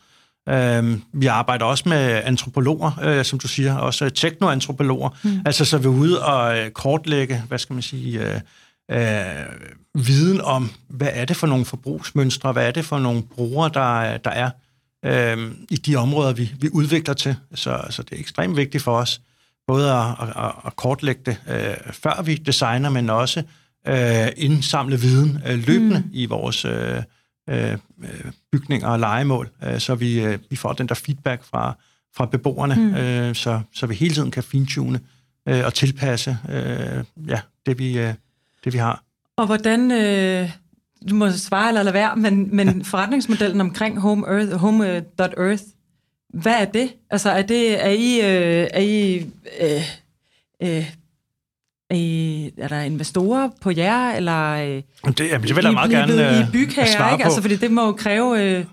Øh, 0.48 0.98
vi 1.12 1.26
arbejder 1.26 1.64
også 1.64 1.88
med 1.88 2.20
antropologer, 2.24 3.00
øh, 3.02 3.24
som 3.24 3.38
du 3.38 3.48
siger, 3.48 3.76
også 3.76 4.10
teknoantropologer, 4.10 5.08
mm. 5.24 5.40
altså 5.46 5.64
så 5.64 5.78
vi 5.78 5.84
er 5.84 5.88
ude 5.88 6.24
og 6.24 6.58
øh, 6.58 6.70
kortlægge, 6.70 7.42
hvad 7.48 7.58
skal 7.58 7.74
man 7.74 7.82
sige, 7.82 8.34
øh, 8.34 8.40
øh, 8.90 9.46
viden 9.94 10.40
om, 10.40 10.70
hvad 10.88 11.08
er 11.12 11.24
det 11.24 11.36
for 11.36 11.46
nogle 11.46 11.64
forbrugsmønstre, 11.64 12.52
hvad 12.52 12.66
er 12.66 12.70
det 12.70 12.84
for 12.84 12.98
nogle 12.98 13.22
brugere, 13.22 13.70
der, 13.74 14.16
der 14.16 14.30
er 14.30 14.50
øh, 15.04 15.52
i 15.70 15.76
de 15.76 15.96
områder, 15.96 16.32
vi, 16.32 16.52
vi 16.60 16.68
udvikler 16.72 17.14
til. 17.14 17.36
Så, 17.54 17.80
så 17.90 18.02
det 18.02 18.16
er 18.16 18.20
ekstremt 18.20 18.56
vigtigt 18.56 18.84
for 18.84 18.96
os, 18.96 19.20
både 19.66 19.92
at, 19.92 20.06
at, 20.36 20.52
at 20.66 20.76
kortlægge 20.76 21.22
det, 21.26 21.36
øh, 21.48 21.92
før 21.92 22.22
vi 22.22 22.34
designer, 22.34 22.90
men 22.90 23.10
også 23.10 23.42
øh, 23.86 24.28
indsamle 24.36 25.00
viden 25.00 25.42
øh, 25.46 25.66
løbende 25.66 25.98
mm. 25.98 26.10
i 26.12 26.26
vores 26.26 26.64
øh, 26.64 27.02
øh, 27.48 27.78
bygninger 28.52 28.88
og 28.88 28.98
legemål, 28.98 29.50
øh, 29.64 29.78
så 29.78 29.94
vi, 29.94 30.24
øh, 30.24 30.38
vi 30.50 30.56
får 30.56 30.72
den 30.72 30.88
der 30.88 30.94
feedback 30.94 31.44
fra, 31.44 31.76
fra 32.16 32.26
beboerne, 32.26 32.74
mm. 32.74 32.94
øh, 32.94 33.34
så, 33.34 33.60
så 33.72 33.86
vi 33.86 33.94
hele 33.94 34.14
tiden 34.14 34.30
kan 34.30 34.42
fintune 34.42 35.00
øh, 35.48 35.64
og 35.64 35.74
tilpasse 35.74 36.38
øh, 36.48 37.04
ja, 37.28 37.40
det, 37.66 37.78
vi, 37.78 37.98
øh, 37.98 38.14
det, 38.64 38.72
vi 38.72 38.78
har. 38.78 39.02
Og 39.36 39.46
hvordan, 39.46 39.90
øh, 39.90 40.50
du 41.10 41.14
må 41.14 41.30
svare 41.30 41.68
eller 41.68 41.82
lade 41.82 41.94
være, 41.94 42.16
men, 42.16 42.56
men 42.56 42.84
forretningsmodellen 42.84 43.60
omkring 43.60 44.00
Home 44.00 44.26
Earth, 44.26 44.52
Home.earth, 44.52 45.64
hvad 46.28 46.60
er 46.60 46.64
det? 46.64 46.94
Altså, 47.10 47.30
er, 47.30 47.42
det, 47.42 47.84
er 47.84 47.90
I, 47.90 48.20
øh, 48.20 48.68
er 48.72 48.80
I, 48.80 49.26
øh, 49.60 49.82
øh, 50.62 50.94
er, 51.90 51.94
I, 51.94 52.50
er 52.58 52.68
der 52.68 52.80
investorer 52.80 53.50
på 53.60 53.70
jer, 53.70 54.10
eller 54.10 54.52
øh, 54.52 54.82
Det, 55.18 55.28
jamen, 55.30 55.48
det 55.48 55.56
vil 55.56 55.62
jeg 55.62 55.72
I, 55.72 55.74
meget 55.74 55.90
I, 55.90 55.94
gerne 55.94 56.12
I 56.12 56.56
øh, 56.56 56.86
svare 56.86 57.12
ikke? 57.12 57.24
Altså, 57.24 57.40
fordi 57.40 57.56
det 57.56 57.70
må 57.70 57.86
jo 57.86 57.92
kræve... 57.92 58.42
Øh, 58.42 58.64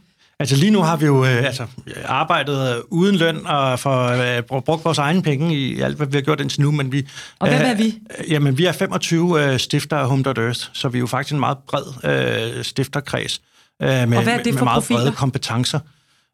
Altså 0.42 0.56
lige 0.56 0.72
nu 0.72 0.82
har 0.82 0.98
vi 0.98 1.06
jo 1.06 1.26
øh, 1.26 1.46
altså, 1.46 1.66
arbejdet 2.06 2.76
øh, 2.76 2.82
uden 2.90 3.16
løn 3.16 3.48
og 3.48 3.80
for, 3.80 4.08
øh, 4.08 4.62
brugt 4.62 4.86
vores 4.86 4.98
egne 4.98 5.22
penge 5.22 5.56
i 5.56 5.82
alt, 5.82 5.98
hvad 5.98 6.08
vi 6.08 6.18
har 6.18 6.22
gjort 6.22 6.42
indtil 6.42 6.62
nu, 6.62 6.72
men 6.72 6.92
vi... 6.92 7.08
Og 7.40 7.48
hvem 7.48 7.62
er 7.64 7.76
vi? 7.76 8.00
Øh, 8.20 8.32
jamen, 8.32 8.58
vi 8.58 8.66
er 8.66 8.72
25 8.72 9.44
øh, 9.44 9.60
stifter 9.60 9.98
af 9.98 10.08
Home.earth, 10.08 10.70
så 10.74 10.90
vi 10.90 10.98
er 10.98 11.00
jo 11.00 11.08
faktisk 11.08 11.34
en 11.34 11.40
meget 11.40 11.58
bred 11.68 11.84
øh, 12.58 12.64
stifterkreds 12.64 13.42
øh, 13.82 13.88
med, 13.90 14.06
med, 14.08 14.16
meget 14.26 14.48
profiler? 14.56 15.00
brede 15.00 15.12
kompetencer. 15.12 15.80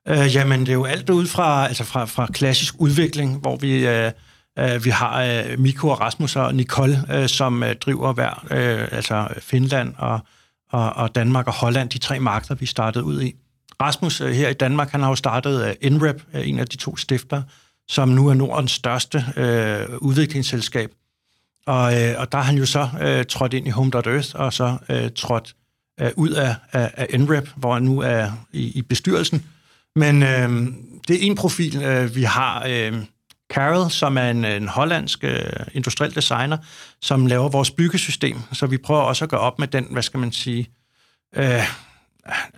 Øh, 0.08 0.36
jamen, 0.36 0.60
det 0.60 0.70
er 0.70 0.74
jo 0.74 0.86
alt 0.86 1.10
ud 1.10 1.26
fra, 1.26 1.68
altså 1.68 1.84
fra, 1.84 2.06
fra 2.06 2.28
klassisk 2.34 2.76
udvikling, 2.78 3.38
hvor 3.38 3.56
vi... 3.56 3.88
Øh, 3.88 4.06
øh, 4.06 4.12
Øh, 4.60 4.86
vi 4.86 4.90
har 4.90 5.24
øh, 5.24 5.60
Mikko 5.60 5.88
og 5.88 6.02
Rasmus 6.02 6.36
og 6.36 6.56
Nicole, 6.56 7.04
øh, 7.14 7.30
som 7.30 7.64
driver 7.82 8.14
hver, 8.14 8.48
altså 8.92 9.28
Finland 9.40 9.94
og, 9.98 10.20
og, 10.72 10.94
og 10.94 11.16
Danmark 11.16 11.48
og 11.48 11.54
Holland, 11.54 11.90
de 11.90 11.98
tre 11.98 12.20
markeder, 12.20 12.56
vi 12.56 12.66
startede 12.66 13.04
ud 13.04 13.22
i. 13.22 13.36
Rasmus 13.82 14.18
her 14.18 14.50
i 14.50 14.54
Danmark, 14.54 14.90
han 14.90 15.02
har 15.02 15.10
jo 15.10 15.16
startet 15.16 15.76
øh, 15.82 15.92
NREP, 15.92 16.24
en 16.34 16.60
af 16.60 16.68
de 16.68 16.78
to 16.78 16.98
stifter, 16.98 17.42
som 17.88 18.10
nu 18.10 18.28
er 18.28 18.34
Nordens 18.34 18.72
største 18.72 19.26
øh, 19.38 19.98
udviklingsselskab. 19.98 20.92
Og, 21.66 22.02
øh, 22.02 22.16
og 22.18 22.32
der 22.32 22.38
har 22.38 22.46
han 22.46 22.58
jo 22.58 22.66
så 22.66 22.90
øh, 23.02 23.26
trådt 23.26 23.54
ind 23.54 23.68
i 23.68 23.70
Home.earth, 23.70 24.36
og 24.36 24.54
så 24.54 24.78
øh, 24.90 25.12
trådt 25.16 25.56
øh, 26.02 26.12
ud 26.16 26.30
af, 26.30 26.56
af, 26.72 26.92
af 26.98 27.20
NREP, 27.20 27.50
hvor 27.56 27.74
han 27.74 27.84
nu 27.84 28.00
er 28.00 28.32
i, 28.54 28.72
i 28.78 28.82
bestyrelsen. 28.82 29.46
Men 29.96 30.24
øh, 30.24 30.68
det 31.08 31.16
er 31.16 31.20
en 31.22 31.36
profil, 31.36 31.84
øh, 31.84 32.16
vi 32.16 32.24
har... 32.24 32.66
Øh, 32.68 33.04
Carol, 33.54 33.92
som 33.92 34.18
er 34.18 34.30
en, 34.30 34.46
en 34.46 34.68
hollandsk 34.68 35.24
øh, 35.24 35.40
industriel 35.74 36.16
designer, 36.16 36.58
som 37.02 37.26
laver 37.26 37.50
vores 37.50 37.72
byggesystem. 37.72 38.38
Så 38.54 38.66
vi 38.68 38.78
prøver 38.78 39.02
også 39.02 39.26
at 39.26 39.30
gøre 39.30 39.40
op 39.42 39.60
med 39.60 39.68
den, 39.68 39.88
hvad 39.92 40.02
skal 40.04 40.20
man 40.20 40.32
sige, 40.32 40.70
øh, 41.36 41.62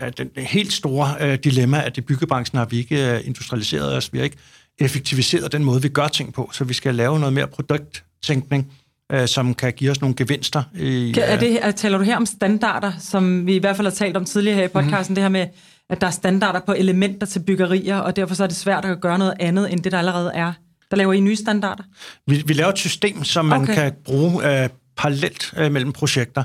øh, 0.02 0.12
den 0.18 0.30
helt 0.38 0.74
store 0.74 1.16
øh, 1.20 1.38
dilemma, 1.44 1.84
at 1.86 1.98
i 1.98 2.02
byggebranchen 2.02 2.58
har 2.58 2.66
vi 2.66 2.78
ikke 2.78 3.12
øh, 3.16 3.28
industrialiseret 3.28 3.96
os, 3.98 4.14
vi 4.14 4.18
har 4.18 4.26
ikke 4.26 4.38
effektiviseret 4.80 5.52
den 5.52 5.64
måde, 5.64 5.82
vi 5.82 5.90
gør 5.90 6.08
ting 6.08 6.34
på, 6.34 6.50
så 6.54 6.64
vi 6.64 6.74
skal 6.74 6.96
lave 6.96 7.20
noget 7.20 7.34
mere 7.34 7.48
produkttænkning, 7.48 8.74
øh, 9.12 9.28
som 9.28 9.54
kan 9.54 9.74
give 9.74 9.92
os 9.92 10.02
nogle 10.02 10.16
gevinster. 10.16 10.64
I, 10.76 11.12
Kan- 11.16 11.24
er 11.24 11.34
øh, 11.34 11.40
det, 11.40 11.66
er, 11.66 11.72
taler 11.72 11.98
du 11.98 12.04
her 12.04 12.18
om 12.18 12.26
standarder, 12.26 12.92
som 13.00 13.46
vi 13.46 13.56
i 13.56 13.60
hvert 13.60 13.76
fald 13.76 13.88
har 13.88 13.96
talt 13.96 14.18
om 14.18 14.26
tidligere 14.26 14.56
her 14.58 14.64
i 14.64 14.68
podcasten, 14.68 14.94
Mhm. 14.94 14.98
mm-hmm. 14.98 15.16
det 15.16 15.24
her 15.24 15.30
med, 15.30 15.48
at 15.90 16.02
der 16.02 16.08
er 16.08 16.12
standarder 16.12 16.60
på 16.66 16.74
elementer 16.74 17.28
til 17.28 17.40
byggerier, 17.40 17.98
og 17.98 18.16
derfor 18.16 18.36
så 18.36 18.44
er 18.44 18.48
det 18.48 18.56
svært 18.56 18.86
at 18.86 19.02
gøre 19.02 19.18
noget 19.20 19.34
andet, 19.40 19.74
end 19.74 19.84
det, 19.84 19.92
der 19.92 19.98
allerede 19.98 20.32
er. 20.34 20.54
Der 20.92 20.98
laver 20.98 21.14
I 21.14 21.20
nye 21.20 21.36
standarder? 21.36 21.84
Vi, 22.28 22.44
vi 22.46 22.54
laver 22.54 22.70
et 22.72 22.78
system, 22.78 23.24
som 23.24 23.46
man 23.46 23.62
Okay. 23.62 23.74
kan 23.76 23.94
bruge 24.06 24.64
øh, 24.64 24.70
parallelt 24.98 25.54
øh, 25.58 25.72
mellem 25.72 25.92
projekter. 25.92 26.44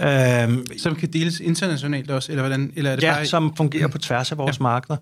Ah. 0.00 0.42
Øhm, 0.44 0.66
Som 0.78 0.94
kan 0.96 1.12
deles 1.12 1.40
internationalt 1.40 2.10
også, 2.10 2.32
eller 2.32 2.42
hvordan? 2.42 2.72
Eller 2.76 2.90
er 2.90 2.96
det 2.96 3.02
ja, 3.02 3.14
bare, 3.14 3.26
som 3.26 3.56
fungerer 3.56 3.88
på 3.88 3.98
tværs 3.98 4.32
af 4.32 4.38
vores 4.38 4.58
ja. 4.58 4.62
markeder. 4.62 4.96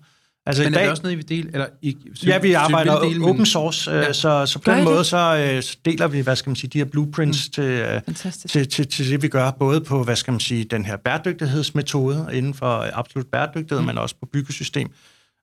Altså 0.45 0.63
men 0.63 0.71
i 0.71 0.75
er 0.75 0.77
dag, 0.77 0.83
det 0.83 0.91
også 0.91 1.03
noget, 1.03 1.13
I 1.13 1.15
vil 1.15 1.29
dele? 1.29 1.49
Eller, 1.53 1.65
I, 1.81 1.97
så, 2.15 2.25
ja, 2.27 2.37
vi 2.39 2.53
arbejder 2.53 2.99
vil 2.99 3.09
dele, 3.09 3.25
open 3.25 3.45
source, 3.45 3.91
øh, 3.91 3.97
Ja. 3.97 4.13
så, 4.13 4.45
så 4.45 4.59
på 4.59 4.63
Gør 4.63 4.75
den 4.75 4.83
måde 4.83 4.97
det? 4.97 5.05
så, 5.05 5.51
øh, 5.55 5.63
så 5.63 5.77
deler 5.85 6.07
vi, 6.07 6.19
hvad 6.19 6.35
skal 6.35 6.49
man 6.49 6.55
sige, 6.55 6.69
de 6.69 6.77
her 6.77 6.85
blueprints 6.85 7.47
mm. 7.47 7.51
til, 7.51 7.63
øh, 7.63 8.01
Fantastisk. 8.05 8.51
til, 8.53 8.69
til, 8.69 8.87
til 8.87 9.09
det, 9.11 9.21
vi 9.21 9.27
gør, 9.27 9.51
både 9.51 9.81
på, 9.81 10.03
hvad 10.03 10.15
skal 10.15 10.31
man 10.31 10.39
sige, 10.39 10.63
den 10.63 10.85
her 10.85 10.97
bæredygtighedsmetode 10.97 12.27
inden 12.33 12.53
for 12.53 12.89
absolut 12.93 13.27
bæredygtighed, 13.31 13.79
mm. 13.81 13.85
men 13.87 13.97
også 13.97 14.15
på 14.19 14.25
byggesystem. 14.33 14.89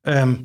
Øhm, 0.08 0.38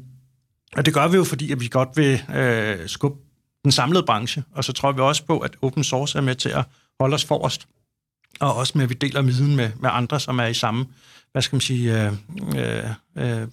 og 0.78 0.86
det 0.86 0.94
gør 0.94 1.08
vi 1.08 1.18
jo, 1.18 1.24
fordi 1.24 1.52
at 1.52 1.60
vi 1.60 1.68
godt 1.68 1.90
vil 1.96 2.22
øh, 2.36 2.90
skubbe 2.90 3.20
den 3.64 3.72
samlede 3.72 4.04
branche, 4.06 4.44
og 4.56 4.64
så 4.64 4.74
tror 4.74 4.92
vi 4.92 5.02
også 5.02 5.24
på, 5.26 5.40
at 5.40 5.52
open 5.62 5.84
source 5.84 6.18
er 6.18 6.22
med 6.22 6.36
til 6.36 6.50
at 6.50 6.66
holde 7.00 7.14
os 7.16 7.26
forrest, 7.26 7.68
og 8.40 8.56
også 8.56 8.74
med, 8.76 8.84
at 8.84 8.90
vi 8.90 8.94
deler 8.94 9.22
viden 9.22 9.56
med, 9.56 9.70
med 9.80 9.90
andre, 9.94 10.20
som 10.20 10.40
er 10.40 10.46
i 10.46 10.54
samme, 10.54 10.86
hvad 11.32 11.42
skal 11.42 11.56
man 11.56 11.62
sige, 11.62 12.06
øh, 12.06 12.14
øh, 12.56 12.84
øh, 13.42 13.48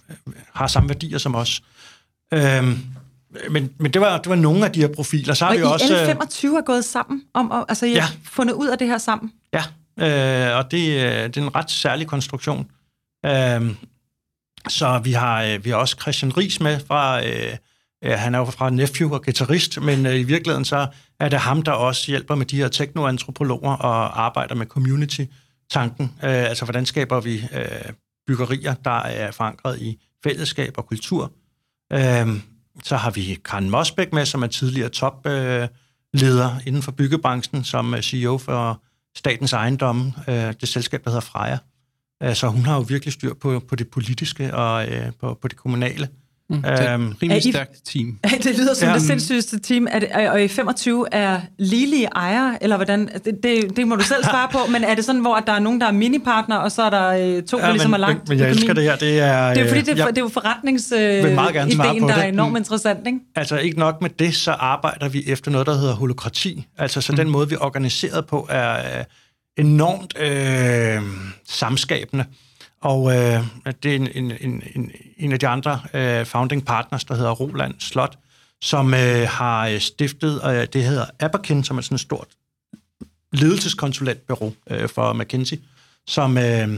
har 0.53 0.67
samme 0.67 0.89
værdier 0.89 1.17
som 1.17 1.35
os. 1.35 1.63
Øhm, 2.33 2.79
men, 3.49 3.73
men 3.77 3.93
det 3.93 4.01
var, 4.01 4.17
det 4.17 4.29
var 4.29 4.35
nogle 4.35 4.65
af 4.65 4.71
de 4.71 4.79
her 4.79 4.87
profiler. 4.87 5.33
Så 5.33 5.45
har 5.45 5.51
Og 5.51 5.57
vi 5.57 5.61
I 5.61 5.65
også... 5.65 5.93
øh, 5.95 6.09
L25 6.09 6.57
er 6.57 6.65
gået 6.65 6.85
sammen? 6.85 7.23
Om, 7.33 7.51
om, 7.51 7.65
altså, 7.69 7.85
I 7.85 7.91
Ja. 7.93 8.05
fundet 8.23 8.53
ud 8.53 8.67
af 8.67 8.77
det 8.77 8.87
her 8.87 8.97
sammen? 8.97 9.31
Ja, 9.53 9.63
øh, 10.51 10.57
og 10.57 10.71
det, 10.71 10.77
øh, 10.89 11.23
det 11.23 11.37
er 11.37 11.41
en 11.41 11.55
ret 11.55 11.71
særlig 11.71 12.07
konstruktion. 12.07 12.67
Øh, 13.25 13.31
så 14.69 15.01
vi 15.03 15.11
har, 15.11 15.43
øh, 15.43 15.65
vi 15.65 15.69
har 15.69 15.77
også 15.77 15.95
Christian 16.01 16.37
Ries 16.37 16.59
med 16.59 16.79
fra... 16.87 17.25
Øh, 17.25 17.57
øh, 18.03 18.11
han 18.11 18.35
er 18.35 18.39
jo 18.39 18.45
fra 18.45 18.69
Nephew 18.69 19.13
og 19.13 19.23
guitarist, 19.23 19.81
men 19.81 20.05
øh, 20.05 20.19
i 20.19 20.23
virkeligheden 20.23 20.65
så 20.65 20.87
er 21.19 21.29
det 21.29 21.39
ham, 21.39 21.61
der 21.61 21.71
også 21.71 22.11
hjælper 22.11 22.35
med 22.35 22.45
de 22.45 22.57
her 22.57 22.67
teknoantropologer 22.67 23.73
og 23.73 24.25
arbejder 24.25 24.55
med 24.55 24.65
community-tanken. 24.65 26.05
Øh, 26.23 26.49
altså, 26.49 26.65
hvordan 26.65 26.85
skaber 26.85 27.19
vi 27.19 27.43
øh, 27.53 27.93
byggerier, 28.27 28.73
der 28.73 28.99
er 28.99 29.31
forankret 29.31 29.81
i 29.81 29.97
fællesskab 30.23 30.73
og 30.77 30.87
kultur. 30.87 31.31
Øh, 31.93 32.27
så 32.83 32.97
har 32.97 33.11
vi 33.11 33.39
Karen 33.45 33.69
Mosbæk 33.69 34.13
med, 34.13 34.25
som 34.25 34.43
er 34.43 34.47
tidligere 34.47 34.89
topleder 34.89 35.61
øh, 35.61 35.67
leder 36.13 36.55
inden 36.67 36.81
for 36.81 36.91
byggebranchen, 36.91 37.63
som 37.63 37.93
øh, 37.93 37.97
er 37.97 38.01
CEO 38.01 38.37
for 38.37 38.81
statens 39.15 39.53
ejendomme, 39.53 40.13
øh, 40.27 40.53
det 40.61 40.69
selskab, 40.69 41.03
der 41.03 41.09
hedder 41.09 41.21
Freja. 41.21 41.57
Øh, 42.23 42.35
så 42.35 42.47
hun 42.47 42.61
har 42.65 42.75
jo 42.75 42.81
virkelig 42.81 43.13
styr 43.13 43.33
på, 43.41 43.61
på 43.69 43.75
det 43.75 43.87
politiske 43.87 44.55
og 44.55 44.87
øh, 44.87 45.05
på, 45.21 45.37
på 45.41 45.47
det 45.47 45.57
kommunale. 45.57 46.07
Mm, 46.49 46.61
det 46.61 46.71
er 46.71 46.93
Øhm, 46.93 47.07
et 47.07 47.15
rimelig 47.21 47.45
er 47.45 47.49
I- 47.49 47.51
stærkt 47.51 47.71
team. 47.85 48.19
det 48.43 48.57
lyder 48.57 48.73
som 48.73 48.85
Ja. 48.85 48.91
ja. 48.91 48.97
det 48.99 49.07
sindssygeste 49.07 49.59
team. 49.59 49.87
Er 49.91 49.99
det, 49.99 50.09
og 50.31 50.43
I 50.43 50.47
25 50.47 51.13
er 51.13 51.39
ligelige 51.59 52.05
ejere, 52.05 52.63
eller 52.63 52.75
hvordan? 52.75 53.09
Det, 53.25 53.43
det, 53.43 53.77
det 53.77 53.87
må 53.87 53.95
du 53.95 54.03
selv 54.03 54.23
svare 54.23 54.47
på, 54.51 54.57
men 54.71 54.83
er 54.83 54.95
det 54.95 55.05
sådan, 55.05 55.21
hvor 55.21 55.35
der 55.39 55.53
er 55.53 55.59
nogen, 55.59 55.81
der 55.81 55.87
er 55.87 55.91
minipartner, 55.91 56.55
og 56.55 56.71
så 56.71 56.81
er 56.83 56.89
der 56.89 57.07
øh, 57.37 57.43
to, 57.43 57.57
der 57.57 57.71
ligesom 57.71 57.89
men, 57.91 57.93
er 57.95 57.97
langt 58.07 58.29
men, 58.29 58.39
jeg 58.39 58.49
elsker 58.49 58.69
økonomien? 58.69 58.75
det 58.99 59.09
her. 59.09 59.11
Det 59.13 59.19
er, 59.19 59.49
Det 59.49 59.57
er 59.57 59.61
jo 59.63 59.67
fordi, 59.69 59.79
øh, 59.79 59.85
det 59.85 59.91
er, 59.91 59.95
jeg- 59.95 60.03
for, 60.05 60.09
det 60.11 60.17
er 60.17 60.21
jo 60.21 60.29
forretningsideen, 60.29 62.01
på 62.01 62.07
der 62.07 62.13
er 62.13 62.21
det. 62.21 62.27
enormt 62.33 62.57
interessant, 62.57 63.07
ikke? 63.07 63.19
Altså 63.35 63.57
ikke 63.57 63.79
nok 63.79 64.01
med 64.01 64.09
det, 64.09 64.35
så 64.35 64.51
arbejder 64.51 65.09
vi 65.09 65.23
efter 65.27 65.51
noget, 65.51 65.67
der 65.67 65.77
hedder 65.77 65.95
holokrati. 65.95 66.65
Altså 66.77 67.01
så 67.01 67.11
mm. 67.11 67.15
den 67.17 67.29
måde, 67.29 67.49
vi 67.49 67.55
er 67.55 67.59
organiseret 67.65 68.25
på, 68.25 68.47
er 68.49 68.99
øh, 68.99 69.05
enormt 69.57 70.17
øh, 70.19 71.01
samskabende. 71.45 72.25
Og 72.81 73.11
øh, 73.15 73.43
det 73.83 73.91
er 73.91 73.95
en, 73.95 74.07
en, 74.15 74.31
en, 74.41 74.63
en, 74.75 74.91
en 75.17 75.31
af 75.31 75.39
de 75.39 75.47
andre 75.47 75.81
øh, 75.93 76.25
founding 76.25 76.65
partners, 76.65 77.03
der 77.03 77.15
hedder 77.15 77.31
Roland 77.31 77.73
Slot, 77.79 78.17
som 78.61 78.93
øh, 78.93 79.27
har 79.29 79.67
øh, 79.67 79.79
stiftet, 79.79 80.39
stiftet, 80.39 80.61
øh, 80.61 80.67
det 80.73 80.83
hedder 80.83 81.05
Aberkin, 81.19 81.63
som 81.63 81.77
er 81.77 81.81
sådan 81.81 81.95
et 81.95 82.01
stort 82.01 82.27
ledelseskonsulentbureau 83.33 84.53
øh, 84.69 84.89
for 84.89 85.13
McKinsey, 85.13 85.57
som, 86.07 86.37
øh, 86.37 86.73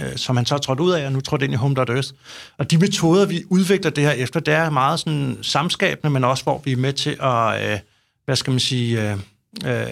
øh 0.00 0.16
som 0.16 0.36
han 0.36 0.46
så 0.46 0.58
trådte 0.58 0.82
ud 0.82 0.92
af, 0.92 1.06
og 1.06 1.12
nu 1.12 1.20
trådte 1.20 1.44
ind 1.44 1.54
i 1.54 1.56
Home.Earth. 1.56 2.12
Og 2.58 2.70
de 2.70 2.78
metoder, 2.78 3.26
vi 3.26 3.42
udvikler 3.50 3.90
det 3.90 4.04
her 4.04 4.10
efter, 4.10 4.40
det 4.40 4.54
er 4.54 4.70
meget 4.70 5.00
sådan 5.00 5.38
samskabende, 5.42 6.10
men 6.10 6.24
også 6.24 6.42
hvor 6.42 6.62
vi 6.64 6.72
er 6.72 6.76
med 6.76 6.92
til 6.92 7.16
at, 7.20 7.72
øh, 7.72 7.78
hvad 8.24 8.36
skal 8.36 8.50
man 8.50 8.60
sige, 8.60 9.12
øh, 9.12 9.18
øh, 9.66 9.86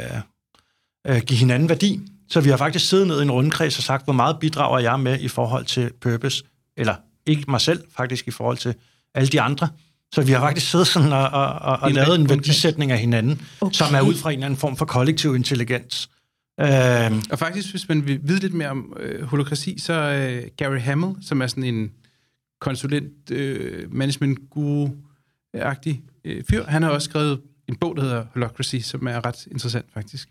øh 1.06 1.22
give 1.22 1.38
hinanden 1.38 1.68
værdi. 1.68 2.00
Så 2.28 2.40
vi 2.40 2.50
har 2.50 2.56
faktisk 2.56 2.88
siddet 2.88 3.06
ned 3.06 3.18
i 3.18 3.22
en 3.22 3.30
rundkreds 3.30 3.78
og 3.78 3.84
sagt, 3.84 4.04
hvor 4.04 4.12
meget 4.12 4.38
bidrager 4.40 4.78
jeg 4.78 5.00
med 5.00 5.20
i 5.20 5.28
forhold 5.28 5.64
til 5.64 5.90
purpose, 6.00 6.44
eller 6.76 6.94
ikke 7.26 7.44
mig 7.48 7.60
selv, 7.60 7.84
faktisk 7.96 8.28
i 8.28 8.30
forhold 8.30 8.56
til 8.56 8.74
alle 9.14 9.28
de 9.28 9.40
andre. 9.40 9.68
Så 10.14 10.22
vi 10.22 10.32
har 10.32 10.40
faktisk 10.40 10.70
siddet 10.70 10.86
sådan 10.86 11.12
og, 11.12 11.28
og, 11.28 11.46
og, 11.46 11.78
og 11.80 11.92
lavet 11.92 12.20
en 12.20 12.28
værdisætning 12.28 12.92
af 12.92 12.98
hinanden, 12.98 13.46
okay. 13.60 13.72
som 13.72 13.94
er 13.94 14.00
ud 14.00 14.14
fra 14.14 14.30
en 14.30 14.34
eller 14.34 14.46
anden 14.46 14.60
form 14.60 14.76
for 14.76 14.84
kollektiv 14.84 15.34
intelligens. 15.36 16.10
Øh, 16.60 17.12
og 17.30 17.38
faktisk, 17.38 17.70
hvis 17.70 17.88
man 17.88 18.06
vil 18.06 18.20
vide 18.22 18.40
lidt 18.40 18.54
mere 18.54 18.68
om 18.68 18.96
øh, 19.00 19.22
holokrasi, 19.22 19.78
så 19.78 19.92
øh, 19.92 20.42
Gary 20.56 20.78
Hamel, 20.78 21.14
som 21.22 21.42
er 21.42 21.46
sådan 21.46 21.64
en 21.64 21.90
konsulent, 22.60 23.30
øh, 23.30 23.94
management 23.94 24.38
guru-agtig 24.50 26.02
øh, 26.24 26.44
fyr, 26.50 26.64
han 26.64 26.82
har 26.82 26.90
også 26.90 27.04
skrevet 27.04 27.40
en 27.68 27.76
bog, 27.76 27.96
der 27.96 28.02
hedder 28.02 28.24
Holocracy, 28.34 28.76
som 28.76 29.06
er 29.06 29.26
ret 29.26 29.46
interessant 29.50 29.86
faktisk. 29.94 30.28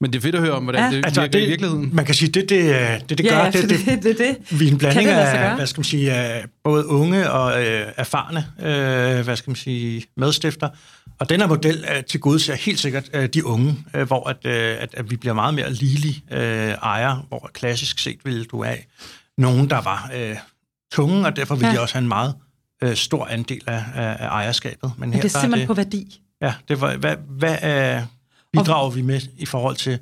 Men 0.00 0.12
det 0.12 0.18
er 0.18 0.22
fedt 0.22 0.34
at 0.34 0.40
høre 0.40 0.52
om, 0.52 0.62
hvordan 0.62 0.92
ja. 0.92 0.96
det 0.96 1.04
altså, 1.04 1.20
virker 1.20 1.38
det, 1.38 1.44
i 1.44 1.48
virkeligheden. 1.48 1.90
Man 1.92 2.04
kan 2.04 2.14
sige, 2.14 2.28
det 2.28 2.48
det, 2.48 2.60
det, 3.08 3.18
det 3.18 3.28
gør, 3.28 3.38
ja, 3.38 3.50
det, 3.50 3.62
det, 3.70 3.86
det, 3.86 4.02
det, 4.02 4.18
det. 4.18 4.60
Vi 4.60 4.68
er 4.68 4.72
en 4.72 4.78
blanding 4.78 5.08
af, 5.08 5.56
hvad 5.56 5.66
skal 5.66 5.80
man 5.80 5.84
sige, 5.84 6.12
af 6.12 6.44
både 6.64 6.86
unge 6.86 7.30
og 7.30 7.66
øh, 7.66 7.86
erfarne, 7.96 8.46
øh, 8.58 9.24
hvad 9.24 9.36
skal 9.36 9.50
man 9.50 9.56
sige, 9.56 10.04
medstifter. 10.16 10.68
Og 11.18 11.28
den 11.28 11.40
her 11.40 11.48
model 11.48 11.84
øh, 11.96 12.04
til 12.04 12.20
gode 12.20 12.40
ser 12.40 12.54
helt 12.54 12.78
sikkert 12.78 13.10
øh, 13.14 13.28
de 13.28 13.46
unge, 13.46 13.76
øh, 13.94 14.06
hvor 14.06 14.28
at, 14.28 14.36
øh, 14.44 14.76
at, 14.82 14.94
at 14.94 15.10
vi 15.10 15.16
bliver 15.16 15.34
meget 15.34 15.54
mere 15.54 15.72
ligelig 15.72 16.22
øh, 16.32 16.40
ejer, 16.70 17.26
hvor 17.28 17.50
klassisk 17.54 17.98
set 17.98 18.18
ville 18.24 18.44
du 18.44 18.64
have 18.64 18.78
nogen, 19.38 19.70
der 19.70 19.80
var 19.80 20.10
øh, 20.16 20.36
tunge, 20.92 21.26
og 21.26 21.36
derfor 21.36 21.54
ville 21.54 21.68
ja. 21.68 21.74
de 21.74 21.80
også 21.80 21.94
have 21.94 22.02
en 22.02 22.08
meget 22.08 22.34
øh, 22.82 22.94
stor 22.94 23.26
andel 23.26 23.62
af, 23.66 23.84
af, 23.94 24.16
af 24.20 24.28
ejerskabet. 24.28 24.92
Men 24.98 25.12
her, 25.12 25.20
det 25.20 25.34
er 25.34 25.40
simpelthen 25.40 25.52
er 25.52 25.56
det, 25.56 25.66
på 25.66 25.74
værdi. 25.74 26.20
Ja, 26.42 26.54
det 26.68 26.80
var, 26.80 26.96
hvad, 26.96 27.16
hvad 27.28 27.56
er 27.60 28.06
bidrager 28.52 28.86
og, 28.86 28.96
vi 28.96 29.02
med 29.02 29.20
i 29.36 29.46
forhold 29.46 29.76
til 29.76 29.98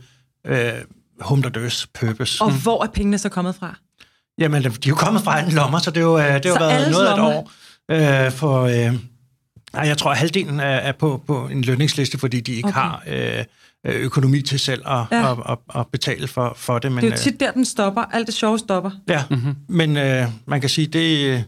øh, 0.46 0.72
Home 1.20 1.42
Earth's 1.46 1.86
purpose. 1.94 2.44
Og 2.44 2.50
mm. 2.50 2.60
hvor 2.60 2.84
er 2.84 2.88
pengene 2.88 3.18
så 3.18 3.28
kommet 3.28 3.54
fra? 3.54 3.78
Jamen, 4.38 4.62
de 4.62 4.68
er 4.68 4.72
jo 4.88 4.94
kommet 4.94 5.22
fra 5.22 5.40
en 5.40 5.52
lommer, 5.52 5.78
så 5.78 5.90
det, 5.90 6.00
er 6.00 6.04
jo, 6.04 6.18
øh, 6.18 6.42
det 6.42 6.44
har 6.44 6.58
været 6.58 6.90
noget 6.90 7.06
af 7.06 7.14
et 7.14 7.20
år. 7.20 7.50
Øh, 7.90 8.32
for, 8.32 8.62
øh, 8.62 8.94
jeg 9.74 9.98
tror, 9.98 10.10
at 10.10 10.18
halvdelen 10.18 10.60
er, 10.60 10.64
er 10.64 10.92
på, 10.92 11.22
på 11.26 11.46
en 11.46 11.62
lønningsliste, 11.62 12.18
fordi 12.18 12.40
de 12.40 12.52
ikke 12.52 12.68
okay. 12.68 12.80
har 12.80 13.02
øh, 13.06 13.44
økonomi 13.84 14.42
til 14.42 14.58
selv 14.58 14.82
at, 14.86 15.04
ja. 15.10 15.32
at, 15.32 15.38
at, 15.48 15.58
at 15.74 15.86
betale 15.92 16.28
for, 16.28 16.52
for 16.56 16.78
det. 16.78 16.92
Men, 16.92 17.04
det 17.04 17.12
er 17.12 17.16
jo 17.16 17.22
tit 17.22 17.40
der, 17.40 17.52
den 17.52 17.64
stopper. 17.64 18.02
Alt 18.02 18.26
det 18.26 18.34
sjove 18.34 18.58
stopper. 18.58 18.90
Ja, 19.08 19.24
mm-hmm. 19.30 19.56
men 19.68 19.96
øh, 19.96 20.26
man 20.46 20.60
kan 20.60 20.70
sige, 20.70 20.86
det, 20.86 21.44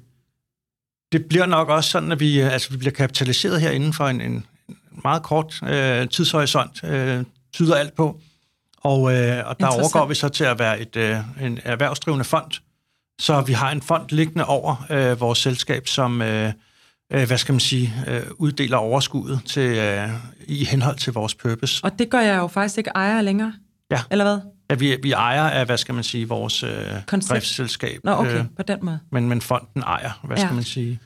det 1.13 1.25
bliver 1.25 1.47
nok 1.47 1.69
også 1.69 1.91
sådan, 1.91 2.13
at 2.13 2.21
vi, 2.21 2.39
altså, 2.41 2.71
vi 2.71 2.77
bliver 2.77 2.93
kapitaliseret 2.93 3.61
her 3.61 3.71
inden 3.71 3.93
for 3.93 4.09
en, 4.09 4.21
en, 4.21 4.47
meget 5.05 5.23
kort 5.23 5.61
øh, 5.63 6.09
tidshorisont 6.09 6.85
øh, 6.85 7.25
tyder 7.53 7.75
alt 7.75 7.95
på. 7.95 8.21
Og, 8.83 9.15
øh, 9.15 9.49
og 9.49 9.61
der 9.61 9.67
overgår 9.67 10.07
vi 10.07 10.15
så 10.15 10.29
til 10.29 10.45
at 10.45 10.59
være 10.59 10.81
et, 10.81 10.97
øh, 10.97 11.17
en 11.41 11.59
erhvervsdrivende 11.65 12.25
fond. 12.25 12.51
Så 13.21 13.41
vi 13.41 13.53
har 13.53 13.71
en 13.71 13.83
fond 13.83 14.05
liggende 14.09 14.45
over 14.45 14.87
øh, 14.91 15.21
vores 15.21 15.39
selskab, 15.39 15.89
som, 15.89 16.23
øh, 16.23 16.53
øh, 17.13 17.27
hvad 17.27 17.39
skal 17.39 17.53
man 17.53 17.61
sige, 17.61 17.95
øh, 18.09 18.23
uddeler 18.39 18.77
overskuddet 18.77 19.41
til, 19.47 19.79
øh, 19.79 20.09
i 20.47 20.65
henhold 20.65 20.97
til 20.97 21.13
vores 21.13 21.35
purpose. 21.35 21.85
Og 21.85 21.99
det 21.99 22.11
gør 22.11 22.21
jeg 22.21 22.39
jo 22.39 22.47
faktisk 22.47 22.79
ikke 22.79 22.91
ejer 22.95 23.21
længere? 23.21 23.53
Ja. 23.91 24.01
Eller 24.11 24.25
hvad? 24.25 24.39
Ja, 24.71 24.75
vi, 24.75 24.97
vi 25.03 25.13
ejer 25.13 25.45
af, 25.45 25.67
hvad 25.67 25.79
skal 25.79 25.95
man 25.95 26.05
sige, 26.05 26.29
vores 26.29 26.63
øh, 26.63 26.71
driftsselskab. 27.09 28.01
Nå, 28.05 28.13
okay, 28.13 28.39
øh, 28.39 28.45
på 28.57 28.63
den 28.63 28.79
måde. 28.83 28.99
Men, 29.13 29.29
men 29.29 29.41
fonden 29.41 29.83
ejer, 29.83 30.21
hvad 30.23 30.37
ja. 30.37 30.43
skal 30.43 30.55
man 30.55 30.65
sige. 30.65 31.01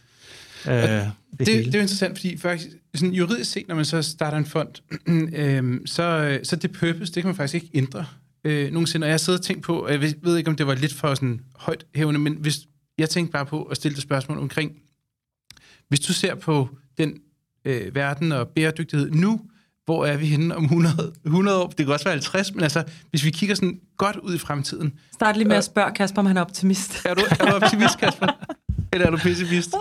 Øh, 0.68 0.74
det, 0.74 1.12
det, 1.38 1.46
det 1.46 1.66
er 1.66 1.78
jo 1.78 1.82
interessant, 1.82 2.18
fordi 2.18 2.36
faktisk, 2.36 2.68
sådan 2.94 3.14
juridisk 3.14 3.50
set, 3.50 3.68
når 3.68 3.74
man 3.74 3.84
så 3.84 4.02
starter 4.02 4.38
en 4.38 4.46
fond, 4.46 4.68
øh, 5.40 5.80
så, 5.86 6.38
så 6.42 6.56
det 6.56 6.72
purpose, 6.72 7.12
det 7.12 7.22
kan 7.22 7.26
man 7.26 7.34
faktisk 7.36 7.54
ikke 7.54 7.70
ændre 7.74 8.06
øh, 8.44 8.72
nogensinde. 8.72 9.04
Og 9.04 9.08
jeg 9.08 9.12
har 9.12 9.18
siddet 9.18 9.40
og 9.40 9.44
tænkt 9.44 9.62
på, 9.62 9.78
og 9.78 9.92
jeg 9.92 10.00
ved, 10.00 10.14
ved 10.22 10.36
ikke, 10.36 10.50
om 10.50 10.56
det 10.56 10.66
var 10.66 10.74
lidt 10.74 10.94
for 10.94 11.14
sådan 11.14 11.40
højt 11.56 11.84
hævende, 11.94 12.20
men 12.20 12.34
hvis, 12.40 12.58
jeg 12.98 13.10
tænkte 13.10 13.32
bare 13.32 13.46
på 13.46 13.62
at 13.62 13.76
stille 13.76 13.94
det 13.94 14.02
spørgsmål 14.02 14.38
omkring, 14.38 14.72
hvis 15.88 16.00
du 16.00 16.12
ser 16.12 16.34
på 16.34 16.68
den 16.98 17.18
øh, 17.64 17.94
verden 17.94 18.32
og 18.32 18.48
bæredygtighed 18.48 19.10
nu, 19.10 19.40
hvor 19.84 20.06
er 20.06 20.16
vi 20.16 20.26
henne 20.26 20.56
om 20.56 20.64
100, 20.64 21.12
100 21.24 21.62
år? 21.62 21.66
Det 21.66 21.86
kan 21.86 21.92
også 21.92 22.04
være 22.04 22.14
50, 22.14 22.54
men 22.54 22.62
altså, 22.62 22.84
hvis 23.10 23.24
vi 23.24 23.30
kigger 23.30 23.54
sådan 23.54 23.80
godt 23.96 24.16
ud 24.16 24.34
i 24.34 24.38
fremtiden. 24.38 24.92
Start 25.12 25.36
lige 25.36 25.48
med 25.48 25.56
at 25.56 25.64
spørge 25.64 25.92
Kasper, 25.94 26.18
om 26.18 26.26
han 26.26 26.36
er 26.36 26.40
optimist. 26.40 27.06
Er 27.06 27.14
du, 27.14 27.22
er 27.40 27.46
du 27.46 27.64
optimist, 27.64 27.98
Kasper? 27.98 28.26
Eller 28.94 29.06
er 29.06 29.10
du 29.10 29.16
pessimist? 29.16 29.74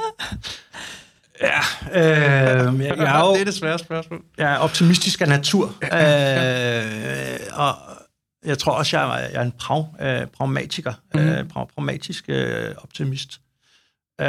Ja, 1.42 1.60
øh, 1.92 2.80
jeg, 2.80 2.98
jeg 2.98 3.20
er 3.20 3.28
jo, 3.28 3.34
det 3.34 3.42
er 3.42 3.46
det 3.46 3.54
svære 3.54 3.80
spørgsmål. 3.80 4.22
Jeg 4.38 4.54
er 4.54 4.58
optimistisk 4.58 5.22
af 5.22 5.28
natur, 5.28 5.66
øh, 5.84 7.40
og 7.54 7.76
jeg 8.46 8.58
tror 8.58 8.72
også, 8.72 8.98
jeg 8.98 9.24
er, 9.24 9.30
jeg 9.30 9.36
er 9.36 9.42
en 9.42 9.52
prav, 9.52 9.96
øh, 10.02 10.28
pragmatiker, 10.28 10.94
mm. 11.14 11.20
øh, 11.20 11.46
pragmatisk 11.50 12.26
øh, 12.28 12.76
optimist, 12.78 13.40
øh, 14.22 14.28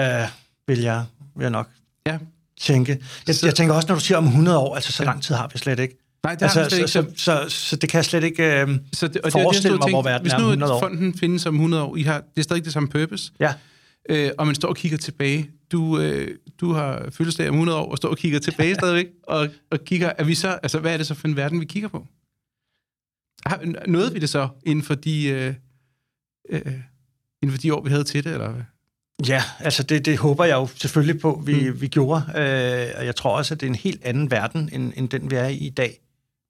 vil, 0.66 0.80
jeg, 0.80 1.04
vil 1.36 1.44
jeg 1.44 1.50
nok 1.50 1.68
ja. 2.06 2.18
tænke. 2.60 3.04
Jeg, 3.26 3.34
så, 3.34 3.46
jeg 3.46 3.54
tænker 3.54 3.74
også, 3.74 3.88
når 3.88 3.94
du 3.94 4.00
siger 4.00 4.18
om 4.18 4.26
100 4.26 4.58
år, 4.58 4.74
altså 4.74 4.92
så 4.92 5.04
lang 5.04 5.22
tid 5.22 5.34
har 5.34 5.50
vi 5.52 5.58
slet 5.58 5.78
ikke. 5.78 5.96
Nej, 6.24 6.34
det 6.34 6.42
altså, 6.42 6.58
har 6.58 6.64
vi 6.64 6.70
slet 6.70 6.78
ikke. 6.78 6.90
Så, 6.90 7.04
så, 7.16 7.48
så, 7.48 7.66
så 7.66 7.76
det 7.76 7.88
kan 7.88 7.96
jeg 7.98 8.04
slet 8.04 8.24
ikke 8.24 8.60
øh, 8.60 8.68
så 8.92 9.08
det, 9.08 9.20
og 9.20 9.32
forestille 9.32 9.76
det, 9.76 9.82
det, 9.82 9.92
mig, 9.92 10.02
hvor 10.02 10.02
verden 10.02 10.30
er 10.30 10.34
om 10.34 10.40
100 10.40 10.72
år. 10.72 10.78
Hvis 10.78 10.82
nu 10.82 10.98
fonden 10.98 11.18
findes 11.18 11.46
om 11.46 11.54
100 11.54 11.82
år, 11.82 11.96
I 11.96 12.02
har, 12.02 12.18
det 12.18 12.38
er 12.38 12.42
stadig 12.42 12.64
det 12.64 12.72
samme 12.72 12.88
purpose. 12.88 13.32
Ja 13.40 13.52
øh, 14.10 14.30
og 14.38 14.46
man 14.46 14.54
står 14.54 14.68
og 14.68 14.76
kigger 14.76 14.98
tilbage. 14.98 15.50
Du, 15.72 15.98
øh, 15.98 16.38
du 16.60 16.72
har 16.72 17.10
fødselsdag 17.10 17.48
om 17.48 17.54
100 17.54 17.78
år, 17.78 17.90
og 17.90 17.96
står 17.96 18.08
og 18.08 18.16
kigger 18.16 18.38
tilbage 18.38 18.74
stadigvæk, 18.80 19.06
og, 19.22 19.48
og 19.70 19.84
kigger, 19.84 20.12
er 20.18 20.24
vi 20.24 20.34
så, 20.34 20.48
altså, 20.48 20.78
hvad 20.78 20.92
er 20.92 20.96
det 20.96 21.06
så 21.06 21.14
for 21.14 21.28
en 21.28 21.36
verden, 21.36 21.60
vi 21.60 21.64
kigger 21.64 21.88
på? 21.88 22.06
Har, 23.46 23.86
nåede 23.86 24.12
vi 24.12 24.18
det 24.18 24.28
så 24.28 24.48
inden 24.66 24.84
for 24.84 24.94
de, 24.94 25.28
øh, 25.28 25.54
øh, 26.50 26.72
inden 27.42 27.52
for 27.52 27.58
de 27.58 27.74
år, 27.74 27.82
vi 27.82 27.90
havde 27.90 28.04
til 28.04 28.24
det, 28.24 28.32
eller 28.32 28.50
hvad? 28.50 28.62
Ja, 29.28 29.42
altså 29.60 29.82
det, 29.82 30.06
det 30.06 30.18
håber 30.18 30.44
jeg 30.44 30.54
jo 30.54 30.66
selvfølgelig 30.66 31.20
på, 31.20 31.42
vi, 31.46 31.70
mm. 31.70 31.80
vi 31.80 31.88
gjorde. 31.88 32.22
Øh, 32.28 32.98
og 32.98 33.06
jeg 33.06 33.16
tror 33.16 33.36
også, 33.36 33.54
at 33.54 33.60
det 33.60 33.66
er 33.66 33.70
en 33.70 33.76
helt 33.76 34.04
anden 34.04 34.30
verden, 34.30 34.70
end, 34.72 34.92
end 34.96 35.08
den 35.08 35.30
vi 35.30 35.36
er 35.36 35.46
i 35.46 35.56
i 35.56 35.70
dag. 35.70 36.00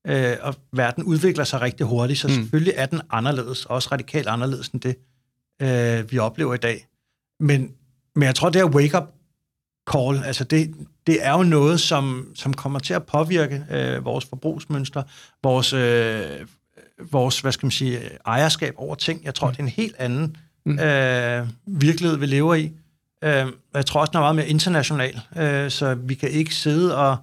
Øh, 0.06 0.36
og 0.40 0.54
verden 0.72 1.04
udvikler 1.04 1.44
sig 1.44 1.60
rigtig 1.60 1.86
hurtigt, 1.86 2.18
så 2.18 2.28
mm. 2.28 2.34
selvfølgelig 2.34 2.72
er 2.76 2.86
den 2.86 3.00
anderledes, 3.10 3.64
også 3.64 3.88
radikalt 3.92 4.28
anderledes 4.28 4.68
end 4.68 4.80
det, 4.80 4.96
øh, 5.62 6.12
vi 6.12 6.18
oplever 6.18 6.54
i 6.54 6.58
dag. 6.58 6.86
Men, 7.40 7.72
men 8.14 8.26
jeg 8.26 8.34
tror, 8.34 8.50
det 8.50 8.60
er 8.60 8.64
wake-up 8.64 9.14
call, 9.92 10.24
altså 10.24 10.44
det, 10.44 10.74
det 11.06 11.26
er 11.26 11.32
jo 11.32 11.42
noget, 11.42 11.80
som, 11.80 12.32
som 12.34 12.54
kommer 12.54 12.78
til 12.78 12.94
at 12.94 13.06
påvirke 13.06 13.64
øh, 13.70 14.04
vores 14.04 14.24
forbrugsmønster, 14.24 15.02
vores, 15.42 15.72
øh, 15.72 16.46
vores, 17.10 17.40
hvad 17.40 17.52
skal 17.52 17.66
man 17.66 17.70
sige, 17.70 18.00
ejerskab 18.26 18.74
over 18.76 18.94
ting. 18.94 19.24
Jeg 19.24 19.34
tror, 19.34 19.48
mm. 19.48 19.52
det 19.52 19.58
er 19.58 19.64
en 19.64 19.68
helt 19.68 19.96
anden 19.98 20.36
mm. 20.66 20.78
øh, 20.78 21.48
virkelighed, 21.66 22.18
vi 22.18 22.26
lever 22.26 22.54
i. 22.54 22.72
Øh, 23.24 23.46
jeg 23.74 23.86
tror 23.86 24.00
også, 24.00 24.10
den 24.10 24.16
er 24.16 24.22
meget 24.22 24.36
mere 24.36 24.48
international, 24.48 25.20
øh, 25.36 25.70
så 25.70 25.94
vi 25.94 26.14
kan 26.14 26.28
ikke 26.28 26.54
sidde 26.54 26.96
og 26.96 27.16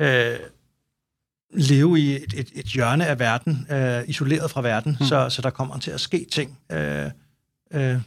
øh, 0.00 0.36
leve 1.54 2.00
i 2.00 2.16
et, 2.16 2.34
et, 2.36 2.50
et 2.54 2.66
hjørne 2.66 3.06
af 3.06 3.18
verden, 3.18 3.66
øh, 3.70 4.02
isoleret 4.06 4.50
fra 4.50 4.62
verden, 4.62 4.96
mm. 5.00 5.06
så, 5.06 5.28
så 5.30 5.42
der 5.42 5.50
kommer 5.50 5.78
til 5.78 5.90
at 5.90 6.00
ske 6.00 6.26
ting. 6.32 6.58
Øh, 6.72 7.10
øh, 7.74 8.00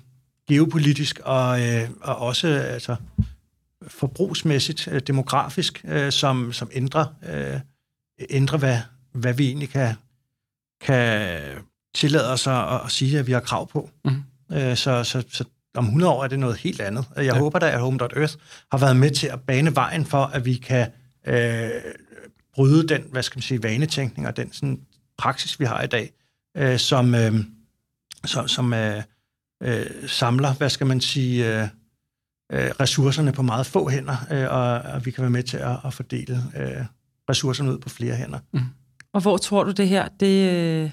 geopolitisk 0.48 1.20
og, 1.24 1.62
øh, 1.62 1.90
og 2.02 2.16
også 2.16 2.48
altså, 2.48 2.96
forbrugsmæssigt, 3.88 4.88
øh, 4.88 5.02
demografisk, 5.08 5.86
øh, 5.88 6.12
som, 6.12 6.54
som 6.54 6.70
ændrer, 6.74 7.06
øh, 7.30 7.60
ændrer 8.30 8.58
hvad, 8.58 8.80
hvad 9.14 9.34
vi 9.34 9.48
egentlig 9.48 9.70
kan, 9.70 9.96
kan 10.82 11.40
tillade 11.96 12.32
os 12.32 12.48
at, 12.48 12.82
at 12.86 12.92
sige, 12.92 13.20
at 13.20 13.28
vi 13.28 13.32
har 13.32 13.40
krav 13.40 13.68
på. 13.70 13.90
Mm. 14.06 14.24
Øh, 14.52 14.78
så, 14.78 15.04
så, 15.04 15.24
så 15.30 15.44
om 15.76 15.86
100 15.86 16.14
år 16.14 16.24
er 16.24 16.28
det 16.28 16.40
noget 16.40 16.58
helt 16.58 16.82
andet. 16.82 17.06
Jeg 17.16 17.26
ja. 17.26 17.38
håber 17.38 17.60
da, 17.60 17.70
at 17.70 17.80
Home.Earth 17.80 18.36
har 18.72 18.78
været 18.78 18.96
med 18.96 19.12
til 19.12 19.28
at 19.28 19.42
bane 19.42 19.76
vejen 19.76 20.06
for, 20.06 20.26
at 20.26 20.46
vi 20.46 20.54
kan 20.56 20.92
øh, 21.28 21.70
bryde 22.54 22.88
den, 22.88 23.04
hvad 23.12 23.24
skal 23.24 23.38
man 23.38 23.42
sige, 23.42 23.64
vanetænkning 23.64 24.28
og 24.28 24.38
den 24.38 24.54
sådan, 24.54 24.82
praksis, 25.18 25.60
vi 25.60 25.66
har 25.66 25.82
i 25.82 25.88
dag, 25.88 26.12
øh, 26.58 26.80
som, 26.80 27.16
øh, 27.16 27.34
som, 28.26 28.48
som 28.48 28.74
øh, 28.74 29.04
øh, 29.64 29.86
samler, 30.08 30.54
hvad 30.54 30.70
skal 30.70 30.88
man 30.88 31.02
sige, 31.02 31.62
øh, 31.62 31.68
øh, 32.52 32.70
ressourcerne 32.80 33.32
på 33.32 33.42
meget 33.42 33.66
få 33.66 33.90
hænder, 33.90 34.16
øh, 34.32 34.52
og, 34.52 34.94
og 34.94 35.06
vi 35.06 35.12
kan 35.12 35.22
være 35.22 35.32
med 35.32 35.44
til 35.44 35.58
at, 35.58 35.78
at 35.86 35.94
fordele 35.94 36.44
øh, 36.58 36.86
ressourcerne 37.30 37.72
ud 37.72 37.78
på 37.78 37.90
flere 37.90 38.16
hænder. 38.16 38.40
Mm. 38.52 38.60
Og 39.14 39.22
hvor 39.22 39.38
tror 39.38 39.64
du 39.64 39.72
det 39.72 39.88
her, 39.88 40.08
det, 40.08 40.52
øh, 40.52 40.92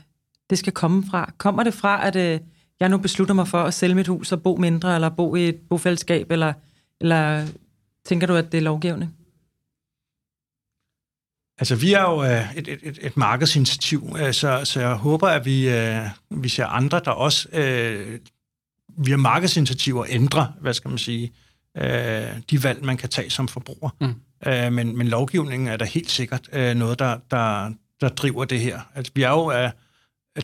det 0.51 0.59
skal 0.59 0.73
komme 0.73 1.05
fra? 1.11 1.33
Kommer 1.39 1.63
det 1.63 1.75
fra, 1.75 2.07
at 2.07 2.17
øh, 2.17 2.41
jeg 2.81 2.89
nu 2.89 2.99
beslutter 2.99 3.35
mig 3.35 3.49
for 3.49 3.63
at 3.63 3.75
sælge 3.75 3.95
mit 3.95 4.09
hus 4.09 4.33
og 4.33 4.43
bo 4.43 4.57
mindre, 4.57 4.95
eller 4.95 5.09
bo 5.09 5.37
i 5.37 5.49
et 5.49 5.61
bofællesskab, 5.71 6.31
eller, 6.31 6.53
eller 7.01 7.47
tænker 8.05 8.27
du, 8.27 8.35
at 8.35 8.53
det 8.53 8.59
er 8.59 8.63
lovgivning? 8.63 9.15
Altså, 11.59 11.77
vi 11.77 11.93
er 11.93 12.03
jo 12.03 12.25
øh, 12.25 12.57
et, 12.57 12.69
et, 12.69 12.99
et 13.03 13.17
markedsinitiativ, 13.17 14.17
så, 14.33 14.61
så 14.65 14.81
jeg 14.81 14.95
håber, 14.95 15.29
at 15.29 15.45
vi, 15.45 15.69
vi 16.31 16.49
ser 16.49 16.67
andre, 16.67 17.01
der 17.05 17.11
også 17.11 17.49
via 18.97 19.17
markedsinitiativer 19.17 20.05
ændre, 20.09 20.53
hvad 20.61 20.75
skal 20.75 20.89
man 20.89 20.99
sige, 20.99 21.33
øh, 21.77 22.27
de 22.51 22.63
valg, 22.63 22.85
man 22.85 22.97
kan 22.97 23.09
tage 23.09 23.31
som 23.31 23.49
forbruger. 23.49 23.91
Mm. 24.01 24.15
Øh, 24.47 24.73
men, 24.73 24.97
men 24.97 25.09
lovgivningen 25.09 25.69
er 25.69 25.77
da 25.77 25.85
helt 25.85 26.11
sikkert 26.11 26.49
øh, 26.53 26.75
noget, 26.75 26.99
der, 26.99 27.19
der, 27.31 27.71
der 28.01 28.09
driver 28.09 28.45
det 28.45 28.61
her. 28.61 28.81
Altså, 28.95 29.13
vi 29.15 29.23
er 29.23 29.31
jo 29.31 29.51
af, 29.51 29.73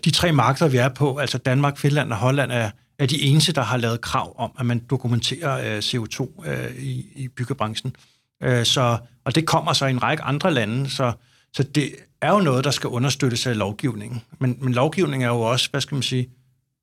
de 0.05 0.11
tre 0.11 0.33
markeder, 0.33 0.71
vi 0.71 0.77
er 0.77 0.89
på, 0.89 1.17
altså 1.17 1.39
Danmark, 1.39 1.79
Finland 1.79 2.13
og 2.13 2.19
Holland, 2.19 2.53
er, 2.53 2.71
er 2.99 3.07
de 3.07 3.23
eneste, 3.23 3.53
der 3.53 3.63
har 3.63 3.77
lavet 3.77 4.01
krav 4.01 4.35
om, 4.39 4.53
at 4.59 4.67
man 4.67 4.79
dokumenterer 4.91 5.75
øh, 5.75 5.79
CO2 5.79 6.49
øh, 6.51 6.77
i, 6.77 7.07
i 7.17 7.29
byggebranchen. 7.29 7.97
Øh, 8.43 8.65
så, 8.65 8.99
og 9.25 9.35
det 9.35 9.47
kommer 9.47 9.73
så 9.73 9.87
i 9.87 9.91
en 9.91 10.03
række 10.03 10.23
andre 10.23 10.55
lande, 10.55 10.91
så, 10.91 11.13
så 11.53 11.63
det 11.63 11.95
er 12.23 12.33
jo 12.33 12.41
noget, 12.41 12.65
der 12.65 12.71
skal 12.71 12.89
understøttes 12.89 13.47
af 13.47 13.59
lovgivningen. 13.59 14.23
Men, 14.39 14.59
men 14.61 14.73
lovgivning 14.73 15.25
er 15.25 15.29
jo 15.29 15.41
også, 15.41 15.71
hvad 15.71 15.81
skal 15.81 15.95
man 15.95 16.03
sige, 16.03 16.29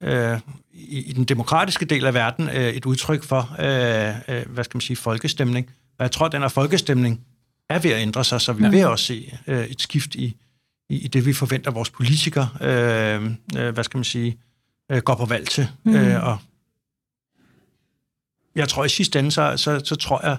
øh, 0.04 0.40
i, 0.74 1.00
i 1.00 1.14
den 1.14 1.24
demokratiske 1.24 1.86
del 1.86 2.06
af 2.06 2.14
verden 2.14 2.50
øh, 2.50 2.70
et 2.70 2.86
udtryk 2.86 3.24
for, 3.24 3.56
øh, 3.60 4.38
øh, 4.38 4.50
hvad 4.50 4.64
skal 4.64 4.78
man 4.78 4.82
sige, 4.82 4.98
folkestemning. 4.98 5.70
Og 6.00 6.04
jeg 6.04 6.12
tror, 6.12 6.26
at 6.26 6.32
den 6.32 6.42
her 6.42 6.50
folkestemning 6.50 7.22
er 7.70 7.80
ved 7.80 7.92
at 7.92 8.02
ændre 8.02 8.24
sig, 8.24 8.42
så 8.42 8.54
vi 8.54 8.64
ja. 8.64 8.70
vil 8.70 8.86
også 8.86 9.06
se 9.06 9.38
øh, 9.48 9.66
et 9.66 9.82
skift 9.82 10.16
i, 10.16 10.36
i, 10.90 10.98
i 10.98 11.08
det, 11.08 11.26
vi 11.26 11.34
forventer 11.34 11.72
vores 11.72 11.90
politikere, 11.90 12.50
øh, 12.62 13.32
øh, 13.58 13.74
hvad 13.74 13.84
skal 13.84 13.98
man 13.98 14.04
sige, 14.04 14.38
øh, 14.92 15.02
går 15.02 15.16
på 15.16 15.26
valg 15.26 15.48
til. 15.48 15.68
Mm. 15.84 15.96
Øh, 15.96 16.24
og 16.24 16.38
jeg 18.56 18.70
tror 18.70 18.86
i 18.86 18.90
sidste 18.90 19.20
ende, 19.20 19.32
så, 19.32 19.58
så, 19.58 19.82
så 19.84 19.96
tror 19.96 20.26
jeg 20.28 20.38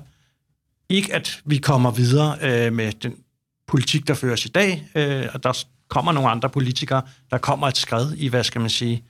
ikke, 0.88 1.14
at 1.14 1.42
vi 1.44 1.58
kommer 1.58 1.90
videre 1.90 2.38
øh, 2.42 2.72
med 2.72 2.92
den 2.92 3.16
politik, 3.66 4.08
der 4.08 4.14
føres 4.14 4.44
i 4.44 4.48
dag, 4.48 4.88
øh, 4.94 5.26
og 5.34 5.42
der 5.42 5.64
kommer 5.88 6.12
nogle 6.12 6.30
andre 6.30 6.50
politikere, 6.50 7.02
der 7.30 7.38
kommer 7.38 7.68
et 7.68 7.76
skred 7.76 8.12
i, 8.12 8.28
hvad 8.28 8.44
skal 8.44 8.60
man 8.60 8.70
sige, 8.70 9.04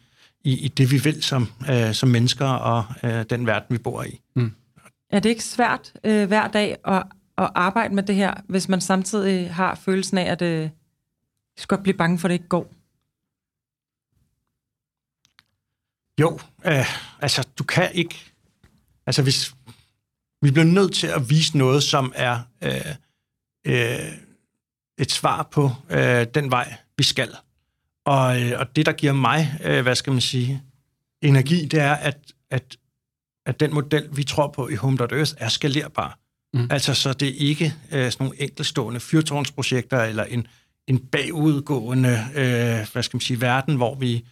i, 0.45 0.59
i 0.65 0.69
det, 0.69 0.91
vi 0.91 0.99
vil 0.99 1.23
som, 1.23 1.53
øh, 1.71 1.95
som 1.95 2.09
mennesker 2.09 2.47
og 2.47 2.85
øh, 3.05 3.25
den 3.31 3.47
verden, 3.47 3.77
vi 3.77 3.83
bor 3.83 4.03
i. 4.03 4.21
Mm. 4.37 4.53
Er 5.11 5.21
det 5.21 5.29
ikke 5.29 5.45
svært 5.45 5.93
øh, 6.05 6.29
hver 6.29 6.49
dag 6.49 6.77
at, 6.85 7.03
at 7.39 7.51
arbejde 7.55 7.95
med 7.95 8.03
det 8.03 8.15
her, 8.15 8.35
hvis 8.49 8.69
man 8.69 8.81
samtidig 8.81 9.55
har 9.55 9.75
følelsen 9.75 10.19
af, 10.19 10.33
at 10.33 10.43
øh, 10.43 10.71
skal 11.57 11.77
godt 11.77 11.83
blive 11.83 11.97
bange 11.97 12.19
for, 12.19 12.29
at 12.29 12.31
det 12.31 12.35
ikke 12.35 12.49
går? 12.49 12.75
Jo, 16.21 16.41
øh, 16.65 16.87
altså 17.23 17.49
du 17.59 17.65
kan 17.65 17.91
ikke... 17.95 18.33
Altså 19.07 19.23
hvis... 19.23 19.55
Vi 20.43 20.51
bliver 20.51 20.65
nødt 20.65 20.95
til 20.95 21.07
at 21.07 21.31
vise 21.31 21.59
noget, 21.59 21.83
som 21.83 22.13
er 22.15 22.41
øh, 22.63 22.95
øh, 23.67 24.13
et 24.99 25.13
svar 25.13 25.43
på 25.43 25.71
øh, 25.91 26.27
den 26.35 26.51
vej, 26.51 26.75
vi 26.97 27.03
skal. 27.03 27.37
Og, 28.09 28.43
øh, 28.43 28.61
og 28.61 28.77
det, 28.77 28.87
der 28.87 28.93
giver 28.93 29.13
mig, 29.13 29.61
øh, 29.65 29.83
hvad 29.83 29.95
skal 29.95 30.13
man 30.13 30.21
sige, 30.21 30.63
energi, 31.23 31.67
det 31.67 31.81
er, 31.81 31.95
at, 31.95 32.19
at, 32.51 32.77
at 33.47 33.61
den 33.61 33.75
model, 33.75 34.09
vi 34.13 34.25
tror 34.25 34.49
på 34.49 34.69
i 34.69 34.75
Home.Earth, 34.75 35.35
er 35.39 35.49
skalerbar. 35.49 36.19
Mm. 36.55 36.69
Altså, 36.71 36.95
så 36.95 37.13
det 37.13 37.29
er 37.29 37.49
ikke 37.49 37.75
øh, 37.93 38.13
sådan 38.13 38.25
nogle 38.25 38.43
enkelstående 38.43 39.01
fyrtårnsprojekter 39.01 40.03
eller 40.03 40.25
en, 40.25 40.47
en 40.87 40.99
bagudgående, 40.99 42.25
øh, 42.35 42.87
hvad 42.93 43.03
skal 43.03 43.17
man 43.17 43.21
sige, 43.21 43.41
verden, 43.41 43.77
hvor 43.77 43.95
vi 43.95 44.25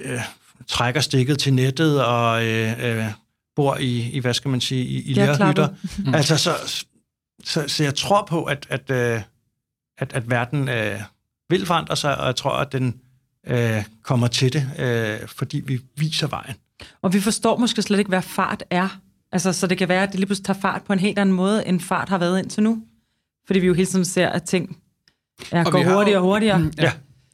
øh, 0.00 0.20
trækker 0.66 1.00
stikket 1.00 1.38
til 1.38 1.54
nettet 1.54 2.04
og 2.04 2.46
øh, 2.46 2.98
øh, 2.98 3.04
bor 3.56 3.76
i, 3.76 4.10
i, 4.10 4.18
hvad 4.18 4.34
skal 4.34 4.48
man 4.48 4.60
sige, 4.60 4.84
i, 4.84 5.02
i 5.02 5.14
lærhytter. 5.14 5.68
Mm. 5.98 6.14
Altså, 6.14 6.36
så, 6.36 6.50
så, 7.44 7.68
så 7.68 7.84
jeg 7.84 7.94
tror 7.94 8.26
på, 8.28 8.44
at, 8.44 8.66
at, 8.70 8.90
øh, 8.90 9.22
at, 9.98 10.12
at 10.12 10.30
verden 10.30 10.68
øh, 10.68 11.00
vil 11.50 11.66
forandre 11.66 11.96
sig, 11.96 12.18
og 12.18 12.26
jeg 12.26 12.36
tror, 12.36 12.52
at 12.52 12.72
den 12.72 13.00
øh, 13.46 13.84
kommer 14.02 14.26
til 14.26 14.52
det, 14.52 14.70
øh, 14.78 15.28
fordi 15.28 15.60
vi 15.66 15.80
viser 15.96 16.26
vejen. 16.26 16.54
Og 17.02 17.12
vi 17.12 17.20
forstår 17.20 17.56
måske 17.56 17.82
slet 17.82 17.98
ikke, 17.98 18.08
hvad 18.08 18.22
fart 18.22 18.64
er. 18.70 19.00
Altså, 19.32 19.52
så 19.52 19.66
det 19.66 19.78
kan 19.78 19.88
være, 19.88 20.02
at 20.02 20.08
det 20.08 20.18
lige 20.18 20.26
pludselig 20.26 20.46
tager 20.46 20.60
fart 20.60 20.82
på 20.82 20.92
en 20.92 20.98
helt 20.98 21.18
anden 21.18 21.34
måde, 21.34 21.66
end 21.66 21.80
fart 21.80 22.08
har 22.08 22.18
været 22.18 22.38
indtil 22.38 22.62
nu. 22.62 22.82
Fordi 23.46 23.58
vi 23.58 23.66
jo 23.66 23.74
hele 23.74 23.86
tiden 23.86 24.04
ser, 24.04 24.28
at 24.28 24.42
ting 24.42 24.76
er, 25.52 25.70
går 25.70 25.94
hurtigere 25.94 26.18
og 26.18 26.24
hurtigere. 26.24 26.58
Mm, 26.58 26.72
ja. 26.78 26.92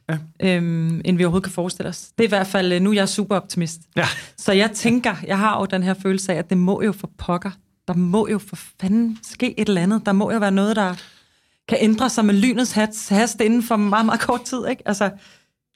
Ja. 0.09 0.17
Øhm, 0.39 1.01
end 1.05 1.17
vi 1.17 1.23
overhovedet 1.23 1.43
kan 1.43 1.53
forestille 1.53 1.89
os. 1.89 2.09
Det 2.17 2.23
er 2.23 2.27
i 2.27 2.29
hvert 2.29 2.47
fald, 2.47 2.73
øh, 2.73 2.81
nu 2.81 2.89
er 2.89 2.93
jeg 2.93 3.09
super 3.09 3.35
optimist. 3.35 3.81
Ja. 3.95 4.05
Så 4.37 4.51
jeg 4.51 4.71
tænker, 4.71 5.15
jeg 5.27 5.37
har 5.37 5.59
jo 5.59 5.65
den 5.65 5.83
her 5.83 5.93
følelse 5.93 6.33
af, 6.33 6.37
at 6.37 6.49
det 6.49 6.57
må 6.57 6.81
jo 6.81 6.91
for 6.91 7.09
pokker. 7.17 7.51
Der 7.87 7.93
må 7.93 8.27
jo 8.27 8.39
for 8.39 8.55
fanden 8.81 9.19
ske 9.23 9.59
et 9.59 9.69
eller 9.69 9.81
andet. 9.81 10.05
Der 10.05 10.11
må 10.11 10.31
jo 10.31 10.37
være 10.37 10.51
noget, 10.51 10.75
der 10.75 10.95
kan 11.67 11.77
ændre 11.81 12.09
sig 12.09 12.25
med 12.25 12.33
lynets 12.33 12.71
hast 13.09 13.41
inden 13.41 13.63
for 13.63 13.75
meget, 13.75 14.05
meget 14.05 14.21
kort 14.21 14.41
tid. 14.41 14.67
Ikke? 14.69 14.87
Altså, 14.87 15.09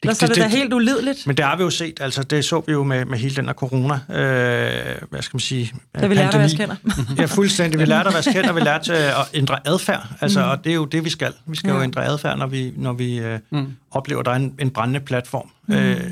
Ellers 0.04 0.18
det, 0.18 0.30
det, 0.30 0.38
er 0.38 0.44
det 0.44 0.52
da 0.52 0.58
helt 0.58 0.74
ulideligt. 0.74 1.28
Men 1.28 1.38
det 1.38 1.46
har 1.46 1.58
vi 1.58 1.64
jo 1.64 1.70
set, 1.70 2.02
altså 2.02 2.24
det 2.24 2.46
så 2.46 2.64
vi 2.68 2.72
jo 2.72 2.84
med, 2.84 3.06
med 3.06 3.18
hele 3.18 3.36
den 3.36 3.46
her 3.46 3.54
corona, 3.54 3.94
øh, 3.94 5.02
hvad 5.10 5.22
skal 5.22 5.36
man 5.36 5.40
sige, 5.40 5.74
Da 5.96 6.08
vi 6.08 6.16
lærte 6.16 6.38
at 6.38 6.44
vaske 6.44 6.58
hænder. 6.60 6.76
ja, 7.18 7.26
fuldstændig. 7.26 7.80
Vi 7.80 7.86
lærte 7.86 8.10
at 8.10 8.16
vaske 8.16 8.34
hænder, 8.34 8.54
vi 8.54 8.60
lærte 8.60 8.94
at 8.94 9.30
ændre 9.34 9.68
adfærd, 9.68 10.08
altså, 10.22 10.40
mm. 10.40 10.50
og 10.50 10.64
det 10.64 10.70
er 10.70 10.76
jo 10.76 10.86
det, 10.86 11.06
vi 11.06 11.10
skal. 11.10 11.34
Vi 11.46 11.56
skal 11.56 11.70
ja. 11.70 11.76
jo 11.76 11.82
ændre 11.82 12.06
adfærd, 12.06 12.38
når 12.38 12.48
vi, 12.48 12.74
når 12.78 12.94
vi 12.94 13.20
øh, 13.20 13.40
mm. 13.52 13.74
oplever, 13.92 14.20
at 14.20 14.26
der 14.26 14.32
er 14.32 14.36
en, 14.36 14.56
en 14.60 14.70
brændende 14.70 15.00
platform. 15.00 15.50
Mm. 15.68 15.76
Øh, 15.76 16.12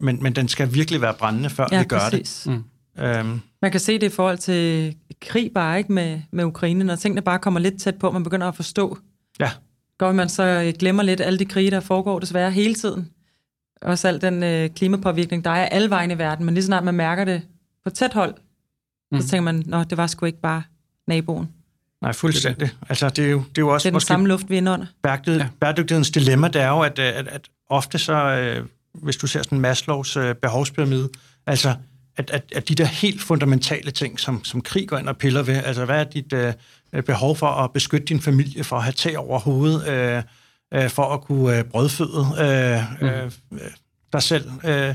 men, 0.00 0.22
men 0.22 0.32
den 0.32 0.48
skal 0.48 0.74
virkelig 0.74 1.00
være 1.00 1.14
brændende, 1.14 1.50
før 1.50 1.66
ja, 1.72 1.78
vi 1.78 1.84
gør 1.84 1.98
præcis. 1.98 2.42
det. 2.44 2.52
Mm. 2.52 3.04
Øhm. 3.04 3.40
Man 3.62 3.70
kan 3.70 3.80
se 3.80 3.92
det 3.98 4.06
i 4.06 4.14
forhold 4.14 4.38
til 4.38 4.94
krig 5.22 5.50
bare 5.54 5.78
ikke 5.78 5.92
med, 5.92 6.20
med 6.32 6.44
Ukraine, 6.44 6.84
når 6.84 6.96
tingene 6.96 7.22
bare 7.22 7.38
kommer 7.38 7.60
lidt 7.60 7.80
tæt 7.80 7.94
på, 7.94 8.10
man 8.10 8.24
begynder 8.24 8.48
at 8.48 8.56
forstå. 8.56 8.98
Ja. 9.40 9.50
Går 9.98 10.12
man 10.12 10.28
så 10.28 10.72
glemmer 10.78 11.02
lidt 11.02 11.20
alle 11.20 11.38
de 11.38 11.44
krige, 11.44 11.70
der 11.70 11.80
foregår 11.80 12.18
desværre 12.18 12.50
hele 12.50 12.74
tiden 12.74 13.10
også 13.84 14.08
al 14.08 14.20
den 14.20 14.42
øh, 14.42 14.70
klimapåvirkning, 14.70 15.44
der 15.44 15.50
er 15.50 15.66
alle 15.66 15.90
vejen 15.90 16.10
i 16.10 16.18
verden, 16.18 16.44
men 16.44 16.54
lige 16.54 16.64
snart 16.64 16.84
man 16.84 16.94
mærker 16.94 17.24
det 17.24 17.42
på 17.84 17.90
tæt 17.90 18.12
hold, 18.12 18.34
mm. 19.12 19.20
så 19.20 19.28
tænker 19.28 19.42
man, 19.42 19.62
nå, 19.66 19.84
det 19.84 19.98
var 19.98 20.06
sgu 20.06 20.26
ikke 20.26 20.40
bare 20.40 20.62
naboen. 21.06 21.48
Nej, 22.02 22.12
fuldstændig. 22.12 22.70
Altså, 22.88 23.08
det 23.08 23.24
er 23.24 23.30
jo, 23.30 23.38
det 23.38 23.58
er 23.58 23.62
jo 23.62 23.68
også... 23.68 23.88
Det 23.88 23.94
er 23.94 23.98
den 23.98 24.06
samme 24.06 24.28
luft, 24.28 24.50
vi 24.50 24.58
er 24.58 24.72
under. 24.72 24.86
Bæredygtighed, 25.02 25.40
ja. 25.40 25.48
Bæredygtighedens 25.60 26.10
dilemma, 26.10 26.48
det 26.48 26.62
er 26.62 26.68
jo, 26.68 26.80
at, 26.80 26.98
at, 26.98 27.28
at 27.28 27.48
ofte 27.68 27.98
så, 27.98 28.14
øh, 28.14 28.66
hvis 28.94 29.16
du 29.16 29.26
ser 29.26 29.42
sådan 29.42 29.60
Maslows 29.60 30.16
øh, 30.16 30.34
behovspyramide, 30.34 31.08
altså, 31.46 31.74
at, 32.16 32.30
at, 32.30 32.44
at 32.54 32.68
de 32.68 32.74
der 32.74 32.84
helt 32.84 33.22
fundamentale 33.22 33.90
ting, 33.90 34.20
som, 34.20 34.44
som 34.44 34.60
krig 34.60 34.88
går 34.88 34.98
ind 34.98 35.08
og 35.08 35.16
piller 35.16 35.42
ved, 35.42 35.54
altså, 35.54 35.84
hvad 35.84 36.00
er 36.00 36.04
dit 36.04 36.32
øh, 36.32 36.52
behov 37.02 37.36
for 37.36 37.46
at 37.46 37.72
beskytte 37.72 38.06
din 38.06 38.20
familie, 38.20 38.64
for 38.64 38.76
at 38.76 38.82
have 38.82 38.92
tag 38.92 39.18
over 39.18 39.38
hovedet, 39.38 39.88
øh, 39.88 40.22
øh, 40.74 40.90
for 40.90 41.14
at 41.14 41.20
kunne 41.20 41.58
øh, 41.58 41.64
brødføde 41.64 42.26
øh, 42.38 43.08
øh, 43.08 43.30
mm. 43.50 43.58
dig 44.12 44.22
selv. 44.22 44.50
Øh, 44.64 44.94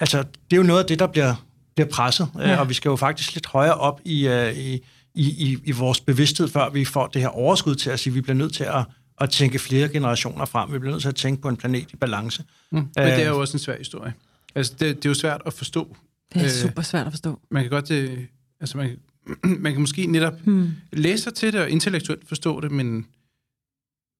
altså, 0.00 0.18
det 0.18 0.52
er 0.52 0.56
jo 0.56 0.62
noget 0.62 0.80
af 0.80 0.86
det, 0.86 0.98
der 0.98 1.06
bliver, 1.06 1.34
bliver 1.74 1.88
presset, 1.88 2.28
øh, 2.40 2.48
ja. 2.48 2.56
og 2.56 2.68
vi 2.68 2.74
skal 2.74 2.88
jo 2.88 2.96
faktisk 2.96 3.34
lidt 3.34 3.46
højere 3.46 3.74
op 3.74 4.00
i, 4.04 4.28
øh, 4.28 4.56
i, 4.56 4.82
i, 5.14 5.58
i 5.64 5.72
vores 5.72 6.00
bevidsthed, 6.00 6.48
før 6.48 6.68
vi 6.68 6.84
får 6.84 7.06
det 7.06 7.22
her 7.22 7.28
overskud 7.28 7.74
til 7.74 7.90
at 7.90 8.00
sige, 8.00 8.10
at 8.10 8.14
vi 8.14 8.20
bliver 8.20 8.36
nødt 8.36 8.54
til 8.54 8.64
at, 8.64 8.84
at 9.20 9.30
tænke 9.30 9.58
flere 9.58 9.88
generationer 9.88 10.44
frem. 10.44 10.72
Vi 10.72 10.78
bliver 10.78 10.92
nødt 10.92 11.02
til 11.02 11.08
at 11.08 11.14
tænke 11.14 11.42
på 11.42 11.48
en 11.48 11.56
planet 11.56 11.92
i 11.92 11.96
balance. 11.96 12.44
Mm. 12.70 12.78
Men 12.78 12.88
det 12.96 13.22
er 13.22 13.28
jo 13.28 13.40
også 13.40 13.54
en 13.54 13.58
svær 13.58 13.78
historie. 13.78 14.14
Altså, 14.54 14.72
det, 14.72 14.96
det 14.96 15.04
er 15.04 15.10
jo 15.10 15.14
svært 15.14 15.42
at 15.46 15.52
forstå. 15.52 15.96
Det 16.34 16.40
er 16.40 16.44
øh, 16.44 16.50
super 16.50 16.82
svært 16.82 17.06
at 17.06 17.12
forstå. 17.12 17.40
Man 17.50 17.62
kan 17.62 17.70
godt... 17.70 17.88
Det, 17.88 18.26
altså, 18.60 18.76
man, 18.76 18.96
man 19.64 19.72
kan 19.72 19.80
måske 19.80 20.06
netop 20.06 20.34
hmm. 20.44 20.70
læse 20.92 21.22
sig 21.22 21.34
til 21.34 21.52
det 21.52 21.60
og 21.60 21.70
intellektuelt 21.70 22.28
forstå 22.28 22.60
det, 22.60 22.70
men 22.70 23.06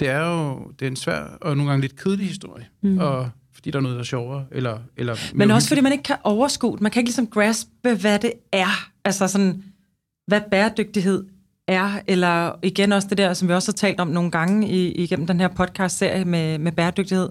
det 0.00 0.08
er 0.08 0.30
jo 0.30 0.70
det 0.78 0.86
er 0.86 0.90
en 0.90 0.96
svær 0.96 1.20
og 1.20 1.56
nogle 1.56 1.70
gange 1.70 1.80
lidt 1.80 1.96
kedelig 1.96 2.26
historie. 2.26 2.66
Mm. 2.82 2.98
Og 2.98 3.30
fordi 3.52 3.70
der 3.70 3.78
er 3.78 3.82
noget, 3.82 3.94
der 3.94 4.00
er 4.00 4.04
sjovere. 4.04 4.44
Eller, 4.50 4.78
eller 4.96 5.16
Men 5.34 5.50
også 5.50 5.68
fordi 5.68 5.80
man 5.80 5.92
ikke 5.92 6.04
kan 6.04 6.16
overskue 6.24 6.78
Man 6.80 6.90
kan 6.90 7.00
ikke 7.00 7.08
ligesom 7.08 7.26
graspe, 7.26 7.94
hvad 8.00 8.18
det 8.18 8.32
er. 8.52 8.90
Altså 9.04 9.28
sådan, 9.28 9.64
hvad 10.26 10.40
bæredygtighed 10.50 11.24
er. 11.68 12.00
Eller 12.06 12.52
igen 12.62 12.92
også 12.92 13.08
det 13.08 13.18
der, 13.18 13.34
som 13.34 13.48
vi 13.48 13.52
også 13.52 13.72
har 13.72 13.76
talt 13.76 14.00
om 14.00 14.08
nogle 14.08 14.30
gange 14.30 14.68
i, 14.68 14.92
igennem 14.92 15.26
den 15.26 15.40
her 15.40 15.48
podcast-serie 15.48 16.24
med, 16.24 16.58
med 16.58 16.72
bæredygtighed. 16.72 17.28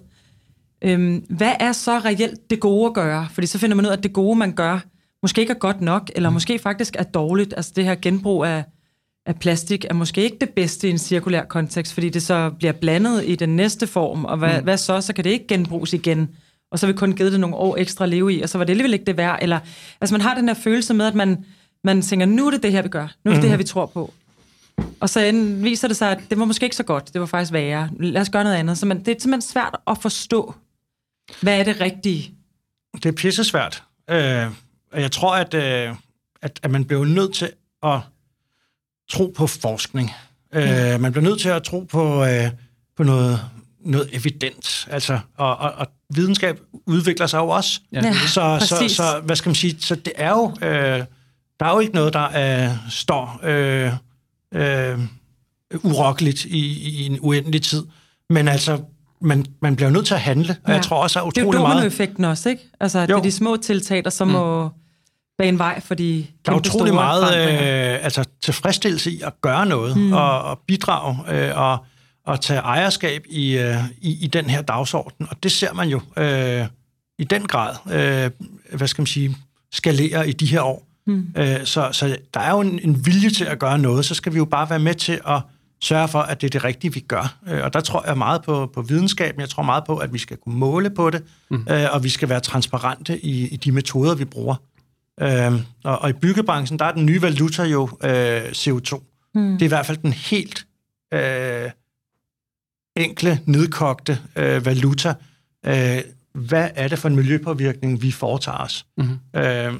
Øhm, 0.81 1.25
hvad 1.29 1.53
er 1.59 1.71
så 1.71 1.99
reelt 1.99 2.49
det 2.49 2.59
gode 2.59 2.85
at 2.87 2.93
gøre? 2.93 3.27
Fordi 3.31 3.47
så 3.47 3.59
finder 3.59 3.75
man 3.75 3.85
ud 3.85 3.89
af, 3.89 3.97
at 3.97 4.03
det 4.03 4.13
gode, 4.13 4.35
man 4.35 4.53
gør, 4.53 4.79
måske 5.23 5.41
ikke 5.41 5.51
er 5.51 5.57
godt 5.57 5.81
nok, 5.81 6.11
eller 6.15 6.29
mm. 6.29 6.33
måske 6.33 6.59
faktisk 6.59 6.95
er 6.99 7.03
dårligt. 7.03 7.53
Altså 7.57 7.71
det 7.75 7.85
her 7.85 7.95
genbrug 7.95 8.45
af 8.45 8.63
at 9.25 9.39
plastik 9.39 9.85
er 9.89 9.93
måske 9.93 10.23
ikke 10.23 10.37
det 10.41 10.49
bedste 10.49 10.87
i 10.87 10.91
en 10.91 10.97
cirkulær 10.97 11.43
kontekst, 11.43 11.93
fordi 11.93 12.09
det 12.09 12.23
så 12.23 12.49
bliver 12.49 12.71
blandet 12.71 13.23
i 13.25 13.35
den 13.35 13.55
næste 13.55 13.87
form, 13.87 14.25
og 14.25 14.37
hvad, 14.37 14.57
mm. 14.57 14.63
hvad 14.63 14.77
så? 14.77 15.01
Så 15.01 15.13
kan 15.13 15.23
det 15.23 15.29
ikke 15.29 15.47
genbruges 15.47 15.93
igen, 15.93 16.29
og 16.71 16.79
så 16.79 16.85
har 16.85 16.93
vi 16.93 16.97
kun 16.97 17.13
givet 17.13 17.31
det 17.31 17.39
nogle 17.39 17.55
år 17.55 17.77
ekstra 17.77 18.05
at 18.05 18.09
leve 18.09 18.33
i, 18.33 18.41
og 18.41 18.49
så 18.49 18.57
var 18.57 18.65
det 18.65 18.73
alligevel 18.73 18.93
ikke 18.93 19.05
det 19.05 19.17
værd. 19.17 19.39
Eller, 19.41 19.59
altså 20.01 20.13
man 20.13 20.21
har 20.21 20.35
den 20.35 20.47
her 20.47 20.55
følelse 20.55 20.93
med, 20.93 21.05
at 21.05 21.15
man, 21.15 21.45
man 21.83 22.01
tænker, 22.01 22.25
nu 22.25 22.47
er 22.47 22.51
det 22.51 22.63
det 22.63 22.71
her, 22.71 22.81
vi 22.81 22.89
gør. 22.89 23.07
Nu 23.25 23.31
er 23.31 23.33
det 23.33 23.37
mm. 23.37 23.41
det 23.41 23.49
her, 23.49 23.57
vi 23.57 23.63
tror 23.63 23.85
på. 23.85 24.13
Og 24.99 25.09
så 25.09 25.31
viser 25.61 25.87
det 25.87 25.97
sig, 25.97 26.11
at 26.11 26.19
det 26.29 26.39
var 26.39 26.45
måske 26.45 26.63
ikke 26.63 26.75
så 26.75 26.83
godt. 26.83 27.13
Det 27.13 27.21
var 27.21 27.27
faktisk 27.27 27.53
værre. 27.53 27.89
Lad 27.99 28.21
os 28.21 28.29
gøre 28.29 28.43
noget 28.43 28.57
andet. 28.57 28.77
Så 28.77 28.85
man, 28.85 28.99
det 28.99 29.07
er 29.07 29.19
simpelthen 29.19 29.41
svært 29.41 29.75
at 29.87 29.97
forstå, 29.97 30.53
hvad 31.41 31.59
er 31.59 31.63
det 31.63 31.81
rigtige? 31.81 32.33
Det 32.93 33.05
er 33.05 33.11
pisse 33.11 33.43
svært. 33.43 33.83
Øh, 34.09 34.47
jeg 35.01 35.11
tror, 35.11 35.35
at, 35.35 35.53
øh, 35.53 35.95
at, 36.41 36.59
at 36.63 36.71
man 36.71 36.85
bliver 36.85 37.05
nødt 37.05 37.33
til 37.33 37.49
at 37.83 37.99
tro 39.11 39.33
på 39.37 39.47
forskning. 39.47 40.11
Mm. 40.53 40.59
Øh, 40.59 41.01
man 41.01 41.11
bliver 41.11 41.23
nødt 41.23 41.41
til 41.41 41.49
at 41.49 41.63
tro 41.63 41.79
på, 41.91 42.23
øh, 42.25 42.49
på 42.97 43.03
noget, 43.03 43.39
noget 43.85 44.09
evidens. 44.11 44.87
Altså, 44.91 45.19
og, 45.37 45.57
og, 45.57 45.71
og 45.71 45.87
videnskab 46.15 46.59
udvikler 46.85 47.27
sig 47.27 47.37
jo 47.37 47.49
også. 47.49 47.79
Ja, 47.91 48.13
så, 48.13 48.27
så, 48.27 48.75
præcis. 48.75 48.91
så, 48.95 49.03
hvad 49.23 49.35
skal 49.35 49.49
man 49.49 49.55
sige, 49.55 49.75
så 49.81 49.95
det 49.95 50.13
er 50.15 50.29
jo, 50.29 50.53
øh, 50.61 51.03
der 51.59 51.65
er 51.65 51.73
jo 51.73 51.79
ikke 51.79 51.93
noget, 51.95 52.13
der 52.13 52.63
øh, 52.69 52.77
står 52.89 53.39
øh, 53.43 53.91
øh, 54.53 54.99
urokkeligt 55.83 56.45
i, 56.45 56.89
i 56.89 57.05
en 57.05 57.17
uendelig 57.21 57.61
tid. 57.63 57.83
Men 58.29 58.47
altså, 58.47 58.79
man, 59.21 59.45
man 59.61 59.75
bliver 59.75 59.89
jo 59.89 59.93
nødt 59.93 60.05
til 60.07 60.13
at 60.13 60.21
handle, 60.21 60.55
og 60.63 60.69
Ja. 60.69 60.73
jeg 60.73 60.83
tror 60.83 61.03
også, 61.03 61.19
at 61.23 61.25
Det 61.35 61.37
er 61.37 61.41
jo 61.41 61.47
utrolig 61.47 61.61
meget... 61.61 61.73
dominoeffekten 61.75 62.25
også, 62.25 62.49
ikke? 62.49 62.61
Altså, 62.79 63.01
det 63.01 63.09
er 63.09 63.13
Jo. 63.17 63.23
de 63.23 63.31
små 63.31 63.57
tiltag, 63.57 64.03
der 64.03 64.09
så 64.09 64.25
må 64.25 64.69
bane 65.37 65.59
vej 65.59 65.79
for 65.79 65.95
de 65.95 66.27
Der 66.45 66.51
er 66.51 66.55
utrolig 66.55 66.93
store 66.93 66.93
meget 66.93 67.93
øh, 67.93 68.03
altså, 68.03 68.25
tilfredsstillelse 68.41 69.11
i 69.11 69.21
at 69.21 69.33
gøre 69.41 69.65
noget, 69.65 69.97
mm. 69.97 70.13
og, 70.13 70.41
og 70.41 70.59
bidrage, 70.67 71.17
øh, 71.29 71.57
og, 71.57 71.85
og 72.25 72.41
tage 72.41 72.59
ejerskab 72.59 73.25
i, 73.29 73.57
øh, 73.57 73.75
i, 74.01 74.23
i 74.23 74.27
den 74.27 74.49
her 74.49 74.61
dagsorden. 74.61 75.27
Og 75.29 75.43
det 75.43 75.51
ser 75.51 75.73
man 75.73 75.89
jo 75.89 76.01
øh, 76.17 76.65
i 77.19 77.23
den 77.23 77.47
grad, 77.47 77.75
øh, 77.91 78.31
hvad 78.77 78.87
skal 78.87 79.01
man 79.01 79.07
sige, 79.07 79.37
skalere 79.71 80.29
i 80.29 80.31
de 80.31 80.45
her 80.45 80.61
år. 80.61 80.87
Mm. 81.07 81.27
Øh, 81.37 81.65
så, 81.65 81.89
så 81.91 82.17
der 82.33 82.39
er 82.39 82.51
jo 82.51 82.59
en, 82.59 82.79
en 82.83 83.05
vilje 83.05 83.29
til 83.29 83.45
at 83.45 83.59
gøre 83.59 83.79
noget, 83.79 84.05
så 84.05 84.15
skal 84.15 84.33
vi 84.33 84.37
jo 84.37 84.45
bare 84.45 84.69
være 84.69 84.79
med 84.79 84.95
til 84.95 85.21
at 85.27 85.41
sørge 85.81 86.07
for, 86.07 86.19
at 86.19 86.41
det 86.41 86.47
er 86.47 86.51
det 86.51 86.63
rigtige, 86.63 86.93
vi 86.93 86.99
gør. 86.99 87.37
Øh, 87.47 87.63
og 87.63 87.73
der 87.73 87.81
tror 87.81 88.03
jeg 88.07 88.17
meget 88.17 88.43
på, 88.43 88.71
på 88.73 88.81
videnskaben, 88.81 89.41
jeg 89.41 89.49
tror 89.49 89.63
meget 89.63 89.83
på, 89.83 89.97
at 89.97 90.13
vi 90.13 90.17
skal 90.17 90.37
kunne 90.37 90.55
måle 90.55 90.89
på 90.89 91.09
det, 91.09 91.23
mm. 91.49 91.67
øh, 91.69 91.85
og 91.91 92.03
vi 92.03 92.09
skal 92.09 92.29
være 92.29 92.39
transparente 92.39 93.25
i, 93.25 93.47
i 93.47 93.55
de 93.55 93.71
metoder, 93.71 94.15
vi 94.15 94.25
bruger. 94.25 94.55
Øhm, 95.21 95.59
og, 95.83 95.99
og 95.99 96.09
i 96.09 96.13
byggebranchen, 96.13 96.79
der 96.79 96.85
er 96.85 96.91
den 96.91 97.05
nye 97.05 97.21
valuta 97.21 97.63
jo 97.63 97.89
øh, 98.03 98.45
CO2. 98.45 99.03
Mm. 99.35 99.51
Det 99.51 99.61
er 99.61 99.65
i 99.65 99.67
hvert 99.67 99.85
fald 99.85 99.97
den 99.97 100.13
helt 100.13 100.67
øh, 101.13 101.71
enkle, 102.95 103.39
nedkogte 103.45 104.19
øh, 104.35 104.65
valuta. 104.65 105.13
Øh, 105.65 106.01
hvad 106.33 106.69
er 106.75 106.87
det 106.87 106.99
for 106.99 107.09
en 107.09 107.15
miljøpåvirkning, 107.15 108.01
vi 108.01 108.11
foretager 108.11 108.57
os? 108.57 108.85
Mm-hmm. 108.97 109.41
Øh, 109.41 109.73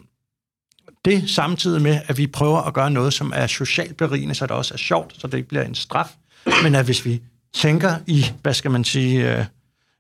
det 1.06 1.30
samtidig 1.30 1.82
med, 1.82 2.00
at 2.08 2.18
vi 2.18 2.28
prøver 2.28 2.62
at 2.62 2.74
gøre 2.74 2.92
noget, 2.92 3.14
som 3.14 3.32
er 3.36 3.48
socialt 3.48 3.98
berigende, 3.98 4.36
så 4.36 4.46
det 4.46 4.56
også 4.56 4.74
er 4.74 4.78
sjovt, 4.78 5.16
så 5.22 5.28
det 5.28 5.38
ikke 5.38 5.50
bliver 5.50 5.64
en 5.64 5.76
straf. 5.76 6.16
Men 6.64 6.76
at 6.76 6.86
hvis 6.86 7.06
vi 7.06 7.22
tænker 7.54 7.96
i, 8.08 8.26
hvad 8.42 8.54
skal 8.54 8.72
man 8.72 8.84
sige... 8.84 9.38
Øh, 9.38 9.46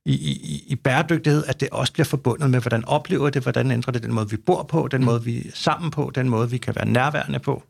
i, 0.05 0.13
i, 0.13 0.63
i 0.67 0.75
bæredygtighed, 0.75 1.43
at 1.47 1.59
det 1.59 1.69
også 1.71 1.93
bliver 1.93 2.05
forbundet 2.05 2.49
med, 2.49 2.59
hvordan 2.61 2.85
oplever 2.85 3.29
det, 3.29 3.41
hvordan 3.41 3.71
ændrer 3.71 3.91
det 3.91 4.03
den 4.03 4.13
måde, 4.13 4.29
vi 4.29 4.37
bor 4.37 4.63
på, 4.63 4.87
den 4.91 5.03
måde, 5.05 5.23
vi 5.23 5.37
er 5.37 5.51
sammen 5.53 5.91
på, 5.91 6.11
den 6.15 6.29
måde, 6.29 6.49
vi 6.49 6.57
kan 6.57 6.75
være 6.75 6.85
nærværende 6.87 7.39
på. 7.39 7.63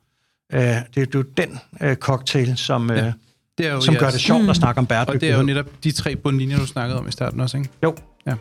Øh, 0.53 0.59
det, 0.61 0.67
er- 0.71 0.83
det 0.95 0.97
er 0.97 1.09
jo 1.15 1.21
den 1.21 1.59
øh, 1.81 1.95
cocktail, 1.95 2.57
som, 2.57 2.91
øh, 2.91 2.97
Ja. 2.97 3.13
Det 3.57 3.67
er 3.67 3.71
jo 3.73 3.81
som 3.81 3.95
gør 3.95 4.05
jeres- 4.05 4.11
det 4.13 4.21
sjovt 4.21 4.49
at 4.49 4.55
snakke 4.55 4.79
om 4.79 4.83
Og 4.85 4.89
det 4.89 4.95
er 4.97 5.05
bæredygtighed. 5.05 5.37
jo 5.39 5.43
netop 5.45 5.65
de 5.83 5.91
tre 5.91 6.15
bundlinjer, 6.15 6.57
du 6.57 6.65
snakkede 6.65 6.99
om 6.99 7.07
i 7.07 7.11
starten 7.11 7.39
også, 7.39 7.57
ikke? 7.57 7.69
Jo. 7.83 7.95
Ja. 8.27 8.33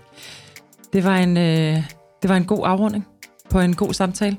Det 0.92 1.04
var 1.04 1.16
en, 1.16 1.36
øh, 1.36 1.82
det 2.22 2.28
var 2.28 2.36
en 2.36 2.44
god 2.44 2.60
afrunding 2.64 3.06
på 3.50 3.60
en 3.60 3.74
god 3.76 3.92
samtale. 3.94 4.36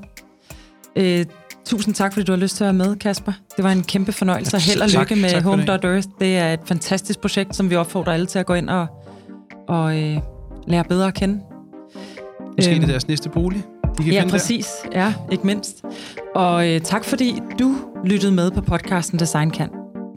Øh, 0.95 1.25
tusind 1.65 1.95
tak, 1.95 2.13
fordi 2.13 2.25
du 2.25 2.31
har 2.31 2.39
lyst 2.39 2.55
til 2.57 2.63
at 2.63 2.77
være 2.77 2.87
med, 2.87 2.95
Kasper. 2.95 3.33
Det 3.57 3.63
var 3.63 3.71
en 3.71 3.83
kæmpe 3.83 4.11
fornøjelse, 4.11 4.57
og 4.57 4.61
held 4.61 4.81
og 4.81 4.89
Tak. 4.89 5.09
lykke 5.09 5.21
med 5.21 5.29
Tak 5.29 5.43
for 5.43 5.55
det. 5.55 5.69
Home.earth. 5.69 6.07
Det 6.19 6.37
er 6.37 6.53
et 6.53 6.59
fantastisk 6.65 7.19
projekt, 7.19 7.55
som 7.55 7.69
vi 7.69 7.75
opfordrer 7.75 8.13
alle 8.13 8.25
til 8.25 8.39
at 8.39 8.45
gå 8.45 8.53
ind 8.53 8.69
og, 8.69 8.87
og 9.67 10.01
øh, 10.03 10.17
lære 10.67 10.83
bedre 10.83 11.07
at 11.07 11.13
kende. 11.13 11.39
Måske 12.57 12.71
Øhm, 12.71 12.79
det 12.79 12.87
er 12.87 12.91
deres 12.91 13.07
næste 13.07 13.29
bolig, 13.29 13.63
de 13.97 14.03
kan 14.03 14.13
Ja, 14.13 14.19
finde 14.19 14.31
præcis. 14.31 14.67
Ja, 14.91 15.13
ikke 15.31 15.47
mindst. 15.47 15.83
Og 16.35 16.69
øh, 16.69 16.81
tak 16.81 17.03
fordi 17.05 17.41
du 17.59 17.75
lyttede 18.05 18.31
med 18.31 18.51
på 18.51 18.61
podcasten 18.61 19.19
Design 19.19 19.49
Kan. 19.49 19.69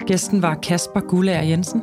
Gæsten 0.07 0.43
var 0.43 0.55
Kasper 0.55 1.01
Gullager 1.01 1.43
Jensen. 1.43 1.83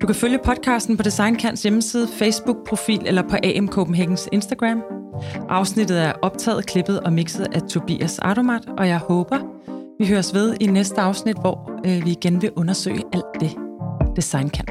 Du 0.00 0.06
kan 0.06 0.14
følge 0.14 0.38
podcasten 0.44 0.96
på 0.96 1.02
Design 1.02 1.36
Kans 1.36 1.62
hjemmeside, 1.62 2.08
Facebook-profil 2.18 3.00
eller 3.06 3.22
på 3.22 3.36
AM 3.44 3.68
Copenhagens 3.68 4.28
Instagram. 4.32 4.82
Afsnittet 5.48 6.02
er 6.02 6.12
optaget, 6.22 6.66
klippet 6.66 7.00
og 7.00 7.12
mixet 7.12 7.46
af 7.52 7.62
Tobias 7.62 8.18
Ardomat, 8.18 8.62
og 8.78 8.88
jeg 8.88 8.98
håber, 8.98 9.38
vi 9.98 10.06
høres 10.06 10.34
ved 10.34 10.56
i 10.60 10.66
næste 10.66 11.00
afsnit, 11.00 11.36
hvor 11.40 11.70
øh, 11.86 12.04
vi 12.04 12.10
igen 12.10 12.42
vil 12.42 12.50
undersøge 12.56 13.02
alt 13.12 13.40
det, 13.40 13.50
design 14.16 14.48
kan. 14.50 14.64